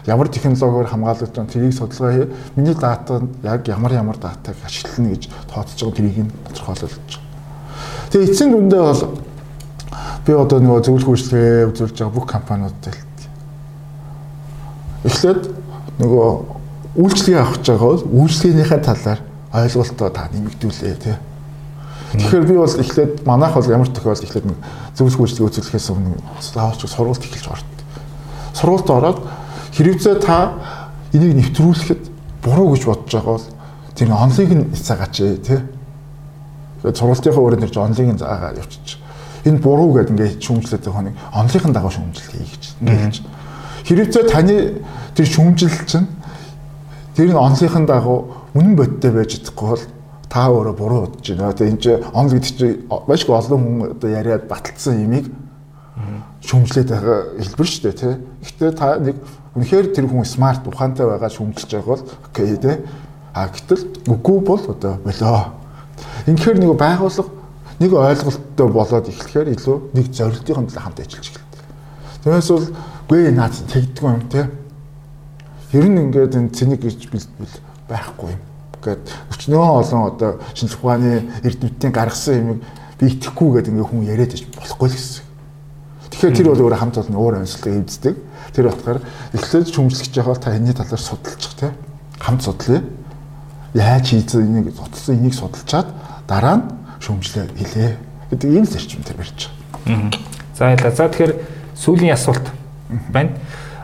ямар 0.07 0.29
технологиор 0.29 0.87
хамгаалагдж 0.87 1.35
байгаа 1.35 1.51
тэрийг 1.51 1.75
судалгаа 1.75 2.13
хий. 2.13 2.27
Миний 2.57 2.75
датанд 2.75 3.31
яг 3.43 3.67
ямар 3.69 3.93
ямар 3.93 4.17
датаг 4.17 4.57
ашиглана 4.65 5.11
гэж 5.17 5.29
тооцож 5.51 5.81
байгаа 5.81 5.97
тэрийг 5.97 6.19
нь 6.23 6.33
тодорхойлож 6.47 6.93
байгаа. 6.93 7.24
Тэгээ 8.15 8.31
эцсийн 8.31 8.51
дүндээ 8.55 8.79
бол 8.79 9.03
би 10.23 10.33
одоо 10.39 10.59
нөгөө 10.62 10.87
зөвлөх 10.87 11.11
үйлчлэгээ 11.19 11.67
үзүүлж 11.75 11.99
байгаа 11.99 12.15
бүх 12.15 12.27
компаниудад 12.31 12.95
эхлээд 15.03 15.51
нөгөө 15.99 16.29
үйлчлэгээ 16.95 17.43
авах 17.43 17.59
гэж 17.59 17.67
байгаа 17.75 17.91
бол 17.91 18.07
үйлчлэгээнийхээ 18.23 18.81
талаар 18.87 19.21
ойлголтоо 19.51 20.09
та 20.15 20.31
нэмэгдүүлээ 20.31 20.95
тий. 21.03 21.19
Тэгэхээр 22.15 22.47
би 22.47 22.55
бол 22.55 22.71
эхлээд 22.71 23.12
манайх 23.27 23.59
бол 23.59 23.75
ямар 23.75 23.91
тохиолдолд 23.91 24.27
эхлээд 24.31 24.47
зөвлөх 24.95 25.19
үйлчлэгээ 25.19 25.51
үзүүлэхээс 25.51 25.91
өмнө 25.91 26.15
заавалч 26.39 26.87
сургуульд 26.87 27.27
эхэлж 27.27 27.51
орд. 27.51 27.71
Сургуульд 28.55 28.91
ороод 28.95 29.19
хэрвээ 29.75 30.23
та 30.23 30.55
энийг 31.11 31.35
нэвтрүүлэхэд 31.51 32.03
буруу 32.47 32.79
гэж 32.79 32.83
бодож 32.87 33.11
байгаа 33.11 33.35
бол 33.43 33.49
тэр 33.99 34.09
онлыг 34.15 34.51
нь 34.55 34.71
цаагач 34.71 35.19
тий. 35.43 35.59
Тэгээд 36.85 37.01
сургалтынхаа 37.01 37.45
өрөөнд 37.49 37.64
ирж 37.64 37.76
онлыг 37.80 38.09
нь 38.12 38.20
заагаа 38.20 38.53
явчих. 38.61 39.01
Энэ 39.49 39.64
буруу 39.64 39.97
гэдэг 39.97 40.12
ингээд 40.12 40.45
шүүмжлээд 40.45 40.85
байгаа 40.85 41.05
нэг 41.09 41.16
онлынхын 41.32 41.72
дагуу 41.72 41.93
шүүмжлэл 41.97 42.28
хий 42.28 42.45
гэж 42.45 42.64
ингээд 42.85 43.24
Хэрвээ 43.85 44.28
таны 44.28 44.85
тэр 45.16 45.26
шүүмжил 45.28 45.72
чинь 45.89 46.09
тэр 47.16 47.32
нь 47.32 47.41
онлынхын 47.41 47.85
дагуу 47.89 48.53
үнэн 48.53 48.76
бодтой 48.76 49.12
байж 49.12 49.37
чадахгүй 49.37 49.68
бол 49.72 49.85
та 50.28 50.49
өөрөө 50.53 50.76
буруу 50.76 51.01
бодож 51.09 51.24
байна. 51.24 51.53
Тэгээ 51.53 51.72
энэ 51.72 51.80
чинь 51.80 52.05
онл 52.12 52.32
гэдэг 52.37 52.53
чинь 52.53 52.85
маш 52.89 53.24
их 53.24 53.32
олон 53.32 53.61
хүн 53.64 53.76
одоо 53.97 54.11
яриад 54.12 54.45
баталсан 54.49 55.05
имийг 55.05 55.28
шүүмжлээд 56.45 56.89
байгаа 56.93 57.18
хэлбэр 57.41 57.68
шүү 57.68 57.82
дээ 57.85 57.97
тий. 57.97 58.14
Гэхдээ 58.45 58.72
та 58.76 58.97
нэг 59.01 59.16
үнэхээр 59.57 59.87
тэр 59.93 60.07
хүн 60.09 60.24
смарт 60.24 60.64
ухаантай 60.68 61.05
байгаа 61.05 61.28
шүүмжилж 61.32 61.70
байгаа 61.72 61.93
бол 61.93 62.05
окей 62.28 62.57
тий. 62.57 62.76
А 63.32 63.49
гэтэл 63.53 63.85
үгүй 64.09 64.39
бол 64.45 64.64
одоо 64.64 65.01
болоо. 65.05 65.64
Инхээр 66.27 66.59
нэг 66.59 66.73
байгууллага 66.79 67.31
нэг 67.79 67.91
ойлголттой 67.93 68.69
болоод 68.71 69.09
эхлэхээр 69.11 69.49
илүү 69.55 69.77
нэг 69.95 70.07
зорилтын 70.15 70.67
төлөө 70.71 70.83
хамт 70.83 71.01
ажиллаж 71.03 71.27
эхэлдэг. 71.27 71.65
Тэгээс 72.25 72.51
бол 72.55 72.67
Гүй 73.05 73.29
наад 73.37 73.53
тэгдэггүй 73.69 74.13
юм 74.17 74.23
те. 74.33 74.49
Ер 75.77 75.85
нь 75.93 76.09
ингээд 76.09 76.41
энэ 76.41 76.57
цэник 76.57 76.81
гэж 76.81 77.13
бэлтгэл 77.13 77.61
байхгүй 77.85 78.33
юм. 78.33 78.41
Ингээд 78.81 79.05
өчнөө 79.29 79.61
олон 79.61 80.03
одоо 80.09 80.41
шинжлэх 80.57 80.81
ухааны 80.81 81.29
эрдэмтдийн 81.45 81.93
гаргасан 81.93 82.41
юмыг 82.41 82.59
би 82.97 83.13
итгэхгүй 83.13 83.61
гэдэг 83.61 83.73
ингээд 83.77 83.91
хүн 83.93 84.09
яриад 84.09 84.33
иж 84.33 84.49
болохгүй 84.57 84.89
л 84.89 84.97
гэсэн. 84.97 85.25
Тэгэхээр 86.17 86.37
тэр 86.41 86.49
бол 86.49 86.65
өөрөө 86.65 86.81
хамт 86.81 86.97
олон 87.05 87.21
өөр 87.21 87.35
онцлог 87.45 87.69
эвддэг. 87.69 88.17
Тэр 88.57 88.65
болохоор 88.73 88.99
эхлээд 89.37 89.69
гэж 89.69 90.13
байгаа 90.17 90.41
та 90.41 90.57
энэний 90.57 90.73
талаар 90.73 91.03
судалчих 91.05 91.53
те. 91.61 91.77
Хамт 92.25 92.41
судлаа. 92.41 92.81
Яаж 93.75 94.07
хийсэн 94.07 94.47
энийг 94.47 94.75
судалсан 94.75 95.18
энийг 95.18 95.35
судалчаад 95.35 95.89
дараа 96.29 96.57
нь 96.57 96.64
шүмжлээ 97.03 97.47
хэлээ 97.59 97.91
гэдэг 98.31 98.51
ийм 98.51 98.64
зарчим 98.64 99.03
дээр 99.03 99.18
барьж 99.18 99.51
байгаа. 99.85 100.11
За 100.55 100.70
яа. 100.70 100.91
За 100.95 101.09
тэгэхээр 101.11 101.35
сүүлийн 101.75 102.14
асуулт 102.14 102.47
байна. 103.11 103.35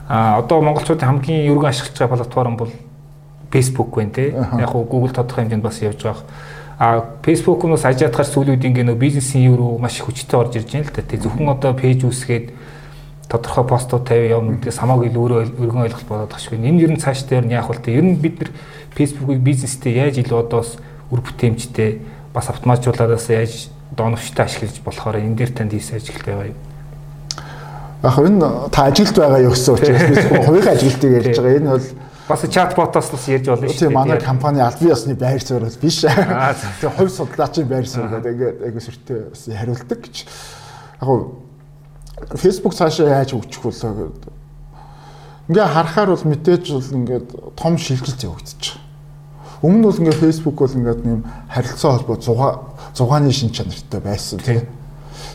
А 0.09 0.39
одоо 0.39 0.63
монголчуудын 0.63 1.07
хамгийн 1.07 1.51
өргөн 1.51 1.75
ашиглаж 1.75 1.99
байгаа 1.99 2.17
платформ 2.17 2.57
бол 2.57 2.71
Facebook 3.51 3.91
байна 3.95 4.11
те. 4.15 4.31
Яг 4.59 4.75
уу 4.75 4.87
Google 4.87 5.13
тодорхой 5.13 5.45
хэмжээнд 5.45 5.63
бас 5.63 5.83
явж 5.83 6.03
байгаа. 6.03 6.25
А 6.79 7.05
Facebook 7.23 7.67
нь 7.67 7.75
бас 7.75 7.85
ажиадахаар 7.85 8.31
сүүлийн 8.31 8.55
үед 8.57 8.65
ингээ 8.65 8.87
нөө 8.87 8.99
бизнесийн 8.99 9.51
юу 9.51 9.57
руу 9.57 9.79
маш 9.79 9.99
хүчтэй 10.01 10.39
орж 10.39 10.57
ирж 10.57 10.71
байна 10.73 10.87
л 10.87 10.95
та. 10.95 11.03
Тэг 11.03 11.21
зөвхөн 11.21 11.51
одоо 11.51 11.75
пэйж 11.75 12.07
үүсгээд 12.07 12.47
тодорхой 13.31 13.67
постууд 13.67 14.07
тавь 14.07 14.27
явна 14.27 14.59
гэдгээс 14.59 14.79
хамаагүй 14.83 15.11
л 15.11 15.21
өөрөө 15.23 15.41
өргөн 15.61 15.85
ойлголт 15.87 16.09
болоод 16.09 16.35
шүү. 16.35 16.59
Энэ 16.59 16.83
ер 16.83 16.91
нь 16.91 16.99
цааш 16.99 17.31
дээр 17.31 17.47
нь 17.47 17.55
яах 17.55 17.71
вэ? 17.71 17.79
Ер 17.87 18.03
нь 18.03 18.19
бид 18.19 18.43
нар 18.43 18.51
Facebook-ыг 18.97 19.41
бизнестэй 19.41 19.95
яаж 19.97 20.19
илүү 20.19 20.39
одоос 20.45 20.77
үр 21.11 21.21
бүтээмжтэй 21.21 22.01
бас 22.35 22.51
автоматжуулаад 22.51 23.19
яаж 23.19 23.71
дооновчтой 23.97 24.45
ашиглаж 24.45 24.81
болохоор 24.85 25.19
энэ 25.19 25.37
дээр 25.37 25.53
танд 25.55 25.75
ийс 25.75 25.91
ажиглалт 25.91 26.27
байгаа 26.27 26.51
юм. 26.51 26.59
Яг 28.03 28.19
энэ 28.19 28.71
та 28.71 28.87
ажилд 28.87 29.17
байгаа 29.17 29.41
юу 29.43 29.53
гэсэн 29.53 29.75
учраас 29.75 30.31
би 30.31 30.39
хувийн 30.47 30.69
ажилтыг 30.69 31.11
ярьж 31.11 31.39
байгаа. 31.39 31.59
Энэ 31.59 31.71
бол 31.71 31.87
бас 32.29 32.41
чатботоос 32.47 33.11
бас 33.11 33.29
ярьж 33.29 33.47
болно 33.51 33.69
шүү 33.69 33.75
дээ. 33.75 33.89
Тийм 33.91 33.99
манай 33.99 34.21
компани 34.21 34.61
албан 34.63 34.89
ёсны 34.89 35.15
байр 35.15 35.43
суурь 35.43 35.67
бол 35.67 35.83
биш. 35.83 36.01
Тэгээ 36.07 36.97
хувь 36.97 37.11
судлаачийн 37.11 37.69
байр 37.69 37.87
суурь 37.87 38.09
гэдэг 38.15 38.33
ингээд 38.33 38.59
айгу 38.65 38.81
сүртэй 38.81 39.19
бас 39.35 39.43
хариулдаг 39.51 39.99
гэж. 40.01 40.17
Яг 41.03 42.39
Facebook 42.39 42.75
цаашаа 42.75 43.21
яаж 43.21 43.35
хөгжих 43.35 43.65
вэ. 43.65 44.40
Ингээ 45.51 45.67
харахаар 45.67 46.15
бол 46.15 46.27
мэдээж 46.31 46.65
бол 46.71 46.91
ингээд 46.95 47.29
том 47.59 47.75
шилжилт 47.75 48.23
явагдчих. 48.23 48.79
Өмнө 49.67 49.91
бол 49.91 49.99
ингээ 49.99 50.23
Facebook 50.23 50.57
бол 50.63 50.79
ингээд 50.79 51.03
нэм 51.03 51.27
харилцаа 51.51 51.99
холбоо 51.99 52.17
6 52.23 52.95
6-ны 52.95 53.33
шин 53.35 53.51
чанартай 53.51 54.01
байсан 54.01 54.39
тийм 54.39 54.81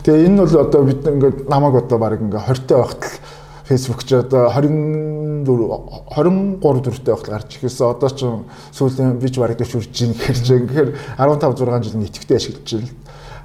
Тэгээ 0.06 0.26
энэ 0.30 0.38
бол 0.38 0.54
одоо 0.62 0.82
бид 0.86 1.02
ингээд 1.02 1.38
намайг 1.50 1.82
одоо 1.82 1.98
баг 1.98 2.22
ингээд 2.22 2.46
20 2.46 2.66
тай 2.70 2.78
байхад 2.78 3.02
л 3.02 3.18
Facebook 3.66 4.00
ч 4.06 4.14
одоо 4.14 4.46
24 4.54 5.42
23 5.42 6.62
4-тэй 6.62 7.10
байхад 7.10 7.26
гарч 7.26 7.50
ихэсэн. 7.58 7.90
Одоо 7.90 8.10
ч 8.14 8.22
сүүлийн 8.70 9.18
бич 9.18 9.34
бараг 9.34 9.58
дэвшүүлж 9.58 9.90
гин 9.90 10.14
гэхэр 10.14 10.38
чинь 10.46 10.66
тэгэхээр 10.70 10.90
15 11.18 11.58
6 11.58 11.82
жил 11.90 11.98
нэтгэвтэй 11.98 12.38
ашиглаж 12.38 12.70
байна. 12.70 12.94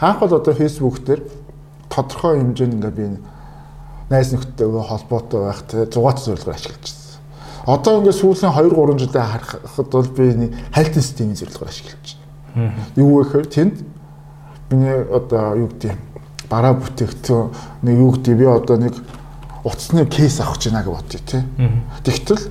Анх 0.05 0.19
бол 0.22 0.38
одоо 0.38 0.53
Facebook 0.53 1.01
дээр 1.01 1.22
тодорхой 1.89 2.38
хэмжээнд 2.38 2.78
ингээд 2.78 2.93
би 2.93 3.05
найз 4.12 4.34
нөхдөйгөө 4.36 4.84
холбоотой 4.91 5.41
байх 5.47 5.64
зугаат 5.72 6.20
зорилгоор 6.20 6.55
ашиглаж 6.55 6.84
байна. 6.84 7.01
Одоо 7.66 7.99
ингээд 8.01 8.20
сүүлийн 8.20 8.51
2 8.51 8.76
3 8.76 8.99
жилдээ 8.99 9.24
харахад 9.24 9.89
бол 9.91 10.09
би 10.12 10.51
хайлтын 10.76 11.01
системийн 11.01 11.39
зорилгоор 11.39 11.72
ашиглаж 11.72 12.18
байна. 12.55 12.74
Юу 12.99 13.22
вэ 13.22 13.24
гэхээр 13.24 13.47
тэнд 13.47 13.76
миний 14.72 14.99
одоо 15.07 15.55
юу 15.55 15.70
гэдэг 15.72 15.95
бараа 16.51 16.74
бүтээгдэхүүн 16.76 17.88
нэг 17.88 17.95
юу 17.95 18.12
гэдэг 18.12 18.36
би 18.36 18.45
одоо 18.45 18.78
нэг 18.78 18.95
утасны 19.64 20.05
кейс 20.05 20.39
авах 20.39 20.59
гэж 20.59 20.72
байна 20.72 20.84
гэж 20.84 20.91
бодъё 20.91 21.22
тий. 21.24 21.43
Тэгтэл 22.03 22.43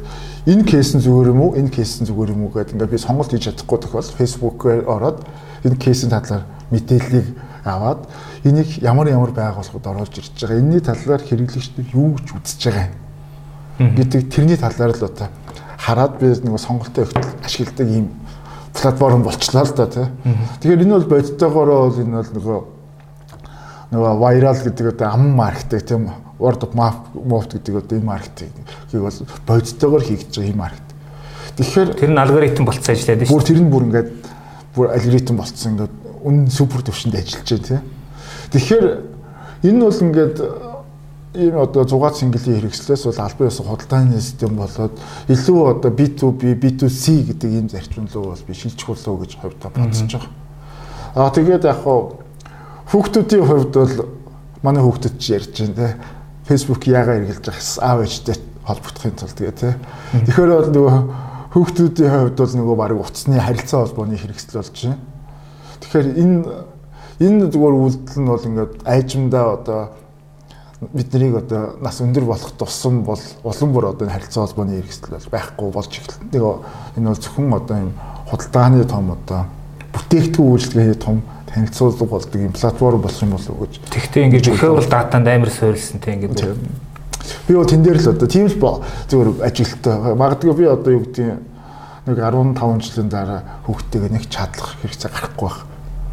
энэ 0.46 0.64
кейс 0.64 0.94
нь 0.94 1.04
зүгээр 1.04 1.28
юм 1.34 1.40
уу? 1.42 1.56
Энэ 1.58 1.68
кейс 1.68 2.00
нь 2.00 2.08
зүгээр 2.08 2.32
юм 2.32 2.48
уу 2.48 2.52
гэдэг 2.54 2.74
ингээд 2.78 2.94
би 2.94 2.98
сонголт 2.98 3.28
хийж 3.28 3.50
чадахгүй 3.50 3.78
тохиол 3.82 4.14
фэйсбүүкээр 4.16 4.88
ороод 4.88 5.18
энэ 5.66 5.76
кейсийн 5.76 6.14
талаар 6.14 6.48
мэдээллийг 6.70 7.28
аваад 7.64 8.08
энийг 8.44 8.82
ямар 8.82 9.08
ямар 9.08 9.30
байгууллагад 9.30 9.86
оруулж 9.86 10.18
ирж 10.18 10.32
байгаа. 10.40 10.58
Энийний 10.58 10.80
талаар 10.80 11.22
хэрэглэгчдэр 11.22 11.94
юу 11.94 12.16
гэж 12.16 12.26
үзэж 12.36 12.60
байгаа 12.64 12.88
юм 13.78 13.96
гэдэг 13.96 14.30
тэрний 14.32 14.56
талаар 14.56 14.96
л 14.96 15.04
одоо 15.04 15.28
хараад 15.78 16.18
би 16.20 16.26
нэг 16.28 16.58
сонголтоо 16.60 17.04
өгтөл 17.04 17.44
ашигладаг 17.44 17.88
ийм 17.88 18.08
платформ 18.72 19.22
болчлаа 19.22 19.64
л 19.64 19.74
да 19.76 19.86
тий. 19.86 20.06
Тэгэхээр 20.60 20.84
энэ 20.84 20.94
бол 20.96 21.08
бодиттойгоороо 21.08 21.88
бол 21.88 22.00
энэ 22.00 22.16
бол 22.16 22.32
нөгөө 22.36 22.60
нөгөө 23.90 24.14
viral 24.20 24.58
гэдэг 24.64 24.86
одоо 24.94 25.08
ам 25.10 25.24
маркетинг 25.34 25.84
тийм 25.88 26.02
word 26.38 26.62
of 26.64 26.72
mouth 26.74 27.48
гэдэг 27.50 27.76
одоо 27.76 27.98
энэ 27.98 28.06
маркетингийг 28.06 28.64
бол 28.92 29.18
бодиттойгоор 29.46 30.02
хийгдэж 30.04 30.36
байгаа 30.36 30.52
юм 30.52 30.60
маркетинг. 30.60 30.90
Тэгэхээр 31.56 31.88
тэр 31.98 32.10
нь 32.12 32.20
алгоритм 32.20 32.64
болцсон 32.64 32.94
ажиллаад 32.94 33.26
шүү. 33.26 33.32
Бүр 33.34 33.44
тэр 33.44 33.60
нь 33.60 33.70
бүр 33.70 33.84
ингээд 33.88 34.10
бүр 34.76 34.86
алгоритм 34.94 35.36
болцсон 35.36 35.72
ингээд 35.74 35.94
үнэн 36.24 36.48
супер 36.48 36.80
төвшөнд 36.86 37.16
ажиллаж 37.18 37.48
байна 37.50 37.66
тийм. 37.66 37.99
Тэгэхээр 38.50 38.86
энэ 39.64 39.80
бол 39.80 40.02
ингээд 40.02 40.36
ийм 41.34 41.54
одоо 41.58 41.84
зугаат 41.86 42.18
сингэлийн 42.18 42.66
хэрэгслээс 42.66 43.06
бол 43.06 43.20
албан 43.22 43.48
ёсны 43.48 43.66
худалдааны 43.66 44.20
систем 44.20 44.58
болоод 44.58 44.94
илүү 45.30 45.58
одоо 45.78 45.90
B2B, 45.94 46.58
B2C 46.58 47.30
гэдэг 47.30 47.50
ийм 47.50 47.68
зарчим 47.70 48.10
руу 48.10 48.34
бол 48.34 48.46
би 48.46 48.54
шилжих 48.54 48.90
болов 48.90 49.22
гэж 49.22 49.38
хувьдаа 49.38 49.70
бодсож 49.70 50.10
байгаа. 50.10 50.34
Аа 51.14 51.30
тэгээд 51.30 51.64
яг 51.70 51.78
хаа 51.86 52.18
Хүүхдүүдийн 52.90 53.46
хувьд 53.46 53.70
бол 53.70 53.94
манай 54.66 54.82
хүүхдүүд 54.82 55.14
ч 55.22 55.38
ярьж 55.38 55.54
байна 55.62 55.78
те. 55.78 55.88
Facebook 56.42 56.82
яагаад 56.90 57.22
эргэлж 57.22 57.46
байгаа 57.46 57.86
аав 57.86 58.02
ээжтэй 58.02 58.34
холбогдохын 58.66 59.14
тулд 59.14 59.36
тэгээ 59.38 59.54
те. 59.54 59.78
Тэгэхээр 60.26 60.50
бол 60.50 60.70
нөгөө 60.74 60.98
хүүхдүүдийн 61.54 62.10
хувьд 62.10 62.34
бол 62.42 62.54
нөгөө 62.58 62.76
баг 62.82 62.98
утасны 62.98 63.38
харилцаа 63.38 63.86
холбооны 63.86 64.18
хэрэгсэл 64.18 64.58
болж 64.58 64.74
байна. 64.74 64.98
Тэгэхээр 65.86 66.06
энэ 66.18 66.36
энэ 67.20 67.52
зүгээр 67.52 67.76
үйлдэл 67.76 68.20
нь 68.24 68.30
бол 68.32 68.48
ингээд 68.48 68.72
айжмдаа 68.88 69.46
одоо 69.60 69.80
биднийг 70.80 71.36
одоо 71.36 71.76
нас 71.84 72.00
өндөр 72.00 72.24
болох 72.24 72.52
тусам 72.56 73.04
бол 73.04 73.20
улам 73.44 73.72
бүр 73.76 73.92
одоо 73.92 74.08
харилцаа 74.08 74.48
холбооны 74.48 74.80
хэрэгсэл 74.80 75.12
бол 75.12 75.28
байхгүй 75.28 75.68
болж 75.68 75.92
эхэлсэн. 75.92 76.32
Тэгээ 76.32 76.56
энэ 76.96 77.08
бол 77.12 77.20
зөвхөн 77.20 77.52
одоо 77.52 77.76
юм 77.76 77.92
худалдааны 78.24 78.84
том 78.88 79.12
одоо 79.12 79.40
бүтээгдэхүүн 79.92 80.52
үйлчлэгээний 80.56 80.96
том 80.96 81.20
танилцуулга 81.52 82.04
болдог 82.08 82.40
юм 82.40 82.52
платформ 82.56 83.00
болох 83.04 83.20
юм 83.20 83.30
болов 83.36 83.52
уу 83.52 83.68
гэж. 83.68 83.74
Тэгтээ 83.92 84.24
ингээд 84.24 84.48
өхөөл 84.56 84.88
датанд 84.88 85.28
амар 85.28 85.52
суурилсан 85.52 86.00
те 86.00 86.16
ингээд 86.16 86.40
би 86.40 87.52
бол 87.52 87.68
тэн 87.68 87.84
дээр 87.84 88.00
л 88.00 88.12
одоо 88.16 88.28
тийм 88.32 88.48
л 88.48 88.56
зүгээр 88.56 89.44
ажилттай. 89.44 90.16
Магадгүй 90.16 90.54
би 90.56 90.64
одоо 90.64 90.90
юу 90.96 91.04
гэдэг 91.04 91.28
нэг 92.08 92.16
15 92.16 92.80
жилийн 92.80 93.12
дараа 93.12 93.40
хүүхдтэйгээ 93.68 94.10
нэг 94.16 94.24
чадлах 94.32 94.80
хэрэгцээ 94.80 95.10
гарахгүй 95.12 95.44
байх. 95.44 95.69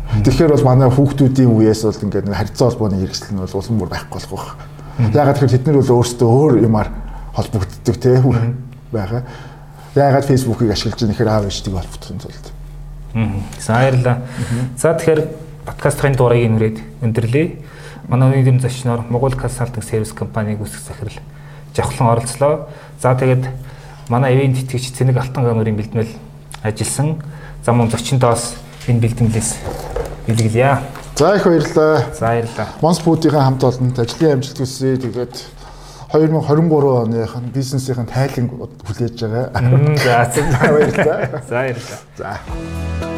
Тэгэхээр 0.08 0.54
бол 0.56 0.64
манай 0.64 0.90
хүүхдүүдийн 0.90 1.52
үеэс 1.52 1.84
бол 1.84 2.04
ингээд 2.08 2.32
харьцаа 2.32 2.72
холбооны 2.72 2.98
хэрэгсэл 3.04 3.36
нь 3.36 3.42
бол 3.44 3.60
улам 3.60 3.78
бүр 3.78 3.90
байхгүй 3.92 4.22
болох 4.32 4.56
байх. 4.56 5.14
Ягаад 5.14 5.38
гэхээр 5.38 5.54
тэд 5.54 5.66
нар 5.68 5.78
бол 5.84 5.96
өөрсдөө 6.00 6.30
өөр 6.32 6.54
юмар 6.64 6.88
холбогддог 7.36 7.96
те 8.00 8.24
байгаа. 8.92 9.22
Ягаад 9.94 10.26
фэйсбүүкийг 10.26 10.72
ашиглаж 10.72 10.98
байгаа 10.98 11.12
нэхэр 11.12 11.30
аав 11.30 11.46
ээжтэйг 11.52 11.76
холбогдохын 11.76 12.22
тулд. 12.24 12.46
За 13.60 13.74
баярлалаа. 13.74 14.18
За 14.78 14.94
тэгэхээр 14.96 15.22
подкастын 15.68 16.16
дугаарыг 16.16 16.50
нэмрээд 16.50 16.78
өндөрлөе. 17.04 17.46
Манай 18.08 18.32
өнөөдрийн 18.32 18.64
зочноор 18.64 19.04
Монгол 19.12 19.36
консалтинг 19.36 19.84
сервис 19.84 20.16
компаниг 20.16 20.62
үүсгэх 20.64 20.88
захирал 20.88 21.20
Жавхлан 21.76 22.10
оролцлоо. 22.16 22.70
За 23.02 23.14
тэгээд 23.14 23.50
манай 24.08 24.38
ивент 24.38 24.58
тэтгэгч 24.64 24.96
Цэник 24.96 25.18
Алтан 25.18 25.44
гамрын 25.44 25.76
бэлтгэл 25.76 26.14
ажилласан 26.64 27.20
зам 27.66 27.78
мөн 27.78 27.92
зочиндоос 27.92 28.56
энэ 28.88 29.02
бэлтгэлээс 29.04 29.50
бэлгэлье. 30.28 30.80
За 31.16 31.36
их 31.36 31.44
баярлалаа. 31.44 32.04
За 32.14 32.26
баярлалаа. 32.28 32.68
Монс 32.82 33.00
Фүүдийн 33.00 33.36
хамт 33.36 33.64
олонд 33.64 34.00
ажлын 34.00 34.34
амжилт 34.40 34.58
хүсье. 34.58 34.98
Тэгээд 34.98 35.36
2023 36.14 37.04
оных 37.04 37.36
нь 37.36 37.52
бизнесийн 37.52 38.08
тайлан 38.08 38.48
хүлээж 38.48 39.18
байгаа. 39.28 39.52
За 40.32 40.72
баярлалаа. 40.72 41.44
За 41.44 41.56
баярлалаа. 41.56 42.00
За. 42.16 43.17